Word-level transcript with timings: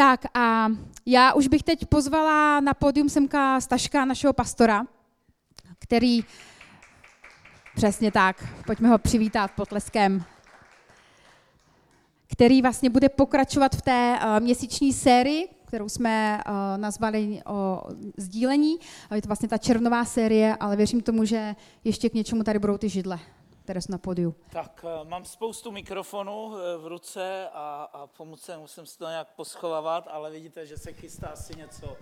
Tak 0.00 0.20
a 0.34 0.68
já 1.06 1.32
už 1.32 1.48
bych 1.48 1.62
teď 1.62 1.86
pozvala 1.86 2.60
na 2.60 2.74
pódium 2.74 3.08
semka 3.08 3.60
Staška, 3.60 4.04
našeho 4.04 4.32
pastora, 4.32 4.84
který, 5.78 6.20
přesně 7.76 8.12
tak, 8.12 8.48
pojďme 8.66 8.88
ho 8.88 8.98
přivítat 8.98 9.50
potleskem, 9.50 10.24
který 12.32 12.62
vlastně 12.62 12.90
bude 12.90 13.08
pokračovat 13.08 13.76
v 13.76 13.82
té 13.82 14.18
uh, 14.18 14.40
měsíční 14.40 14.92
sérii, 14.92 15.48
kterou 15.64 15.88
jsme 15.88 16.42
uh, 16.46 16.52
nazvali 16.80 17.42
o 17.46 17.82
sdílení. 18.16 18.76
Je 19.14 19.22
to 19.22 19.26
vlastně 19.26 19.48
ta 19.48 19.58
červnová 19.58 20.04
série, 20.04 20.56
ale 20.60 20.76
věřím 20.76 21.00
tomu, 21.00 21.24
že 21.24 21.56
ještě 21.84 22.10
k 22.10 22.14
něčemu 22.14 22.44
tady 22.44 22.58
budou 22.58 22.78
ty 22.78 22.88
židle 22.88 23.18
které 23.70 23.82
jsou 23.82 23.92
na 23.92 23.98
podiu. 23.98 24.34
Tak 24.52 24.84
uh, 25.02 25.08
mám 25.08 25.24
spoustu 25.24 25.70
mikrofonů 25.70 26.44
uh, 26.44 26.54
v 26.78 26.86
ruce 26.86 27.48
a, 27.52 27.88
a 27.92 28.06
pomoci 28.06 28.52
musím 28.58 28.86
si 28.86 28.98
to 28.98 29.08
nějak 29.08 29.28
poschovávat, 29.36 30.08
ale 30.10 30.30
vidíte, 30.30 30.66
že 30.66 30.78
se 30.78 30.92
chystá 30.92 31.26
asi 31.26 31.56
něco, 31.56 31.96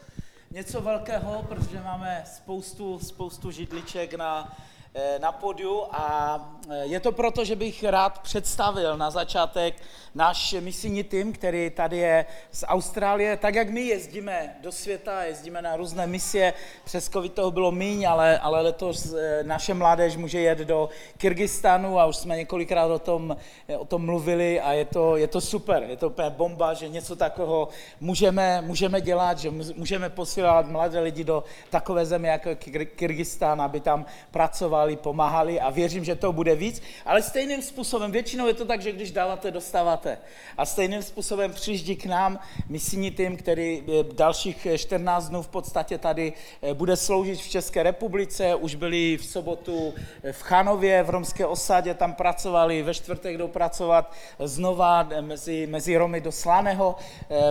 něco 0.51 0.81
velkého, 0.81 1.43
protože 1.43 1.81
máme 1.81 2.25
spoustu, 2.27 2.99
spoustu 2.99 3.51
židliček 3.51 4.15
na, 4.15 4.57
Eh, 4.57 4.78
na 5.21 5.33
podiu 5.33 5.85
a 5.91 6.39
eh, 6.71 6.85
je 6.85 7.01
to 7.01 7.13
proto, 7.13 7.45
že 7.45 7.57
bych 7.57 7.85
rád 7.85 8.19
představil 8.19 8.97
na 8.97 9.11
začátek 9.11 9.75
náš 10.15 10.53
misijní 10.61 11.05
tým, 11.05 11.33
který 11.33 11.71
tady 11.71 11.97
je 11.97 12.25
z 12.53 12.65
Austrálie. 12.67 13.37
Tak 13.37 13.55
jak 13.55 13.71
my 13.71 13.81
jezdíme 13.81 14.57
do 14.61 14.73
světa, 14.73 15.25
jezdíme 15.25 15.63
na 15.63 15.77
různé 15.77 16.07
misie, 16.07 16.53
přes 16.85 17.09
COVID 17.09 17.33
toho 17.33 17.51
bylo 17.51 17.71
míň, 17.71 18.09
ale, 18.09 18.39
ale 18.39 18.61
letos 18.61 19.15
eh, 19.15 19.43
naše 19.43 19.75
mládež 19.75 20.17
může 20.17 20.41
jet 20.41 20.59
do 20.59 20.89
Kyrgyzstanu 21.19 22.01
a 22.01 22.07
už 22.07 22.17
jsme 22.17 22.37
několikrát 22.37 22.87
o 22.87 22.99
tom, 22.99 23.37
o 23.79 23.85
tom 23.85 24.05
mluvili 24.05 24.61
a 24.61 24.73
je 24.73 24.85
to, 24.85 25.17
je 25.17 25.27
to 25.27 25.41
super, 25.41 25.83
je 25.83 25.97
to 25.97 26.09
úplně 26.09 26.31
bomba, 26.31 26.75
že 26.75 26.89
něco 26.89 27.17
takového 27.17 27.69
můžeme, 28.01 28.63
můžeme 28.63 29.01
dělat, 29.01 29.39
že 29.39 29.51
můžeme 29.51 30.11
posílat 30.11 30.67
mladé 30.67 31.01
lidi 31.01 31.25
do 31.25 31.45
takové 31.71 32.07
země 32.07 32.31
jako 32.31 32.51
Kyrgyzstán, 32.97 33.63
aby 33.63 33.81
tam 33.81 34.07
pracovali 34.31 34.78
dávali, 34.79 34.97
pomáhali 34.97 35.61
a 35.61 35.71
věřím, 35.71 36.05
že 36.05 36.15
to 36.15 36.33
bude 36.33 36.55
víc. 36.55 36.83
Ale 37.05 37.23
stejným 37.23 37.63
způsobem, 37.63 38.13
většinou 38.13 38.47
je 38.47 38.55
to 38.55 38.65
tak, 38.65 38.83
že 38.83 38.93
když 38.93 39.11
dáváte, 39.11 39.51
dostáváte. 39.51 40.19
A 40.57 40.67
stejným 40.67 41.03
způsobem 41.03 41.53
přijíždí 41.53 41.97
k 41.97 42.07
nám 42.07 42.39
misijní 42.69 43.11
tým, 43.11 43.37
který 43.37 43.83
dalších 44.13 44.67
14 44.77 45.29
dnů 45.29 45.43
v 45.43 45.49
podstatě 45.49 45.99
tady 45.99 46.33
eh, 46.63 46.75
bude 46.75 46.97
sloužit 46.97 47.41
v 47.41 47.51
České 47.51 47.83
republice. 47.83 48.55
Už 48.55 48.75
byli 48.75 49.17
v 49.17 49.25
sobotu 49.25 49.95
eh, 50.23 50.33
v 50.33 50.43
Chanově, 50.43 51.03
v 51.03 51.11
romské 51.11 51.47
osadě, 51.47 51.95
tam 51.95 52.15
pracovali, 52.15 52.83
ve 52.83 52.95
čtvrtek 52.95 53.37
jdou 53.37 53.49
pracovat 53.49 54.13
znova 54.39 55.09
eh, 55.11 55.23
mezi, 55.23 55.67
mezi 55.67 55.97
Romy 55.97 56.21
do 56.21 56.33
Slaného, 56.33 56.97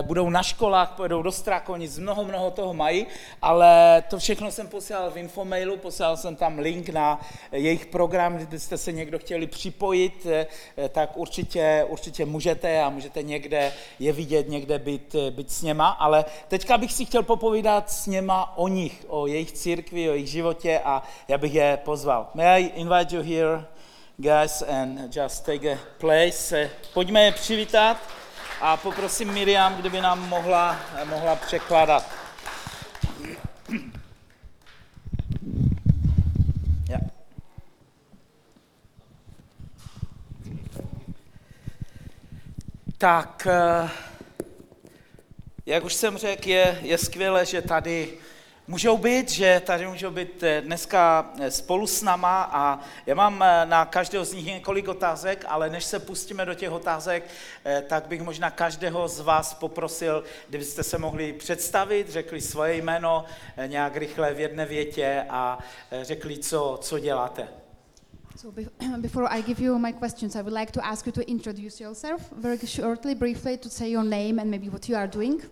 budou 0.02 0.30
na 0.30 0.42
školách, 0.42 0.90
pojedou 0.96 1.22
do 1.22 1.32
Strakonic, 1.32 1.98
mnoho, 1.98 2.24
mnoho 2.24 2.50
toho 2.50 2.74
mají, 2.74 3.06
ale 3.42 4.02
to 4.08 4.18
všechno 4.18 4.50
jsem 4.50 4.68
posílal 4.68 5.10
v 5.10 5.16
infomailu, 5.16 5.76
posílal 5.76 6.16
jsem 6.16 6.36
tam 6.36 6.58
link 6.58 6.88
na 6.88 7.17
jejich 7.52 7.86
program, 7.86 8.36
kdybyste 8.36 8.78
se 8.78 8.92
někdo 8.92 9.18
chtěli 9.18 9.46
připojit, 9.46 10.26
eh, 10.26 10.46
tak 10.88 11.16
určitě, 11.16 11.86
určitě 11.88 12.24
můžete 12.24 12.82
a 12.82 12.90
můžete 12.90 13.22
někde 13.22 13.72
je 13.98 14.12
vidět, 14.12 14.48
někde 14.48 14.78
být, 14.78 15.14
eh, 15.14 15.30
být 15.30 15.52
s 15.52 15.62
něma, 15.62 15.88
ale 15.88 16.24
teďka 16.48 16.78
bych 16.78 16.92
si 16.92 17.04
chtěl 17.04 17.22
popovídat 17.22 17.90
s 17.90 18.06
něma 18.06 18.56
o 18.56 18.68
nich, 18.68 19.04
o 19.08 19.26
jejich 19.26 19.52
církvi, 19.52 20.10
o 20.10 20.12
jejich 20.12 20.28
životě 20.28 20.80
a 20.84 21.02
já 21.28 21.38
bych 21.38 21.54
je 21.54 21.78
pozval. 21.84 22.28
May 22.34 22.46
I 22.46 22.72
invite 22.74 23.16
you 23.16 23.22
here, 23.22 23.64
guys, 24.16 24.62
and 24.62 25.16
just 25.16 25.44
take 25.44 25.72
a 25.72 25.78
place. 25.98 26.70
Pojďme 26.94 27.24
je 27.24 27.32
přivítat 27.32 27.96
a 28.60 28.76
poprosím 28.76 29.32
Miriam, 29.32 29.76
kdyby 29.76 30.00
nám 30.00 30.28
mohla, 30.28 30.76
mohla 31.04 31.36
překládat. 31.36 32.04
Tak, 43.00 43.46
eh, 43.50 43.90
jak 45.66 45.84
už 45.84 45.94
jsem 45.94 46.18
řekl, 46.18 46.48
je, 46.48 46.78
je 46.82 46.98
skvělé, 46.98 47.46
že 47.46 47.62
tady 47.62 48.18
můžou 48.66 48.98
být, 48.98 49.30
že 49.30 49.62
tady 49.66 49.86
můžou 49.86 50.10
být 50.10 50.42
eh, 50.42 50.60
dneska 50.60 51.30
eh, 51.40 51.50
spolu 51.50 51.86
s 51.86 52.02
náma 52.02 52.42
a 52.52 52.80
já 53.06 53.14
mám 53.14 53.44
na 53.64 53.84
každého 53.84 54.24
z 54.24 54.32
nich 54.32 54.46
několik 54.46 54.88
otázek, 54.88 55.44
ale 55.48 55.70
než 55.70 55.84
se 55.84 55.98
pustíme 55.98 56.44
do 56.44 56.54
těch 56.54 56.70
otázek, 56.70 57.24
tak 57.86 58.06
bych 58.06 58.22
možná 58.22 58.50
každého 58.50 59.08
z 59.08 59.20
vás 59.20 59.54
poprosil, 59.54 60.24
kdybyste 60.48 60.82
se 60.82 60.98
mohli 60.98 61.32
představit, 61.32 62.08
řekli 62.08 62.40
svoje 62.40 62.74
jméno 62.74 63.24
nějak 63.66 63.96
rychle 63.96 64.34
v 64.34 64.40
jedné 64.40 64.66
větě 64.66 65.24
a 65.30 65.58
řekli, 66.02 66.38
co, 66.38 66.78
co 66.82 66.98
děláte. 66.98 67.48
So 68.38 68.54
before 69.00 69.26
I 69.28 69.40
give 69.40 69.58
you 69.58 69.76
my 69.80 69.90
questions, 69.90 70.36
I 70.36 70.42
would 70.42 70.52
like 70.52 70.70
to 70.70 70.86
ask 70.86 71.04
you 71.06 71.10
to 71.10 71.28
introduce 71.28 71.80
yourself 71.80 72.30
very 72.30 72.56
shortly, 72.58 73.12
briefly, 73.14 73.56
to 73.56 73.68
say 73.68 73.90
your 73.90 74.04
name 74.04 74.38
and 74.38 74.48
maybe 74.48 74.68
what 74.68 74.88
you 74.88 74.94
are 74.94 75.08
doing. 75.08 75.42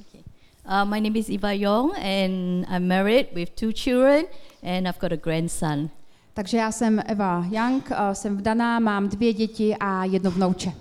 Okay. 0.00 0.22
Uh, 0.64 0.84
my 0.84 1.00
name 1.00 1.16
is 1.16 1.28
Eva 1.28 1.52
Yong 1.52 1.96
and 1.96 2.64
I'm 2.68 2.86
married 2.86 3.30
with 3.34 3.56
two 3.56 3.72
children 3.72 4.28
and 4.62 4.86
I've 4.86 5.00
got 5.00 5.10
a 5.10 5.16
grandson. 5.16 5.90
Takže 6.34 6.56
já 6.56 6.72
jsem 6.72 7.02
Eva 7.06 7.46
Young, 7.50 7.90
uh, 7.90 8.12
jsem 8.12 8.36
vdaná, 8.36 8.78
mám 8.78 9.08
dvě 9.08 9.32
děti 9.32 9.76
a 9.80 10.04
jedno 10.04 10.30
vnouče. 10.30 10.72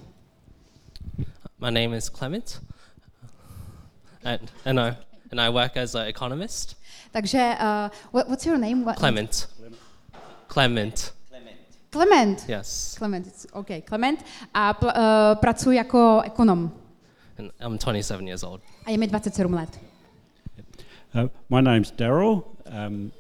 My 1.60 1.72
name 1.72 1.98
is 1.98 2.10
Clement 2.10 2.62
and, 4.24 4.52
and, 4.66 4.80
I, 4.80 4.98
and 5.32 5.42
I 5.42 5.50
work 5.50 5.78
as 5.78 5.96
an 5.96 6.08
economist. 6.08 6.78
Takže 7.12 7.58
uh, 7.60 7.90
what, 8.14 8.28
what's 8.28 8.46
your 8.46 8.58
name? 8.58 8.84
What, 8.84 8.98
Clement. 8.98 9.48
Clement. 10.48 11.16
Clement. 11.96 12.46
Yes. 12.48 12.96
Clement, 12.98 13.28
it's 13.28 13.48
okay. 13.54 13.82
Clement. 13.82 14.20
A 14.54 14.74
pl, 14.74 14.88
uh, 14.88 15.36
pracuji 15.40 15.78
jako 15.78 16.22
ekonom. 16.26 16.72
And 17.38 17.52
I'm 17.60 17.78
27 17.78 18.28
years 18.28 18.44
old. 18.44 18.62
A 18.86 18.92
je 18.92 18.98
mi 18.98 19.08
27 19.08 19.56
let. 19.56 19.80
Uh, 21.16 21.30
my 21.50 21.62
name's 21.62 21.92
Daryl. 21.92 22.44
Um, 22.66 23.12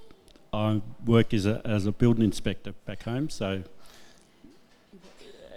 I 0.54 0.82
work 1.06 1.34
as 1.34 1.46
a, 1.46 1.62
as 1.66 1.86
a 1.86 1.92
building 1.92 2.26
inspector 2.26 2.74
back 2.86 3.04
home, 3.04 3.30
so 3.30 3.64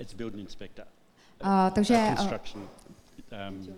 it's 0.01 0.13
a 0.13 0.17
building 0.17 0.41
inspector. 0.41 0.85
Uh, 1.41 1.71
takže... 1.71 1.95
Uh, 1.95 2.17
construction. 2.17 2.69
Um, 3.33 3.69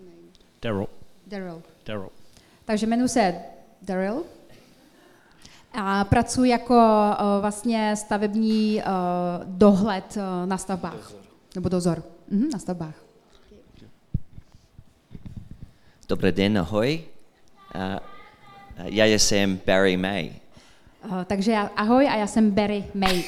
Daryl. 0.61 0.87
Daryl. 1.27 1.63
Daryl. 1.85 2.11
Takže 2.65 2.85
jmenuji 2.85 3.09
se 3.09 3.35
Daryl. 3.81 4.25
A 5.73 6.03
pracuji 6.03 6.49
jako 6.51 6.73
uh, 6.75 7.41
vlastně 7.41 7.95
stavební 7.95 8.75
uh, 8.75 8.83
dohled 9.45 10.17
uh, 10.17 10.49
na 10.49 10.57
stavbách. 10.57 10.93
Dozor. 10.93 11.21
Nebo 11.55 11.69
dozor. 11.69 12.03
Mhm, 12.29 12.49
na 12.53 12.59
stavbách. 12.59 12.95
Dobrý 16.09 16.31
den, 16.31 16.57
ahoj. 16.57 17.03
Uh, 17.75 17.81
já 18.85 19.05
jsem 19.05 19.59
Barry 19.65 19.97
May. 19.97 20.31
Uh, 21.05 21.23
takže 21.23 21.51
já, 21.51 21.71
ahoj 21.75 22.07
a 22.07 22.15
já 22.15 22.27
jsem 22.27 22.51
Barry 22.51 22.85
May. 22.93 23.23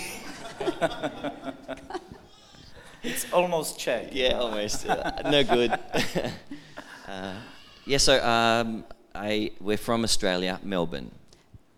It's 3.03 3.25
almost 3.33 3.77
Czech. 3.77 4.15
Yeah, 4.15 4.39
almost. 4.39 4.85
no 5.31 5.43
good. 5.43 5.71
uh, 7.07 7.35
yeah, 7.85 7.99
so 7.99 8.13
um, 8.13 8.83
I, 9.13 9.51
we're 9.61 9.77
from 9.77 10.03
Australia, 10.03 10.59
Melbourne. 10.63 11.09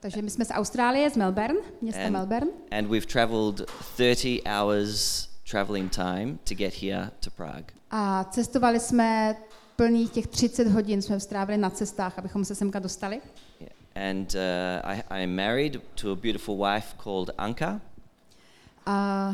Takže 0.06 0.22
my 0.22 0.30
jsme 0.30 0.46
z 0.46 0.52
Austrálie, 0.52 1.10
z 1.10 1.18
Melbourne, 1.18 1.60
města 1.82 2.06
and, 2.06 2.12
Melbourne. 2.12 2.48
And 2.72 2.88
we've 2.88 3.06
traveled 3.06 3.62
30 3.96 4.42
hours 4.46 5.28
traveling 5.52 5.92
time 5.92 6.38
to 6.44 6.56
get 6.56 6.74
here 6.82 7.12
to 7.20 7.32
Prague. 7.32 7.66
A 7.92 8.24
cestovali 8.24 8.80
jsme 8.80 9.36
plných 9.76 10.12
těch 10.12 10.28
30 10.28 10.68
hodin 10.68 11.02
jsme 11.02 11.20
strávili 11.20 11.58
na 11.58 11.70
cestách, 11.70 12.20
abychom 12.20 12.46
se 12.46 12.56
semka 12.56 12.80
dostali. 12.80 13.22
Yeah. 13.60 13.74
And 14.12 14.36
uh, 14.36 14.92
I, 14.92 15.24
I'm 15.24 15.36
married 15.36 15.82
to 16.02 16.12
a 16.12 16.16
beautiful 16.16 16.58
wife 16.58 16.88
called 17.04 17.30
Anka. 17.38 17.82
A 18.86 19.30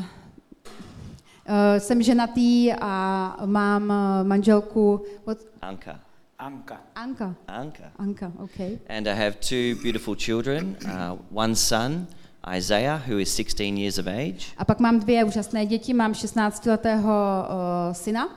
uh, 1.48 1.78
jsem 1.78 2.02
ženatý 2.02 2.72
a 2.80 3.36
mám 3.44 3.82
uh, 3.82 4.28
manželku. 4.28 5.04
What? 5.26 5.38
Anka. 5.62 6.00
Anka. 6.42 6.78
Anka. 6.96 7.34
Anka. 7.46 7.90
Anka, 7.98 8.32
okay. 8.42 8.78
And 8.88 9.06
I 9.06 9.14
have 9.14 9.40
two 9.40 9.76
beautiful 9.76 10.16
children, 10.16 10.76
uh, 10.86 11.14
one 11.30 11.54
son, 11.54 12.08
Isaiah, 12.44 12.98
who 13.06 13.18
is 13.18 13.30
16 13.30 13.76
years 13.76 13.98
of 13.98 14.08
age. 14.08 14.52
A 14.58 14.64
pak 14.64 14.80
mám 14.80 15.00
dvě 15.00 15.24
úžasné 15.24 15.66
děti, 15.66 15.94
mám 15.94 16.12
16-letého 16.12 17.46
uh, 17.48 17.94
syna. 17.94 18.28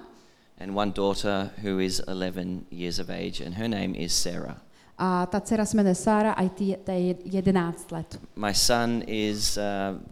And 0.60 0.76
one 0.78 0.92
daughter 0.92 1.50
who 1.64 1.80
is 1.80 2.02
11 2.08 2.66
years 2.72 3.00
of 3.00 3.10
age, 3.10 3.42
and 3.42 3.56
her 3.56 3.68
name 3.68 3.96
is 3.96 4.14
Sarah. 4.14 4.62
A 4.98 5.26
ta 5.26 5.40
dcera 5.40 5.66
se 5.66 5.78
jmenuje 5.78 5.96
Sara 5.96 6.32
a 6.32 6.50
ta 6.84 6.94
je 6.94 7.16
11 7.26 7.92
let. 7.92 8.20
My 8.36 8.54
son 8.54 9.04
is 9.08 9.58
uh, 9.58 9.64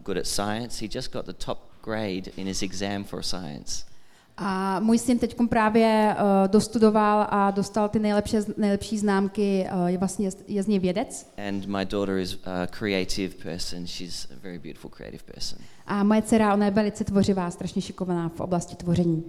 good 0.02 0.18
at 0.18 0.26
science. 0.26 0.80
He 0.80 0.88
just 0.88 1.12
got 1.12 1.26
the 1.26 1.32
top 1.32 1.58
grade 1.82 2.32
in 2.36 2.46
his 2.46 2.62
exam 2.62 3.04
for 3.04 3.22
science. 3.22 3.93
A 4.36 4.80
můj 4.80 4.98
syn 4.98 5.18
teď 5.18 5.36
právě 5.48 6.16
uh, 6.18 6.48
dostudoval 6.48 7.26
a 7.30 7.50
dostal 7.50 7.88
ty 7.88 7.98
nejlepší, 7.98 8.36
nejlepší 8.56 8.98
známky, 8.98 9.66
uh, 9.72 9.86
je 9.86 9.98
vlastně 9.98 10.30
je 10.48 10.62
z 10.62 10.66
něj 10.66 10.78
vědec. 10.78 11.32
And 11.48 11.66
my 11.66 11.84
daughter 11.84 12.18
is 12.18 12.38
a 12.44 12.66
creative 12.66 13.34
person. 13.42 13.86
She's 13.86 14.26
a 14.30 14.34
very 14.42 14.58
beautiful 14.58 14.90
creative 14.90 15.22
person. 15.34 15.58
A 15.86 16.02
moje 16.04 16.22
dcera, 16.22 16.54
ona 16.54 16.64
je 16.64 16.70
velice 16.70 17.04
tvořivá, 17.04 17.50
strašně 17.50 17.82
šikovná 17.82 18.28
v 18.28 18.40
oblasti 18.40 18.76
tvoření. 18.76 19.24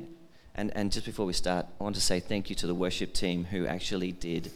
And, 0.55 0.71
and 0.75 0.95
just 0.95 1.07
before 1.07 1.27
we 1.27 1.33
start, 1.33 1.65
I 1.65 1.83
want 1.83 1.95
to 1.95 2.01
say 2.01 2.21
thank 2.21 2.49
you 2.49 2.55
to 2.55 2.67
the 2.67 2.73
worship 2.73 3.13
team 3.13 3.47
who 3.51 3.67
actually 3.67 4.11
did 4.11 4.51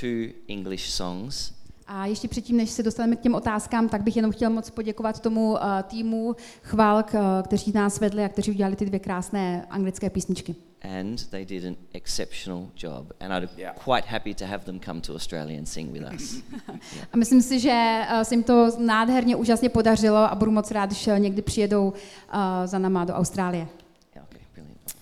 two 0.00 0.32
English 0.48 0.90
songs. 0.90 1.55
A 1.88 2.06
ještě 2.06 2.28
předtím, 2.28 2.56
než 2.56 2.70
se 2.70 2.82
dostaneme 2.82 3.16
k 3.16 3.20
těm 3.20 3.34
otázkám, 3.34 3.88
tak 3.88 4.02
bych 4.02 4.16
jenom 4.16 4.32
chtěl 4.32 4.50
moc 4.50 4.70
poděkovat 4.70 5.20
tomu 5.20 5.52
uh, 5.52 5.58
týmu 5.82 6.36
chválk, 6.62 7.14
uh, 7.14 7.20
kteří 7.44 7.72
nás 7.72 8.00
vedli 8.00 8.24
a 8.24 8.28
kteří 8.28 8.50
udělali 8.50 8.76
ty 8.76 8.86
dvě 8.86 8.98
krásné 8.98 9.66
anglické 9.70 10.10
písničky. 10.10 10.54
And 11.00 11.26
they 11.30 11.44
did 11.44 11.64
an 11.64 11.76
exceptional 11.92 12.68
job. 12.76 13.12
And 13.20 13.32
I'd 13.32 13.50
be 13.56 13.62
Yeah. 13.62 13.76
quite 13.84 14.08
happy 14.08 14.34
to 14.34 14.46
have 14.46 14.64
them 14.64 14.80
come 14.80 15.00
to 15.00 15.14
Australia 15.14 15.58
and 15.58 15.66
sing 15.66 15.92
with 15.92 16.02
us. 16.14 16.42
A 17.12 17.16
myslím 17.16 17.42
si, 17.42 17.60
že 17.60 18.00
uh, 18.14 18.20
se 18.22 18.34
jim 18.34 18.42
to 18.42 18.70
nádherně, 18.78 19.36
úžasně 19.36 19.68
podařilo 19.68 20.16
a 20.16 20.34
budu 20.34 20.50
moc 20.50 20.70
rád, 20.70 20.86
když 20.86 21.06
uh, 21.06 21.18
někdy 21.18 21.42
přijedou 21.42 21.88
uh, 21.88 22.38
za 22.64 22.78
náma 22.78 23.04
do 23.04 23.14
Austrálie. 23.14 23.66
Yeah, 24.14 24.28
okay, 24.30 24.40
brilliant. 24.54 24.96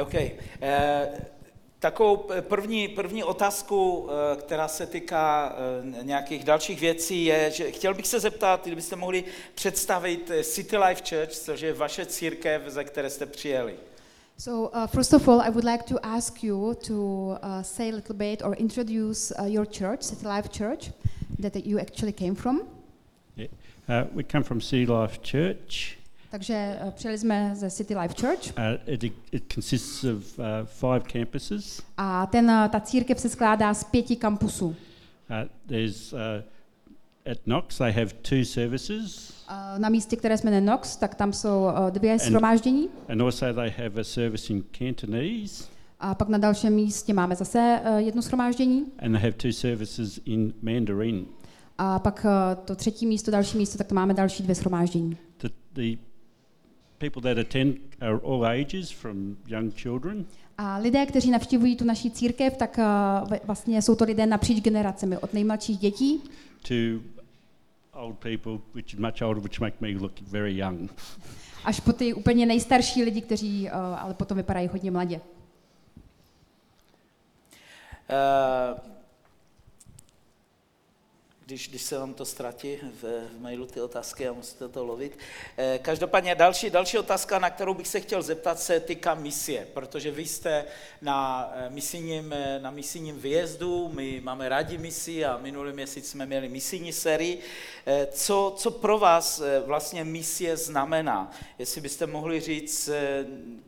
OK. 0.00 0.14
Eh, 0.62 1.08
takovou 1.90 2.16
první, 2.40 2.88
první 2.88 3.24
otázku, 3.24 4.08
eh, 4.08 4.36
která 4.36 4.68
se 4.68 4.86
týká 4.86 5.56
eh, 6.00 6.04
nějakých 6.04 6.44
dalších 6.44 6.80
věcí, 6.80 7.24
je, 7.24 7.50
že 7.50 7.70
chtěl 7.70 7.94
bych 7.94 8.06
se 8.06 8.20
zeptat, 8.20 8.66
kdybyste 8.66 8.96
mohli 8.96 9.24
představit 9.54 10.30
eh, 10.30 10.44
City 10.44 10.76
Life 10.76 11.02
Church, 11.08 11.30
což 11.30 11.60
je 11.60 11.72
vaše 11.72 12.06
církev, 12.06 12.62
ze 12.66 12.84
které 12.84 13.10
jste 13.10 13.26
přijeli. 13.26 13.74
So 14.38 14.68
uh, 14.68 14.86
first 14.86 15.14
of 15.14 15.28
all, 15.28 15.40
I 15.42 15.50
would 15.50 15.64
like 15.64 15.84
to 15.84 15.96
ask 16.02 16.44
you 16.44 16.74
to 16.74 16.94
uh, 16.94 17.62
say 17.62 17.90
a 17.92 17.94
little 17.94 18.14
bit 18.14 18.42
or 18.42 18.56
introduce 18.58 19.34
uh, 19.34 19.46
your 19.46 19.66
church, 19.66 20.02
City 20.02 20.26
Life 20.26 20.48
Church, 20.48 20.90
that 21.40 21.56
you 21.66 21.78
actually 21.78 22.12
came 22.12 22.34
from. 22.34 22.60
Uh, 23.88 24.04
we 24.14 24.24
come 24.24 24.44
from 24.44 24.60
City 24.60 24.86
Life 24.86 25.22
Church. 25.22 25.95
Takže 26.30 26.78
uh, 26.84 26.90
přijeli 26.90 27.18
jsme 27.18 27.50
ze 27.54 27.70
City 27.70 27.96
Life 27.98 28.14
Church 28.20 28.46
Uh, 28.58 28.94
it, 28.94 29.04
it 29.32 29.52
consists 29.54 30.04
of 30.04 30.38
uh, 30.38 30.44
five 30.64 31.00
campuses. 31.12 31.82
a 31.96 32.26
ten, 32.26 32.44
uh, 32.50 32.68
ta 32.68 32.80
církev 32.80 33.20
se 33.20 33.28
skládá 33.28 33.74
z 33.74 33.84
pěti 33.84 34.16
kampusů. 34.16 34.66
Uh, 34.66 34.74
there's 35.66 36.12
uh, 36.12 36.18
at 37.32 37.38
Knox 37.44 37.78
they 37.78 37.92
have 37.92 38.06
two 38.06 38.44
services, 38.44 39.36
Uh, 39.50 39.78
na 39.78 39.88
místě, 39.88 40.16
které 40.16 40.38
jsme 40.38 40.50
jmenuje 40.50 40.70
Knox, 40.72 40.96
tak 40.96 41.14
tam 41.14 41.32
jsou 41.32 41.64
uh, 41.64 41.90
dvě 41.90 42.18
shromáždění 42.18 42.88
and 43.08 43.20
also 43.20 43.52
they 43.54 43.70
have 43.78 44.00
a 44.00 44.04
service 44.04 44.52
in 44.52 44.64
Cantonese, 44.78 45.64
a 46.00 46.14
pak 46.14 46.28
na 46.28 46.38
dalším 46.38 46.72
místě 46.72 47.14
máme 47.14 47.36
zase 47.36 47.80
uh, 47.90 47.96
jedno 47.96 48.22
shromáždění 48.22 48.84
and 48.98 49.12
they 49.12 49.20
have 49.22 49.32
two 49.32 49.52
services 49.52 50.20
in 50.24 50.52
Mandarin. 50.62 51.26
a 51.78 51.98
pak 51.98 52.24
uh, 52.24 52.64
to 52.64 52.76
třetí 52.76 53.06
místo, 53.06 53.30
další 53.30 53.58
místo, 53.58 53.78
tak 53.78 53.86
to 53.86 53.94
máme 53.94 54.14
další 54.14 54.42
dvě 54.42 54.54
shromáždění. 54.54 55.16
The, 55.40 55.48
the 55.72 55.98
people 56.98 57.22
that 57.22 57.38
attend 57.38 57.76
are 58.00 58.18
all 58.22 58.46
ages, 58.46 58.90
from 58.90 59.36
young 59.46 59.74
children 59.74 60.26
A 60.58 60.78
lidé, 60.78 61.06
kteří 61.06 61.30
navštěvují 61.30 61.76
tu 61.76 61.84
naší 61.84 62.10
církev, 62.10 62.56
tak 62.56 62.78
uh, 62.78 63.36
vlastně 63.44 63.82
jsou 63.82 63.94
to 63.94 64.04
lidé 64.04 64.26
napříč 64.26 64.62
generacemi, 64.62 65.18
od 65.18 65.34
nejmladších 65.34 65.78
dětí 65.78 66.22
to 66.68 66.74
old 67.92 68.18
people, 68.18 68.58
which 68.74 68.94
is 68.94 68.98
much 68.98 69.22
older, 69.22 69.42
which 69.42 69.60
make 69.60 69.76
me 69.80 69.88
look 70.00 70.20
very 70.20 70.56
young. 70.58 70.90
až 71.64 71.80
po 71.80 71.92
ty 71.92 72.14
úplně 72.14 72.46
nejstarší 72.46 73.02
lidi, 73.02 73.20
kteří 73.20 73.64
uh, 73.64 73.72
ale 73.74 74.14
potom 74.14 74.36
vypadají 74.36 74.68
hodně 74.68 74.90
mladě. 74.90 75.20
Eh, 78.10 78.80
když, 81.46 81.68
když 81.68 81.82
se 81.82 81.98
vám 81.98 82.14
to 82.14 82.24
ztratí 82.24 82.76
v, 82.76 83.02
v 83.02 83.40
mailu 83.40 83.66
ty 83.66 83.80
otázky 83.80 84.28
a 84.28 84.32
musíte 84.32 84.68
to 84.68 84.84
lovit. 84.84 85.18
Eh, 85.56 85.78
Každopádně 85.82 86.34
další, 86.34 86.70
další 86.70 86.98
otázka, 86.98 87.38
na 87.38 87.50
kterou 87.50 87.74
bych 87.74 87.88
se 87.88 88.00
chtěl 88.00 88.22
zeptat, 88.22 88.60
se 88.60 88.80
týká 88.80 89.14
misie, 89.14 89.66
protože 89.74 90.10
vy 90.10 90.26
jste 90.26 90.64
na 91.02 91.50
eh, 91.54 91.70
misijním, 91.70 92.32
eh, 92.32 92.58
na 92.62 92.70
misijním 92.70 93.18
výjezdu, 93.18 93.90
my 93.94 94.20
máme 94.24 94.48
rádi 94.48 94.78
misi 94.78 95.24
a 95.24 95.38
minulý 95.38 95.72
měsíc 95.72 96.10
jsme 96.10 96.26
měli 96.26 96.48
misijní 96.48 96.92
sérii. 96.92 97.40
Co, 98.10 98.54
co 98.56 98.70
pro 98.70 98.98
vás 98.98 99.42
vlastně 99.66 100.04
misie 100.04 100.56
znamená? 100.56 101.30
Jestli 101.58 101.80
byste 101.80 102.06
mohli 102.06 102.40
říct 102.40 102.90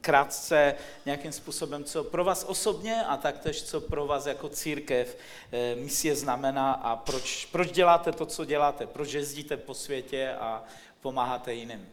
krátce 0.00 0.74
nějakým 1.06 1.32
způsobem, 1.32 1.84
co 1.84 2.04
pro 2.04 2.24
vás 2.24 2.44
osobně 2.48 3.02
a 3.04 3.16
taktéž 3.16 3.62
co 3.62 3.80
pro 3.80 4.06
vás 4.06 4.26
jako 4.26 4.48
církev 4.48 5.16
misie 5.74 6.16
znamená 6.16 6.72
a 6.72 6.96
proč, 6.96 7.44
proč 7.44 7.67
děláte 7.72 8.12
to, 8.12 8.26
co 8.26 8.44
děláte, 8.44 8.86
proč 8.86 9.12
jezdíte 9.12 9.56
po 9.56 9.74
světě 9.74 10.32
a 10.40 10.64
pomáháte 11.00 11.54
jiným. 11.54 11.86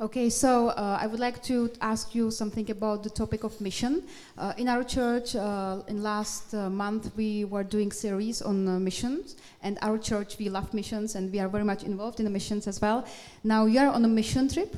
Okay, 0.00 0.30
so 0.30 0.72
uh, 0.72 0.96
I 0.98 1.06
would 1.06 1.20
like 1.20 1.40
to 1.40 1.68
ask 1.82 2.14
you 2.14 2.30
something 2.30 2.70
about 2.70 3.02
the 3.02 3.10
topic 3.10 3.44
of 3.44 3.60
mission. 3.60 4.00
Uh, 4.38 4.54
in 4.56 4.66
our 4.66 4.82
church, 4.82 5.34
uh, 5.34 5.82
in 5.88 6.02
last 6.02 6.54
uh, 6.54 6.70
month, 6.70 7.10
we 7.18 7.44
were 7.44 7.62
doing 7.62 7.92
series 7.92 8.40
on 8.40 8.66
uh, 8.66 8.78
missions, 8.78 9.36
and 9.62 9.76
our 9.82 9.98
church 9.98 10.38
we 10.38 10.48
love 10.48 10.72
missions, 10.72 11.16
and 11.16 11.30
we 11.30 11.38
are 11.38 11.48
very 11.48 11.64
much 11.64 11.82
involved 11.82 12.18
in 12.18 12.24
the 12.24 12.30
missions 12.30 12.66
as 12.66 12.80
well. 12.80 13.04
Now 13.44 13.66
you 13.66 13.78
are 13.78 13.92
on 13.92 14.02
a 14.06 14.08
mission 14.08 14.48
trip. 14.48 14.74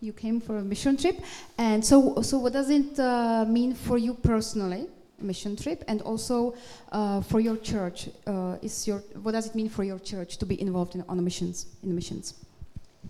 You 0.00 0.14
came 0.14 0.40
for 0.40 0.56
a 0.56 0.62
mission 0.62 0.96
trip, 0.96 1.20
and 1.58 1.84
so 1.84 2.22
so 2.22 2.38
what 2.38 2.54
does 2.54 2.70
it 2.70 2.98
uh, 2.98 3.44
mean 3.46 3.74
for 3.74 3.98
you 3.98 4.14
personally? 4.14 4.86
Mission 5.20 5.56
trip, 5.56 5.82
and 5.88 6.02
also 6.02 6.54
uh, 6.92 7.20
for 7.22 7.40
your 7.40 7.56
church. 7.56 8.08
Uh, 8.26 8.56
is 8.62 8.86
your 8.86 8.98
what 9.22 9.32
does 9.32 9.46
it 9.46 9.54
mean 9.54 9.68
for 9.68 9.84
your 9.84 9.98
church 9.98 10.36
to 10.38 10.46
be 10.46 10.60
involved 10.60 10.94
in 10.94 11.04
on 11.08 11.22
missions 11.24 11.66
in 11.82 11.94
missions? 11.94 12.45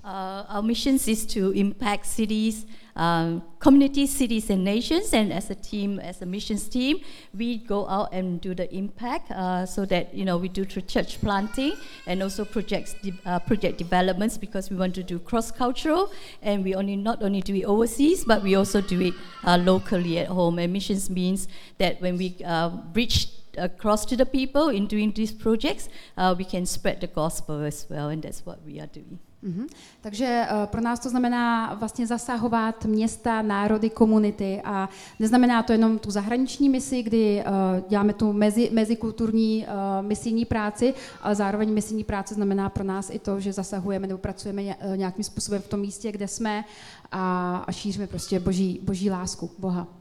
Uh, 0.06 0.44
our 0.48 0.62
mission 0.62 0.94
is 0.94 1.26
to 1.26 1.50
impact 1.50 2.06
cities, 2.06 2.64
um, 2.94 3.42
communities, 3.58 4.14
cities, 4.14 4.50
and 4.50 4.62
nations. 4.62 5.12
And 5.12 5.32
as 5.32 5.50
a 5.50 5.56
team, 5.56 5.98
as 5.98 6.22
a 6.22 6.26
missions 6.26 6.68
team, 6.68 7.00
we 7.34 7.58
go 7.58 7.88
out 7.88 8.10
and 8.12 8.40
do 8.40 8.54
the 8.54 8.72
impact 8.72 9.32
uh, 9.32 9.66
so 9.66 9.84
that 9.86 10.14
you 10.14 10.24
know 10.24 10.36
we 10.38 10.48
do 10.48 10.64
church 10.64 11.20
planting 11.20 11.72
and 12.06 12.22
also 12.22 12.44
projects 12.44 12.94
de- 13.02 13.18
uh, 13.26 13.40
project 13.40 13.78
developments 13.78 14.38
because 14.38 14.70
we 14.70 14.76
want 14.76 14.94
to 14.94 15.02
do 15.02 15.18
cross 15.18 15.50
cultural 15.50 16.12
and 16.40 16.62
we 16.62 16.76
only 16.76 16.94
not 16.94 17.20
only 17.20 17.40
do 17.40 17.52
it 17.56 17.64
overseas 17.64 18.24
but 18.24 18.44
we 18.44 18.54
also 18.54 18.80
do 18.80 19.00
it 19.00 19.14
uh, 19.42 19.56
locally 19.56 20.20
at 20.20 20.28
home. 20.28 20.60
And 20.60 20.72
missions 20.72 21.10
means 21.10 21.48
that 21.78 22.00
when 22.00 22.16
we 22.16 22.36
uh, 22.44 22.70
reach 22.94 23.26
across 23.58 24.04
to 24.04 24.16
the 24.16 24.26
people 24.26 24.68
in 24.68 24.86
doing 24.86 25.10
these 25.10 25.32
projects, 25.32 25.88
uh, 26.16 26.32
we 26.38 26.44
can 26.44 26.64
spread 26.64 27.00
the 27.00 27.08
gospel 27.08 27.64
as 27.64 27.86
well, 27.90 28.08
and 28.10 28.22
that's 28.22 28.46
what 28.46 28.62
we 28.64 28.78
are 28.78 28.86
doing. 28.86 29.18
Mhm. 29.42 29.66
Takže 30.00 30.46
uh, 30.50 30.66
pro 30.66 30.80
nás 30.80 31.00
to 31.00 31.08
znamená 31.08 31.74
vlastně 31.74 32.06
zasahovat 32.06 32.84
města, 32.84 33.42
národy, 33.42 33.90
komunity 33.90 34.60
a 34.64 34.88
neznamená 35.18 35.62
to 35.62 35.72
jenom 35.72 35.98
tu 35.98 36.10
zahraniční 36.10 36.68
misi, 36.68 37.02
kdy 37.02 37.44
uh, 37.46 37.88
děláme 37.88 38.12
tu 38.12 38.32
mezi, 38.32 38.70
mezikulturní 38.72 39.66
uh, 39.66 40.06
misijní 40.06 40.44
práci, 40.44 40.94
ale 41.22 41.34
zároveň 41.34 41.72
misijní 41.72 42.04
práce 42.04 42.34
znamená 42.34 42.68
pro 42.68 42.84
nás 42.84 43.10
i 43.10 43.18
to, 43.18 43.40
že 43.40 43.52
zasahujeme 43.52 44.06
nebo 44.06 44.18
pracujeme 44.18 44.62
ně- 44.62 44.76
nějakým 44.96 45.24
způsobem 45.24 45.62
v 45.62 45.68
tom 45.68 45.80
místě, 45.80 46.12
kde 46.12 46.28
jsme 46.28 46.64
a, 47.12 47.56
a 47.66 47.72
šíříme 47.72 48.06
prostě 48.06 48.40
boží, 48.40 48.80
boží 48.82 49.10
lásku 49.10 49.50
Boha. 49.58 49.95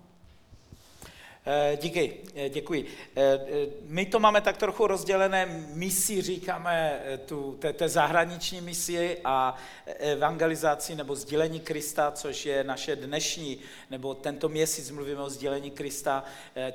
Eh, 1.47 1.77
Díky, 1.81 2.17
eh, 2.35 2.49
děkuji. 2.49 2.85
Eh, 3.15 3.39
My 3.81 4.05
to 4.05 4.19
máme 4.19 4.41
tak 4.41 4.57
trochu 4.57 4.87
rozdělené, 4.87 5.45
misi 5.73 6.21
říkáme 6.21 7.01
tu, 7.25 7.57
té, 7.59 7.73
té 7.73 7.89
zahraniční 7.89 8.61
misi 8.61 9.17
a 9.23 9.55
evangelizaci 9.85 10.95
nebo 10.95 11.15
sdílení 11.15 11.59
Krista, 11.59 12.11
což 12.11 12.45
je 12.45 12.63
naše 12.63 12.95
dnešní, 12.95 13.57
nebo 13.91 14.13
tento 14.13 14.49
měsíc 14.49 14.91
mluvíme 14.91 15.21
o 15.21 15.29
sdílení 15.29 15.71
Krista, 15.71 16.23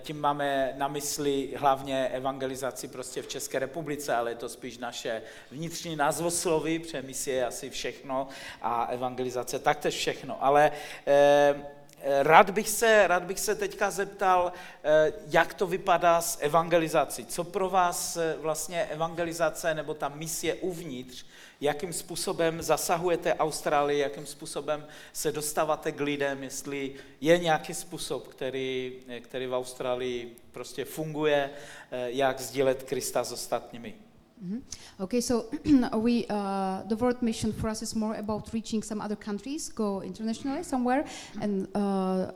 tím 0.03 0.21
máme 0.21 0.75
na 0.77 0.89
mysli 0.89 1.55
hlavně 1.57 2.09
evangelizaci 2.09 2.89
prostě 2.89 3.23
v 3.23 3.29
České 3.29 3.59
republice, 3.59 4.15
ale 4.15 4.31
je 4.31 4.37
to 4.37 4.49
spíš 4.49 4.79
naše 4.79 5.23
vnitřní 5.51 5.97
názvosloví, 5.97 6.79
protože 6.79 7.03
misie 7.03 7.37
je 7.37 7.47
asi 7.47 7.71
všechno 7.71 8.29
a 8.63 8.85
evangelizace 8.85 9.59
taktéž 9.59 9.95
všechno, 9.95 10.45
ale 10.45 10.73
eh, 11.07 11.80
Rád 12.23 12.51
bych, 12.51 12.69
se, 12.69 13.07
rád 13.07 13.23
bych 13.23 13.41
se 13.41 13.55
teďka 13.55 13.91
zeptal, 13.91 14.53
eh, 14.85 15.13
jak 15.27 15.55
to 15.55 15.67
vypadá 15.67 16.21
s 16.21 16.39
evangelizací. 16.41 17.27
Co 17.27 17.45
pro 17.45 17.71
vás 17.71 18.17
eh, 18.17 18.37
vlastně 18.41 18.85
evangelizace 18.85 19.75
nebo 19.75 19.95
ta 19.95 20.09
misie 20.09 20.55
uvnitř, 20.55 21.25
jakým 21.61 21.93
způsobem 21.93 22.63
zasahujete 22.63 23.35
Austrálii, 23.35 23.99
jakým 23.99 24.27
způsobem 24.27 24.87
se 25.13 25.33
dostáváte 25.33 25.93
k 25.93 26.01
lidem, 26.01 26.43
jestli 26.43 26.95
je 27.21 27.39
nějaký 27.39 27.75
způsob, 27.75 28.29
který, 28.29 28.93
eh, 29.09 29.21
který 29.21 29.47
v 29.47 29.55
Austrálii 29.55 30.37
prostě 30.53 30.85
funguje, 30.85 31.51
eh, 31.91 32.11
jak 32.11 32.41
sdílet 32.41 32.83
Krista 32.83 33.25
s 33.25 33.33
ostatními. 33.33 33.95
Mhm. 34.43 34.63
Okay, 35.01 35.21
so 35.21 35.47
we 35.99 36.25
uh, 36.31 36.83
the 36.89 36.97
word 36.97 37.21
mission 37.23 37.53
for 37.53 37.69
us 37.69 37.83
is 37.83 37.95
more 37.95 38.15
about 38.15 38.51
reaching 38.53 38.83
some 38.83 39.01
other 39.01 39.17
countries, 39.17 39.69
go 39.69 40.01
internationally 40.03 40.63
somewhere, 40.63 41.05
and 41.41 41.69
uh, 41.75 42.33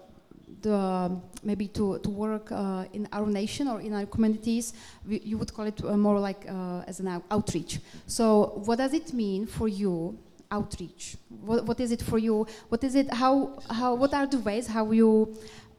the 0.60 1.10
maybe 1.42 1.66
to, 1.68 1.98
to 2.00 2.10
work 2.10 2.52
uh, 2.52 2.84
in 2.92 3.08
our 3.12 3.26
nation 3.26 3.68
or 3.68 3.80
in 3.80 3.94
our 3.94 4.06
communities, 4.06 4.74
we, 5.08 5.20
you 5.20 5.38
would 5.38 5.52
call 5.54 5.64
it 5.66 5.80
uh, 5.82 5.96
more 5.96 6.18
like 6.20 6.44
uh, 6.48 6.82
as 6.86 7.00
an 7.00 7.08
out- 7.08 7.24
outreach. 7.30 7.80
So, 8.06 8.52
what 8.66 8.76
does 8.78 8.92
it 8.92 9.12
mean 9.14 9.46
for 9.46 9.68
you? 9.68 10.18
Outreach. 10.50 11.16
What, 11.40 11.64
what 11.64 11.80
is 11.80 11.90
it 11.90 12.02
for 12.02 12.18
you? 12.18 12.46
What 12.68 12.84
is 12.84 12.94
it? 12.94 13.12
How? 13.12 13.58
How? 13.70 13.94
What 13.94 14.12
are 14.14 14.26
the 14.26 14.38
ways 14.38 14.66
how 14.66 14.90
you 14.92 15.34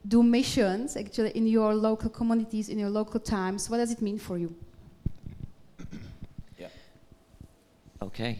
do 0.07 0.21
missions 0.23 0.97
actually 0.97 1.31
in 1.31 1.45
your 1.47 1.73
local 1.75 2.09
communities, 2.09 2.67
in 2.69 2.79
your 2.79 2.89
local 2.89 3.19
times? 3.19 3.69
What 3.69 3.77
does 3.77 3.91
it 3.91 4.01
mean 4.01 4.17
for 4.17 4.37
you? 4.39 4.53
Okay. 8.05 8.37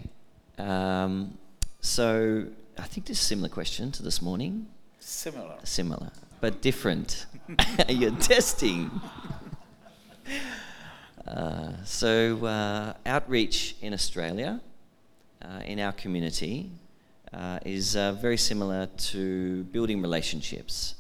Um, 0.60 1.38
so 1.82 2.46
I 2.78 2.84
think 2.84 3.08
this 3.08 3.18
is 3.18 3.24
a 3.24 3.28
similar 3.28 3.50
question 3.50 3.92
to 3.94 4.04
this 4.04 4.22
morning. 4.22 4.68
Similar. 5.00 5.56
Similar, 5.64 6.12
but 6.40 6.62
different. 6.62 7.26
You're 7.90 8.16
testing. 8.18 8.92
Uh, 11.28 11.72
so, 11.84 12.46
uh, 12.46 12.94
outreach 13.08 13.76
in 13.82 13.94
Australia, 13.94 14.62
uh, 15.42 15.62
in 15.66 15.80
our 15.80 15.94
community, 15.94 16.70
uh, 17.34 17.58
is 17.66 17.96
uh, 17.96 18.12
very 18.22 18.38
similar 18.38 18.86
to 19.12 19.64
building 19.72 20.00
relationships. 20.00 20.96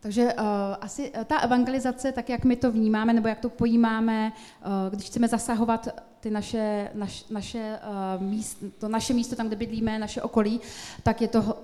Takže 0.00 0.34
uh, 0.34 0.76
asi 0.80 1.10
uh, 1.10 1.24
ta 1.24 1.40
evangelizace, 1.40 2.12
tak 2.12 2.28
jak 2.28 2.44
my 2.44 2.56
to 2.56 2.72
vnímáme, 2.72 3.12
nebo 3.12 3.28
jak 3.28 3.40
to 3.40 3.48
pojímáme, 3.48 4.32
uh, 4.32 4.94
když 4.94 5.06
chceme 5.06 5.28
zasahovat 5.28 5.88
ty 6.20 6.30
naše, 6.30 6.90
naš, 6.94 7.24
naše, 7.30 7.78
uh, 8.16 8.22
míst, 8.22 8.64
to 8.78 8.88
naše 8.88 9.14
místo, 9.14 9.36
tam, 9.36 9.46
kde 9.46 9.56
bydlíme, 9.56 9.98
naše 9.98 10.22
okolí, 10.22 10.60
tak 11.02 11.20
je 11.20 11.28
to 11.28 11.40
uh, 11.40 11.54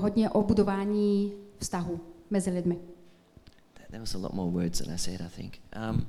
hodně 0.00 0.30
o 0.30 0.42
budování 0.42 1.32
vztahu 1.58 2.00
mezi 2.30 2.50
lidmi. 2.50 2.78
There 3.90 4.00
was 4.00 4.14
a 4.14 4.18
lot 4.18 4.32
more 4.32 4.50
words 4.50 4.78
than 4.78 4.94
I 4.94 4.98
said, 4.98 5.20
I 5.20 5.28
think. 5.28 5.60
Um, 5.76 6.06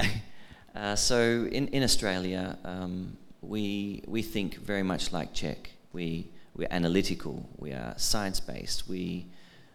uh, 0.74 0.94
so 0.94 1.16
in, 1.50 1.68
in 1.68 1.82
Australia, 1.82 2.56
um, 2.64 3.16
we, 3.42 4.00
we 4.08 4.22
think 4.22 4.58
very 4.58 4.82
much 4.82 5.12
like 5.12 5.32
Czech. 5.34 5.58
We, 5.92 6.24
we're 6.54 6.68
analytical, 6.70 7.46
we 7.58 7.72
are 7.72 7.94
science-based, 7.96 8.88
we, 8.88 9.26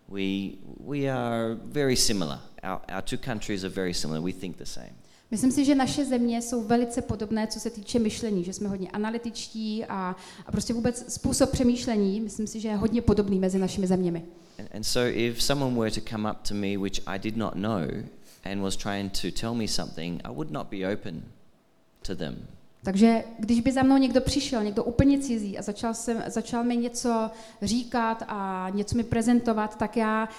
we, 0.08 0.58
we 0.80 1.08
are 1.08 1.54
very 1.54 1.96
similar. 1.96 2.40
Our, 2.64 2.82
our 2.90 3.02
two 3.02 3.18
countries 3.18 3.64
are 3.64 3.70
very 3.70 3.94
similar, 3.94 4.22
we 4.22 4.32
think 4.32 4.58
the 4.58 4.66
same. 4.66 4.96
Myslím 5.32 5.52
si, 5.52 5.66
že 5.66 5.76
naše 5.76 6.06
země 6.06 6.42
jsou 6.42 6.64
velice 6.64 7.02
podobné, 7.02 7.48
co 7.48 7.60
se 7.60 7.70
týče 7.70 8.00
myšlení, 8.00 8.44
že 8.44 8.54
jsme 8.54 8.70
hodně 8.70 8.90
analytičtí 8.90 9.86
a, 9.86 10.16
a 10.46 10.52
prostě 10.52 10.74
vůbec 10.74 11.14
způsob 11.14 11.50
přemýšlení, 11.50 12.22
myslím 12.22 12.48
si, 12.48 12.60
že 12.60 12.68
je 12.68 12.76
hodně 12.76 13.02
podobný 13.02 13.40
mezi 13.40 13.60
našimi 13.60 13.88
zeměmi. 13.88 14.24
And, 14.60 14.76
and 14.76 14.84
so 14.84 15.18
if 15.18 15.44
someone 15.44 15.80
were 15.80 15.92
to 15.92 16.02
come 16.10 16.32
up 16.32 16.38
to 16.48 16.54
me, 16.54 16.78
which 16.78 17.02
I 17.08 17.20
did 17.20 17.38
not 17.38 17.56
know, 17.56 17.82
and 18.44 18.62
was 18.62 18.76
trying 18.76 19.12
to 19.22 19.32
tell 19.40 19.54
me 19.54 19.68
something, 19.68 20.22
I 20.24 20.32
would 20.32 20.52
not 20.52 20.68
be 20.68 20.94
open 20.94 21.24
to 22.02 22.16
them. 22.16 22.48
Takže 22.84 23.24
když 23.40 23.60
by 23.60 23.72
za 23.72 23.84
mnou 23.84 23.98
někdo 23.98 24.22
přišel, 24.22 24.64
někdo 24.64 24.84
úplně 24.84 25.20
cizí 25.20 25.58
a 25.58 25.62
začal, 25.62 25.94
jsem, 25.94 26.24
začal 26.28 26.64
mi 26.64 26.78
něco 26.78 27.32
říkat 27.62 28.24
a 28.28 28.70
něco 28.74 28.98
mi 28.98 29.04
prezentovat, 29.04 29.78
tak 29.78 29.98
já 29.98 30.30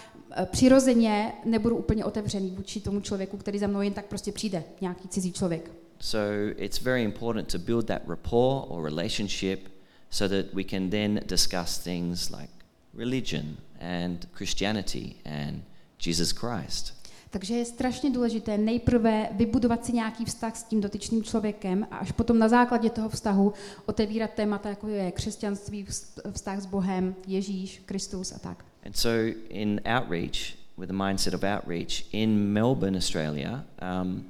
přirozeně 0.45 1.33
nebudu 1.45 1.77
úplně 1.77 2.05
otevřený 2.05 2.51
vůči 2.51 2.81
tomu 2.81 3.01
člověku, 3.01 3.37
který 3.37 3.59
za 3.59 3.67
mnou 3.67 3.81
jen 3.81 3.93
tak 3.93 4.07
prostě 4.07 4.33
přijde, 4.33 4.65
nějaký 4.81 5.09
cizí 5.09 5.33
člověk. 5.33 5.71
So 6.01 6.55
it's 6.57 6.81
very 6.81 7.03
important 7.03 7.53
to 7.53 7.59
build 7.59 7.87
that 7.87 8.03
rapport 8.09 8.67
or 8.69 8.85
relationship 8.85 9.69
so 10.11 10.37
that 10.37 10.55
we 10.55 10.65
can 10.65 10.91
then 10.91 11.21
discuss 11.27 11.79
things 11.79 12.31
like 12.31 12.53
religion 12.95 13.57
and 13.81 14.29
Christianity 14.33 15.15
and 15.25 15.63
Jesus 16.07 16.31
Christ. 16.31 16.99
Takže 17.31 17.55
je 17.55 17.65
strašně 17.65 18.11
důležité 18.11 18.59
nejprve 18.59 19.29
vybudovat 19.33 19.87
si 19.87 19.93
nějaký 19.93 20.25
vztah 20.25 20.57
s 20.57 20.63
tím 20.63 20.81
dotyčným 20.81 21.23
člověkem 21.23 21.87
a 21.91 21.97
až 21.97 22.13
potom 22.13 22.39
na 22.39 22.49
základě 22.49 22.91
toho 22.91 23.09
vztahu 23.09 23.53
otevírat 23.87 24.31
témata, 24.31 24.69
jako 24.69 24.89
je 24.89 25.13
křesťanství, 25.13 25.87
vztah 26.33 26.61
s 26.61 26.67
Bohem, 26.67 27.15
Ježíš, 27.27 27.83
Kristus 27.87 28.33
a 28.33 28.39
tak. 28.39 28.65
And 28.85 28.97
so 28.97 29.33
in 29.51 29.81
outreach, 29.85 30.57
with 30.77 30.89
the 30.89 30.95
mindset 30.95 31.35
of 31.35 31.45
outreach, 31.45 32.05
in 32.13 32.53
Melbourne, 32.53 32.97
Australia, 32.97 33.65
um, 33.81 34.25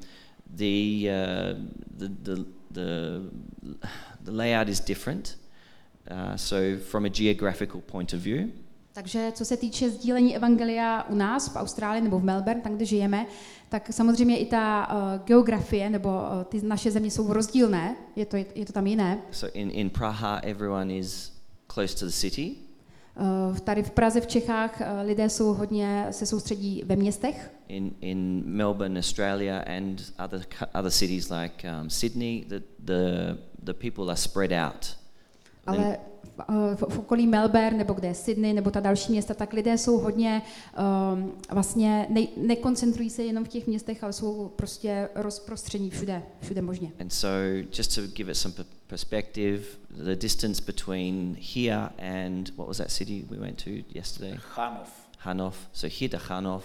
the, 0.56 1.08
uh, 1.10 1.54
the, 1.96 2.08
the, 2.22 2.46
the, 2.70 3.30
the 4.24 4.32
layout 4.32 4.68
is 4.68 4.80
different. 4.80 5.36
Uh, 6.10 6.36
so 6.36 6.78
from 6.78 7.04
a 7.04 7.10
geographical 7.10 7.80
point 7.80 8.12
of 8.12 8.20
view, 8.20 8.50
Takže 8.92 9.32
co 9.32 9.44
se 9.44 9.56
týče 9.56 9.90
sdílení 9.90 10.36
evangelia 10.36 11.02
u 11.08 11.14
nás 11.14 11.48
v 11.48 11.56
Austrálii 11.56 12.02
nebo 12.02 12.18
v 12.18 12.24
Melbourne, 12.24 12.60
tam, 12.60 12.76
kde 12.76 12.84
žijeme, 12.84 13.26
tak 13.68 13.92
samozřejmě 13.92 14.38
i 14.38 14.46
ta 14.46 14.88
uh, 14.92 15.26
geografie 15.26 15.90
nebo 15.90 16.08
uh, 16.08 16.44
ty 16.44 16.62
naše 16.62 16.90
země 16.90 17.10
jsou 17.10 17.32
rozdílné, 17.32 17.96
je 18.16 18.26
to, 18.26 18.36
je 18.36 18.66
to 18.66 18.72
tam 18.72 18.86
jiné. 18.86 19.22
so 19.30 19.58
in, 19.58 19.70
in 19.70 19.90
Praha, 19.90 20.40
everyone 20.42 20.94
is 20.94 21.32
close 21.74 21.94
to 21.94 22.06
the 22.06 22.12
city. 22.12 22.67
Uh, 23.18 23.56
tady 23.58 23.82
v 23.82 23.90
Praze, 23.90 24.20
v 24.20 24.26
Čechách 24.26 24.80
uh, 24.80 25.06
lidé 25.06 25.28
jsou 25.28 25.54
hodně, 25.54 26.06
se 26.10 26.26
soustředí 26.26 26.82
ve 26.86 26.96
městech. 26.96 27.50
In, 27.68 27.90
in 28.00 28.42
Melbourne, 28.46 28.98
Australia, 28.98 29.58
and 29.58 30.12
other, 30.24 30.46
other 30.74 30.90
cities 30.90 31.30
like 31.30 31.70
um, 31.80 31.90
Sydney, 31.90 32.44
the, 32.48 32.60
the, 32.78 33.36
the 33.62 33.72
people 33.72 34.04
are 34.04 34.16
spread 34.16 34.52
out. 34.52 34.96
Ale 35.66 35.98
v, 36.74 36.76
v, 36.88 36.98
okolí 36.98 37.26
Melbourne, 37.26 37.78
nebo 37.78 37.94
kde 37.94 38.08
je 38.08 38.14
Sydney, 38.14 38.52
nebo 38.52 38.70
ta 38.70 38.80
další 38.80 39.12
města, 39.12 39.34
tak 39.34 39.52
lidé 39.52 39.78
jsou 39.78 39.98
hodně, 39.98 40.42
um, 41.12 41.32
vlastně 41.50 42.06
ne, 42.10 42.26
nekoncentrují 42.36 43.10
se 43.10 43.22
jenom 43.22 43.44
v 43.44 43.48
těch 43.48 43.66
městech, 43.66 44.04
ale 44.04 44.12
jsou 44.12 44.52
prostě 44.56 45.08
rozprostření 45.14 45.90
všude, 45.90 46.22
všude 46.40 46.62
možně. 46.62 46.92
And 47.00 47.12
so, 47.12 47.30
just 47.78 47.94
to 47.94 48.00
give 48.06 48.32
it 48.32 48.36
some 48.36 48.54
per- 48.54 48.66
perspective, 48.86 49.62
the 49.90 50.16
distance 50.16 50.62
between 50.66 51.36
here 51.54 51.88
and 51.98 52.52
what 52.56 52.68
was 52.68 52.76
that 52.76 52.90
city 52.90 53.24
we 53.30 53.36
went 53.36 53.64
to 53.64 53.70
yesterday? 53.94 54.38
Chanov. 54.54 54.88
Hanov. 55.18 55.54
So, 55.72 55.88
here 56.00 56.08
to 56.08 56.18
Hanov, 56.28 56.62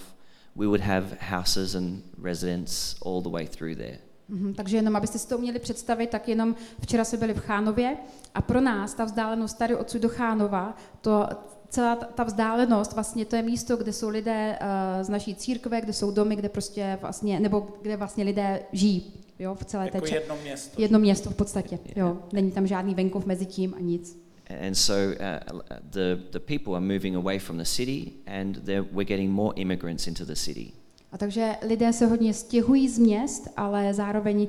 we 0.55 0.67
would 0.67 0.81
have 0.81 1.17
houses 1.19 1.75
and 1.75 2.03
residents 2.17 2.95
all 3.01 3.21
the 3.21 3.29
way 3.29 3.45
through 3.45 3.75
there. 3.75 3.99
Mhm, 4.29 4.53
takže 4.53 4.77
jenom, 4.77 4.95
abyste 4.95 5.19
si 5.19 5.27
to 5.27 5.37
uměli 5.37 5.59
představit, 5.59 6.09
tak 6.09 6.27
jenom 6.27 6.55
včera 6.81 7.03
jsme 7.05 7.17
byli 7.17 7.33
v 7.33 7.39
Chánově 7.39 7.97
a 8.35 8.41
pro 8.41 8.61
nás 8.61 8.93
ta 8.93 9.05
vzdálenost 9.05 9.57
tady 9.57 9.75
odsud 9.75 10.01
do 10.01 10.09
Chánova, 10.09 10.77
to 11.01 11.27
celá 11.69 11.95
ta- 11.95 12.05
ta 12.05 12.23
vzdálenost, 12.23 12.93
vlastně 12.93 13.25
to 13.25 13.35
je 13.35 13.41
místo, 13.41 13.77
kde 13.77 13.93
jsou 13.93 14.09
lidé 14.09 14.59
uh, 14.61 15.03
z 15.03 15.09
naší 15.09 15.35
církve, 15.35 15.81
kde 15.81 15.93
jsou 15.93 16.11
domy, 16.11 16.35
kde 16.35 16.49
prostě 16.49 16.97
vlastně, 17.01 17.39
nebo 17.39 17.67
kde 17.81 17.97
vlastně 17.97 18.23
lidé 18.23 18.63
žijí, 18.71 19.13
jo, 19.39 19.55
v 19.55 19.65
celé 19.65 19.87
té 19.91 19.97
Jako 19.97 20.07
če- 20.07 20.15
jedno 20.15 20.35
město. 20.43 20.81
jedno 20.81 20.99
město 20.99 21.29
v 21.29 21.35
podstatě, 21.35 21.79
jo, 21.95 22.17
není 22.33 22.51
tam 22.51 22.67
žádný 22.67 22.95
venkov 22.95 23.25
mezi 23.25 23.45
tím 23.45 23.73
a 23.77 23.79
nic. 23.79 24.23
And 24.67 24.75
so, 24.75 25.15
uh, 25.53 25.59
the, 25.81 26.15
the 26.31 26.39
people 26.39 26.75
are 26.75 26.85
moving 26.85 27.15
away 27.15 27.39
from 27.39 27.57
the 27.57 27.63
city, 27.63 28.11
and 28.27 28.57
we're 28.67 29.05
getting 29.05 29.31
more 29.31 29.53
immigrants 29.55 30.07
into 30.07 30.25
the 30.25 30.33
city. 30.35 30.71
A 31.13 31.17
takže 31.17 31.55
lidé 31.67 31.93
se 31.93 32.05
hodně 32.05 32.33
stěhují 32.33 32.89
z 32.89 32.99
měst, 32.99 33.47
ale 33.57 33.93
zároveň 33.93 34.47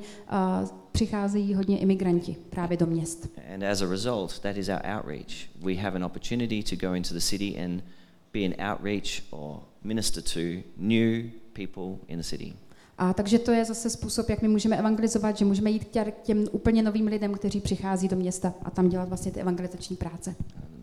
uh, 0.63 0.69
přicházejí 0.91 1.53
hodně 1.53 1.79
imigranti 1.79 2.35
právě 2.49 2.77
do 2.77 2.85
měst. 2.85 3.27
And 3.53 3.63
as 3.63 3.81
a 3.81 3.89
result, 3.89 4.39
that 4.39 4.57
is 4.57 4.67
our 4.69 4.81
outreach. 4.97 5.31
We 5.55 5.73
have 5.75 5.95
an 5.95 6.03
opportunity 6.03 6.63
to 6.63 6.87
go 6.87 6.93
into 6.95 7.13
the 7.13 7.19
city 7.19 7.63
and 7.63 7.83
be 8.33 8.39
an 8.45 8.71
outreach 8.71 9.21
or 9.29 9.59
minister 9.83 10.23
to 10.23 10.39
new 10.77 11.23
people 11.53 11.97
in 12.07 12.17
the 12.17 12.23
city. 12.23 12.53
A 12.97 13.13
takže 13.13 13.39
to 13.39 13.51
je 13.51 13.65
zase 13.65 13.89
způsob, 13.89 14.29
jak 14.29 14.41
my 14.41 14.47
můžeme 14.47 14.77
evangelizovat, 14.77 15.37
že 15.37 15.45
můžeme 15.45 15.71
jít 15.71 15.83
k 15.85 15.87
tě- 15.91 16.11
k 16.11 16.21
těm 16.21 16.45
úplně 16.51 16.83
novým 16.83 17.07
lidem, 17.07 17.33
kteří 17.33 17.61
přichází 17.61 18.07
do 18.07 18.15
města 18.15 18.53
a 18.63 18.71
tam 18.71 18.89
dělat 18.89 19.09
vlastně 19.09 19.31
ty 19.31 19.39
evangelizační 19.39 19.95
práce. 19.95 20.35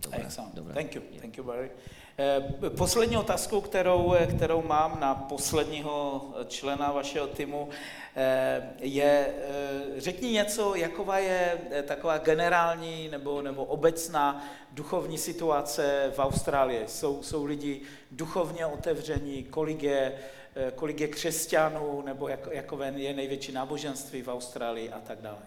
Dobrá, 0.02 0.18
Excellent. 0.18 0.54
dobrá. 0.54 0.74
Thank 0.74 0.94
you. 0.94 1.02
Thank 1.20 1.38
you, 1.38 1.44
Barry. 1.44 1.70
Eh, 2.18 2.70
Poslední 2.70 3.16
otázkou, 3.16 3.60
kterou, 3.60 4.14
eh, 4.14 4.26
kterou 4.26 4.62
mám 4.62 5.00
na 5.00 5.14
posledního 5.14 6.24
člena 6.48 6.92
vašeho 6.92 7.26
týmu, 7.26 7.68
eh, 8.16 8.70
je, 8.80 9.26
eh, 9.28 10.00
řekni 10.00 10.30
něco, 10.30 10.74
jaková 10.74 11.18
je 11.18 11.58
eh, 11.70 11.82
taková 11.82 12.18
generální 12.18 13.08
nebo, 13.08 13.42
nebo 13.42 13.64
obecná 13.64 14.44
duchovní 14.72 15.18
situace 15.18 16.12
v 16.14 16.18
Austrálii. 16.18 16.84
Jsou, 16.86 17.22
jsou 17.22 17.44
lidi 17.44 17.80
duchovně 18.10 18.66
otevření, 18.66 19.44
kolik 19.44 19.82
je, 19.82 20.12
eh, 20.56 20.70
kolik 20.74 21.00
je 21.00 21.08
křesťanů, 21.08 22.02
nebo 22.06 22.28
jak, 22.28 22.48
jakové 22.50 22.92
je 22.96 23.14
největší 23.14 23.52
náboženství 23.52 24.22
v 24.22 24.28
Austrálii 24.28 24.90
a 24.90 25.00
tak 25.00 25.20
dále. 25.20 25.38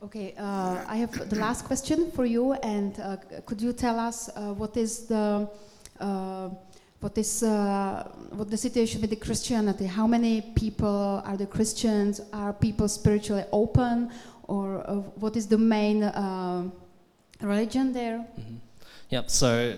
Okay, 0.00 0.32
uh, 0.38 0.78
I 0.86 1.00
have 1.00 1.24
the 1.26 1.40
last 1.40 1.66
question 1.68 2.10
for 2.10 2.24
you, 2.24 2.52
and 2.62 2.98
uh, 2.98 3.40
could 3.44 3.60
you 3.60 3.72
tell 3.72 4.08
us 4.08 4.30
uh, 4.36 4.58
what 4.58 4.76
is 4.76 5.06
the 5.06 5.46
what 7.00 7.16
is 7.16 7.42
uh, 7.42 8.04
what 8.30 8.50
the 8.50 8.56
situation 8.56 9.00
with 9.00 9.10
the 9.10 9.16
Christianity? 9.16 9.86
How 9.86 10.06
many 10.06 10.40
people 10.54 11.22
are 11.24 11.36
the 11.36 11.46
Christians? 11.46 12.20
Are 12.32 12.52
people 12.52 12.88
spiritually 12.88 13.44
open, 13.52 14.10
or 14.44 14.82
uh, 14.88 14.94
what 15.20 15.36
is 15.36 15.46
the 15.46 15.58
main 15.58 16.02
uh, 16.02 16.68
religion 17.40 17.92
there? 17.92 18.26
Mhm. 18.38 18.58
Yep. 19.10 19.30
So, 19.30 19.74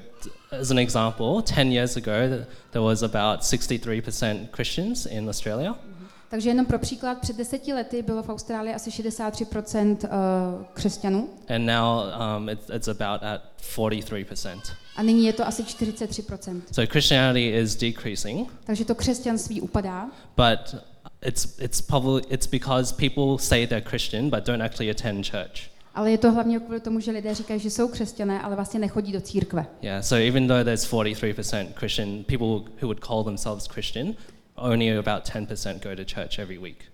as 0.51 0.71
an 0.73 0.79
example, 0.79 1.41
10 1.43 1.71
years 1.71 1.97
ago, 1.97 2.29
th- 2.29 2.47
there 2.73 2.83
was 2.83 3.03
about 3.05 3.43
63% 3.43 4.51
Christians 4.51 5.07
in 5.07 5.29
Australia. 5.29 5.77
Takže 6.31 6.51
jenom 6.51 6.67
pro 6.67 6.79
příklad, 6.79 7.19
před 7.21 7.37
deseti 7.37 7.73
lety 7.73 8.03
bylo 8.03 8.23
v 8.23 8.29
Austrálii 8.29 8.75
asi 8.75 8.91
63% 8.91 9.97
uh, 10.05 10.65
křesťanů 10.73 11.29
And 11.55 11.67
now 11.67 12.03
um, 12.37 12.49
it's, 12.49 12.71
it's 12.75 12.89
about 12.89 13.23
at 13.23 13.41
43%. 13.77 14.61
a 14.97 15.03
nyní 15.03 15.27
je 15.27 15.33
to 15.33 15.47
asi 15.47 15.63
43%. 15.63 16.63
So 16.73 16.93
Christianity 16.93 17.49
is 17.49 17.77
decreasing, 17.77 18.53
Takže 18.65 18.85
to 18.85 18.95
křesťanství 18.95 19.61
upadá, 19.61 20.09
but 20.37 20.75
it's, 21.27 21.59
it's, 21.61 21.81
probably, 21.81 22.23
it's 22.29 22.47
because 22.47 22.95
people 22.95 23.45
say 23.47 23.67
they're 23.67 23.89
Christian 23.89 24.31
but 24.31 24.47
don't 24.47 24.63
actually 24.63 24.91
attend 24.91 25.27
church. 25.31 25.71
ale 25.95 26.11
je 26.11 26.19
to 26.19 26.33
hlavně 26.33 26.61
kvůli 26.61 26.81
tomu, 26.81 27.01
že 27.01 27.11
lidé 27.11 27.35
říkají, 27.35 27.61
že 27.61 27.71
jsou 27.71 27.89
křesťané, 27.89 28.41
ale 28.43 28.57
vlastně 28.57 28.81
nechodí 28.81 29.13
do 29.13 29.21
církve. 29.21 29.67
Yeah, 29.83 30.05
so 30.05 30.29
even 30.29 30.49
though 30.49 30.65
there's 30.65 30.93
43% 30.93 31.67
Christian, 31.75 32.25
people 32.25 32.47
who 32.47 32.83
would 32.83 33.05
call 33.05 33.25
themselves 33.25 33.67
Christian, 33.67 34.15
only 34.61 34.99
about 34.99 35.25
10% 35.25 35.83
go 35.83 35.97
to 35.97 36.15
church 36.15 36.39
every 36.39 36.59
week. 36.59 36.85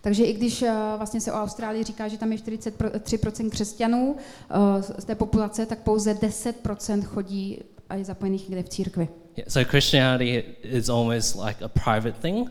Takže 0.00 0.24
i 0.24 0.32
když 0.32 0.62
uh, 0.62 0.68
vlastně 0.96 1.20
se 1.20 1.32
o 1.32 1.34
Austrálii 1.34 1.84
říká, 1.84 2.08
že 2.08 2.18
tam 2.18 2.32
je 2.32 2.38
43% 2.38 3.50
křesťanů 3.50 4.12
uh, 4.12 4.82
z 4.98 5.04
té 5.04 5.14
populace, 5.14 5.66
tak 5.66 5.78
pouze 5.78 6.14
10% 6.14 7.02
chodí 7.02 7.58
a 7.88 7.94
je 7.94 8.04
zapojených 8.04 8.48
někde 8.48 8.62
v 8.62 8.68
církvi. 8.68 9.08
Yeah, 9.36 9.50
so 9.50 9.70
Christianity 9.70 10.44
is 10.62 10.88
almost 10.88 11.36
like 11.46 11.64
a 11.64 11.68
private 11.68 12.20
thing. 12.22 12.50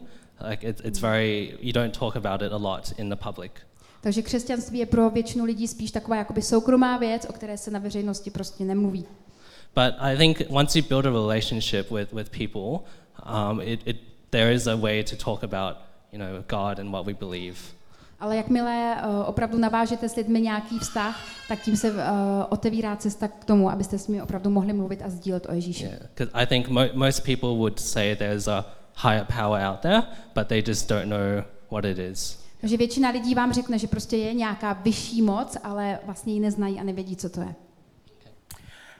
Like 0.50 0.70
it, 0.70 0.82
it's 0.84 1.00
very, 1.00 1.58
you 1.62 1.74
don't 1.74 1.98
talk 2.00 2.15
about 2.15 2.42
it 2.42 2.51
a 2.51 2.58
lot 2.58 2.94
in 2.98 3.10
the 3.10 3.15
public. 3.15 3.51
Takže 4.01 4.22
křesťanství 4.22 4.80
je 4.80 4.86
pro 4.86 5.10
většinu 5.10 5.46
lidí 5.46 5.68
spíš 5.68 5.92
taková 5.92 6.15
jakoby 6.15 6.42
soukromá 6.42 6.98
věc, 6.98 7.25
o 7.30 7.34
které 7.34 7.58
se 7.58 7.72
na 7.72 7.80
veřejnosti 7.80 8.32
prostě 8.32 8.63
nemluví. 8.63 9.06
But 9.75 9.96
I 10.00 10.18
think 10.18 10.42
once 10.50 10.80
you 10.80 10.86
build 10.89 11.06
a 11.06 11.10
relationship 11.10 11.92
with, 11.92 12.13
with 12.13 12.30
people, 12.30 12.86
um, 13.25 13.62
it, 13.62 13.80
it, 13.86 13.98
there 14.33 14.53
is 14.53 14.67
a 14.67 14.75
way 14.75 15.03
to 15.03 15.15
talk 15.15 15.43
about, 15.43 15.77
you 16.11 16.19
know, 16.19 16.43
God 16.49 16.79
and 16.79 16.91
what 16.91 17.05
we 17.05 17.13
believe. 17.13 17.57
Ale 18.19 18.35
jakmile 18.35 18.95
uh, 18.95 19.29
opravdu 19.29 19.57
navážete 19.57 20.09
s 20.09 20.15
lidmi 20.15 20.41
nějaký 20.41 20.79
vztah, 20.79 21.19
tak 21.47 21.61
tím 21.61 21.77
se 21.77 21.91
uh, 21.91 21.97
otevírá 22.49 22.95
cesta 22.95 23.27
k 23.27 23.45
tomu, 23.45 23.69
abyste 23.69 23.97
s 23.97 24.07
nimi 24.07 24.21
opravdu 24.21 24.49
mohli 24.49 24.73
mluvit 24.73 25.01
a 25.01 25.09
sdílet 25.09 25.45
o 25.49 25.53
Ježíši. 25.53 25.83
Yeah, 25.83 26.29
I 26.33 26.45
think 26.45 26.67
mo- 26.67 26.93
most 26.93 27.23
people 27.23 27.49
would 27.49 27.79
say 27.79 28.15
there's 28.15 28.47
a 28.47 28.65
higher 29.03 29.25
power 29.25 29.61
out 29.61 29.79
there, 29.79 30.03
but 30.35 30.47
they 30.47 30.63
just 30.67 30.89
don't 30.89 31.09
know 31.09 31.43
what 31.71 31.85
it 31.85 31.97
is. 31.97 32.43
Takže 32.61 32.77
většina 32.77 33.09
lidí 33.09 33.35
vám 33.35 33.53
řekne, 33.53 33.79
že 33.79 33.87
prostě 33.87 34.17
je 34.17 34.33
nějaká 34.33 34.73
vyšší 34.73 35.21
moc, 35.21 35.57
ale 35.63 35.99
vlastně 36.05 36.33
ji 36.33 36.39
neznají 36.39 36.79
a 36.79 36.83
nevědí, 36.83 37.15
co 37.15 37.29
to 37.29 37.41
je. 37.41 37.55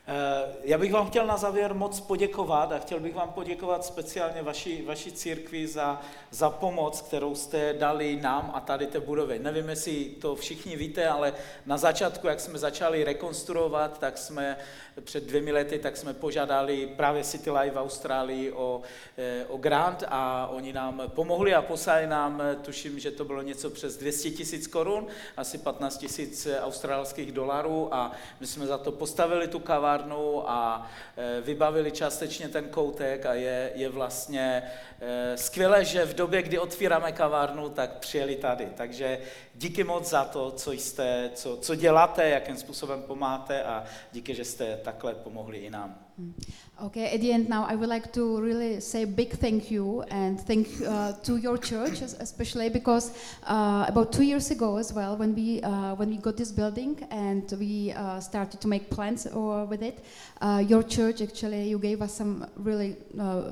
Eh, 0.07 0.53
Já 0.63 0.77
bych 0.77 0.93
vám 0.93 1.07
chtěl 1.07 1.25
na 1.27 1.38
závěr 1.38 1.74
moc 1.74 2.00
poděkovat 2.00 2.72
a 2.72 2.79
chtěl 2.79 3.00
bych 3.00 3.15
vám 3.15 3.31
poděkovat 3.31 3.86
speciálně 3.86 4.41
vaší, 4.41 4.81
vaší 4.81 5.12
církvi 5.12 5.67
za, 5.67 6.01
za 6.31 6.50
pomoc, 6.50 7.01
kterou 7.01 7.36
jste 7.36 7.74
dali 7.74 8.19
nám 8.22 8.51
a 8.53 8.60
tady 8.60 8.88
té 8.88 9.00
budově. 9.00 9.39
Nevím, 9.39 9.69
jestli 9.69 10.05
to 10.05 10.36
všichni 10.36 10.75
víte, 10.75 11.07
ale 11.07 11.33
na 11.65 11.77
začátku, 11.77 12.27
jak 12.27 12.39
jsme 12.39 12.60
začali 12.60 13.03
rekonstruovat, 13.03 14.00
tak 14.00 14.17
jsme 14.17 14.57
před 15.01 15.24
dvěmi 15.24 15.51
lety, 15.51 15.79
tak 15.79 15.98
jsme 15.98 16.13
požádali 16.13 16.88
právě 16.88 17.24
City 17.24 17.51
Life 17.51 17.75
v 17.75 17.79
Austrálii 17.79 18.51
o, 18.51 18.81
eh, 19.17 19.45
o 19.48 19.57
grant 19.57 20.03
a 20.07 20.48
oni 20.48 20.74
nám 20.74 21.01
pomohli 21.07 21.53
a 21.55 21.62
poslali 21.62 22.07
nám, 22.07 22.41
tuším, 22.62 23.00
že 23.00 23.12
to 23.12 23.25
bylo 23.25 23.41
něco 23.41 23.69
přes 23.69 23.98
200 23.98 24.31
tisíc 24.31 24.67
korun, 24.67 25.07
asi 25.38 25.57
15 25.57 25.98
tisíc 25.98 26.48
australských 26.62 27.31
dolarů 27.31 27.93
a 27.93 28.12
my 28.39 28.48
jsme 28.48 28.67
za 28.67 28.77
to 28.77 28.91
postavili 28.91 29.48
tu 29.48 29.60
kavárnu 29.97 30.50
a 30.50 30.89
eh, 31.17 31.41
vybavili 31.41 31.91
částečně 31.91 32.50
ten 32.50 32.65
koutek 32.69 33.25
a 33.25 33.33
je, 33.33 33.71
je 33.75 33.89
vlastně 33.89 34.63
eh, 35.01 35.38
skvělé, 35.38 35.85
že 35.85 36.05
v 36.05 36.13
době, 36.13 36.41
kdy 36.41 36.59
otvíráme 36.59 37.12
kavárnu, 37.12 37.69
tak 37.69 37.97
přijeli 38.00 38.35
tady. 38.35 38.67
Takže 38.77 39.19
díky 39.55 39.83
moc 39.83 40.09
za 40.09 40.25
to, 40.25 40.51
co 40.51 40.72
jste, 40.72 41.31
co, 41.33 41.57
co 41.57 41.75
děláte, 41.75 42.29
jakým 42.29 42.57
způsobem 42.57 43.01
pomáháte 43.01 43.63
a 43.63 43.83
díky, 44.11 44.35
že 44.35 44.46
jste 44.46 44.77
takhle 44.77 45.13
pomohli 45.13 45.57
i 45.57 45.70
nám. 45.70 46.02
Okay, 46.81 47.13
at 47.13 47.21
the 47.21 47.31
end 47.31 47.49
now, 47.49 47.65
I 47.65 47.75
would 47.75 47.89
like 47.89 48.11
to 48.13 48.41
really 48.41 48.79
say 48.81 49.05
big 49.05 49.31
thank 49.33 49.71
you 49.71 50.01
and 50.09 50.39
thank 50.39 50.67
uh, 50.85 51.13
to 51.23 51.37
your 51.37 51.57
church 51.57 52.01
especially 52.01 52.69
because 52.69 53.11
uh, 53.47 53.85
about 53.87 54.11
two 54.11 54.23
years 54.23 54.51
ago 54.51 54.77
as 54.77 54.91
well, 54.91 55.15
when 55.15 55.33
we 55.33 55.61
uh, 55.61 55.95
when 55.95 56.09
we 56.09 56.17
got 56.17 56.35
this 56.35 56.51
building 56.51 57.07
and 57.09 57.51
we 57.59 57.91
uh, 57.93 58.19
started 58.19 58.59
to 58.59 58.67
make 58.67 58.89
plans 58.89 59.25
uh, 59.25 59.65
with 59.69 59.81
it, 59.81 60.03
uh, 60.41 60.63
your 60.67 60.83
church 60.83 61.21
actually 61.21 61.69
you 61.69 61.79
gave 61.79 62.01
us 62.01 62.13
some 62.13 62.45
really 62.57 62.95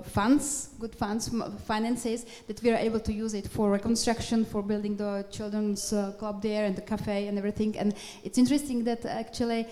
funds, 0.03 0.69
good 0.79 0.93
funds, 0.93 1.31
finances 1.65 2.25
that 2.47 2.61
we 2.61 2.69
are 2.71 2.77
able 2.77 2.99
to 2.99 3.13
use 3.13 3.33
it 3.33 3.47
for 3.47 3.71
reconstruction, 3.71 4.45
for 4.45 4.61
building 4.61 4.97
the 4.97 5.25
children's 5.31 5.93
club 6.19 6.41
there 6.41 6.65
and 6.65 6.75
the 6.75 6.81
cafe 6.81 7.27
and 7.27 7.37
everything. 7.37 7.77
And 7.77 7.95
it's 8.23 8.37
interesting 8.37 8.83
that 8.85 9.05
actually 9.05 9.67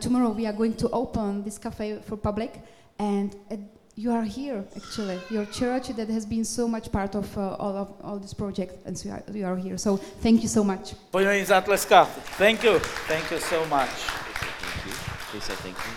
tomorrow 0.00 0.30
we 0.30 0.46
are 0.46 0.52
going 0.52 0.74
to 0.74 0.88
open 0.90 1.42
this 1.42 1.58
cafe 1.58 2.00
for 2.02 2.16
public, 2.28 2.52
and 2.98 3.28
uh, 3.50 3.56
you 3.96 4.10
are 4.12 4.26
here 4.38 4.64
actually. 4.76 5.18
Your 5.30 5.46
church 5.46 5.88
that 5.96 6.08
has 6.16 6.26
been 6.26 6.44
so 6.44 6.64
much 6.68 6.86
part 6.92 7.14
of 7.14 7.26
uh, 7.36 7.62
all 7.62 7.76
of 7.76 7.88
all 8.06 8.18
this 8.24 8.34
project, 8.34 8.72
and 8.86 8.96
so 8.98 9.08
you 9.08 9.14
are, 9.14 9.22
you 9.38 9.46
are 9.46 9.56
here. 9.56 9.78
So 9.78 9.96
thank 10.22 10.42
you 10.42 10.48
so 10.48 10.62
much. 10.64 10.94
Pojďme 11.12 11.32
jim 11.38 11.46
zatleskat. 11.46 12.06
Thank 12.38 12.62
you. 12.64 12.78
Thank 13.08 13.30
you 13.32 13.40
so 13.40 13.58
much. 13.66 13.90
Thank 13.90 14.86
you. 14.86 14.92
Please 15.30 15.44
say 15.48 15.56
thank 15.64 15.76
you. 15.86 15.92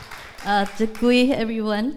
Uh, 0.46 0.66
děkuji, 0.78 1.34
everyone. 1.34 1.92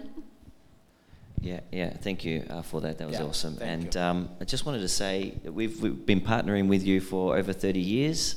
Yeah, 1.41 1.59
yeah. 1.71 1.89
Thank 2.01 2.25
you 2.25 2.43
uh, 2.49 2.61
for 2.63 2.81
that. 2.81 2.97
That 2.97 3.07
was 3.07 3.19
Yeah, 3.19 3.27
awesome. 3.27 3.57
and 3.61 3.95
um, 3.97 4.29
I 4.41 4.45
just 4.45 4.65
wanted 4.65 4.81
to 4.81 4.87
say 4.87 5.33
that 5.43 5.53
we've, 5.53 5.81
we've 5.81 6.05
been 6.05 6.21
partnering 6.21 6.67
with 6.69 6.83
you 6.83 6.99
for 7.01 7.37
over 7.37 7.53
30 7.53 7.79
years. 7.79 8.35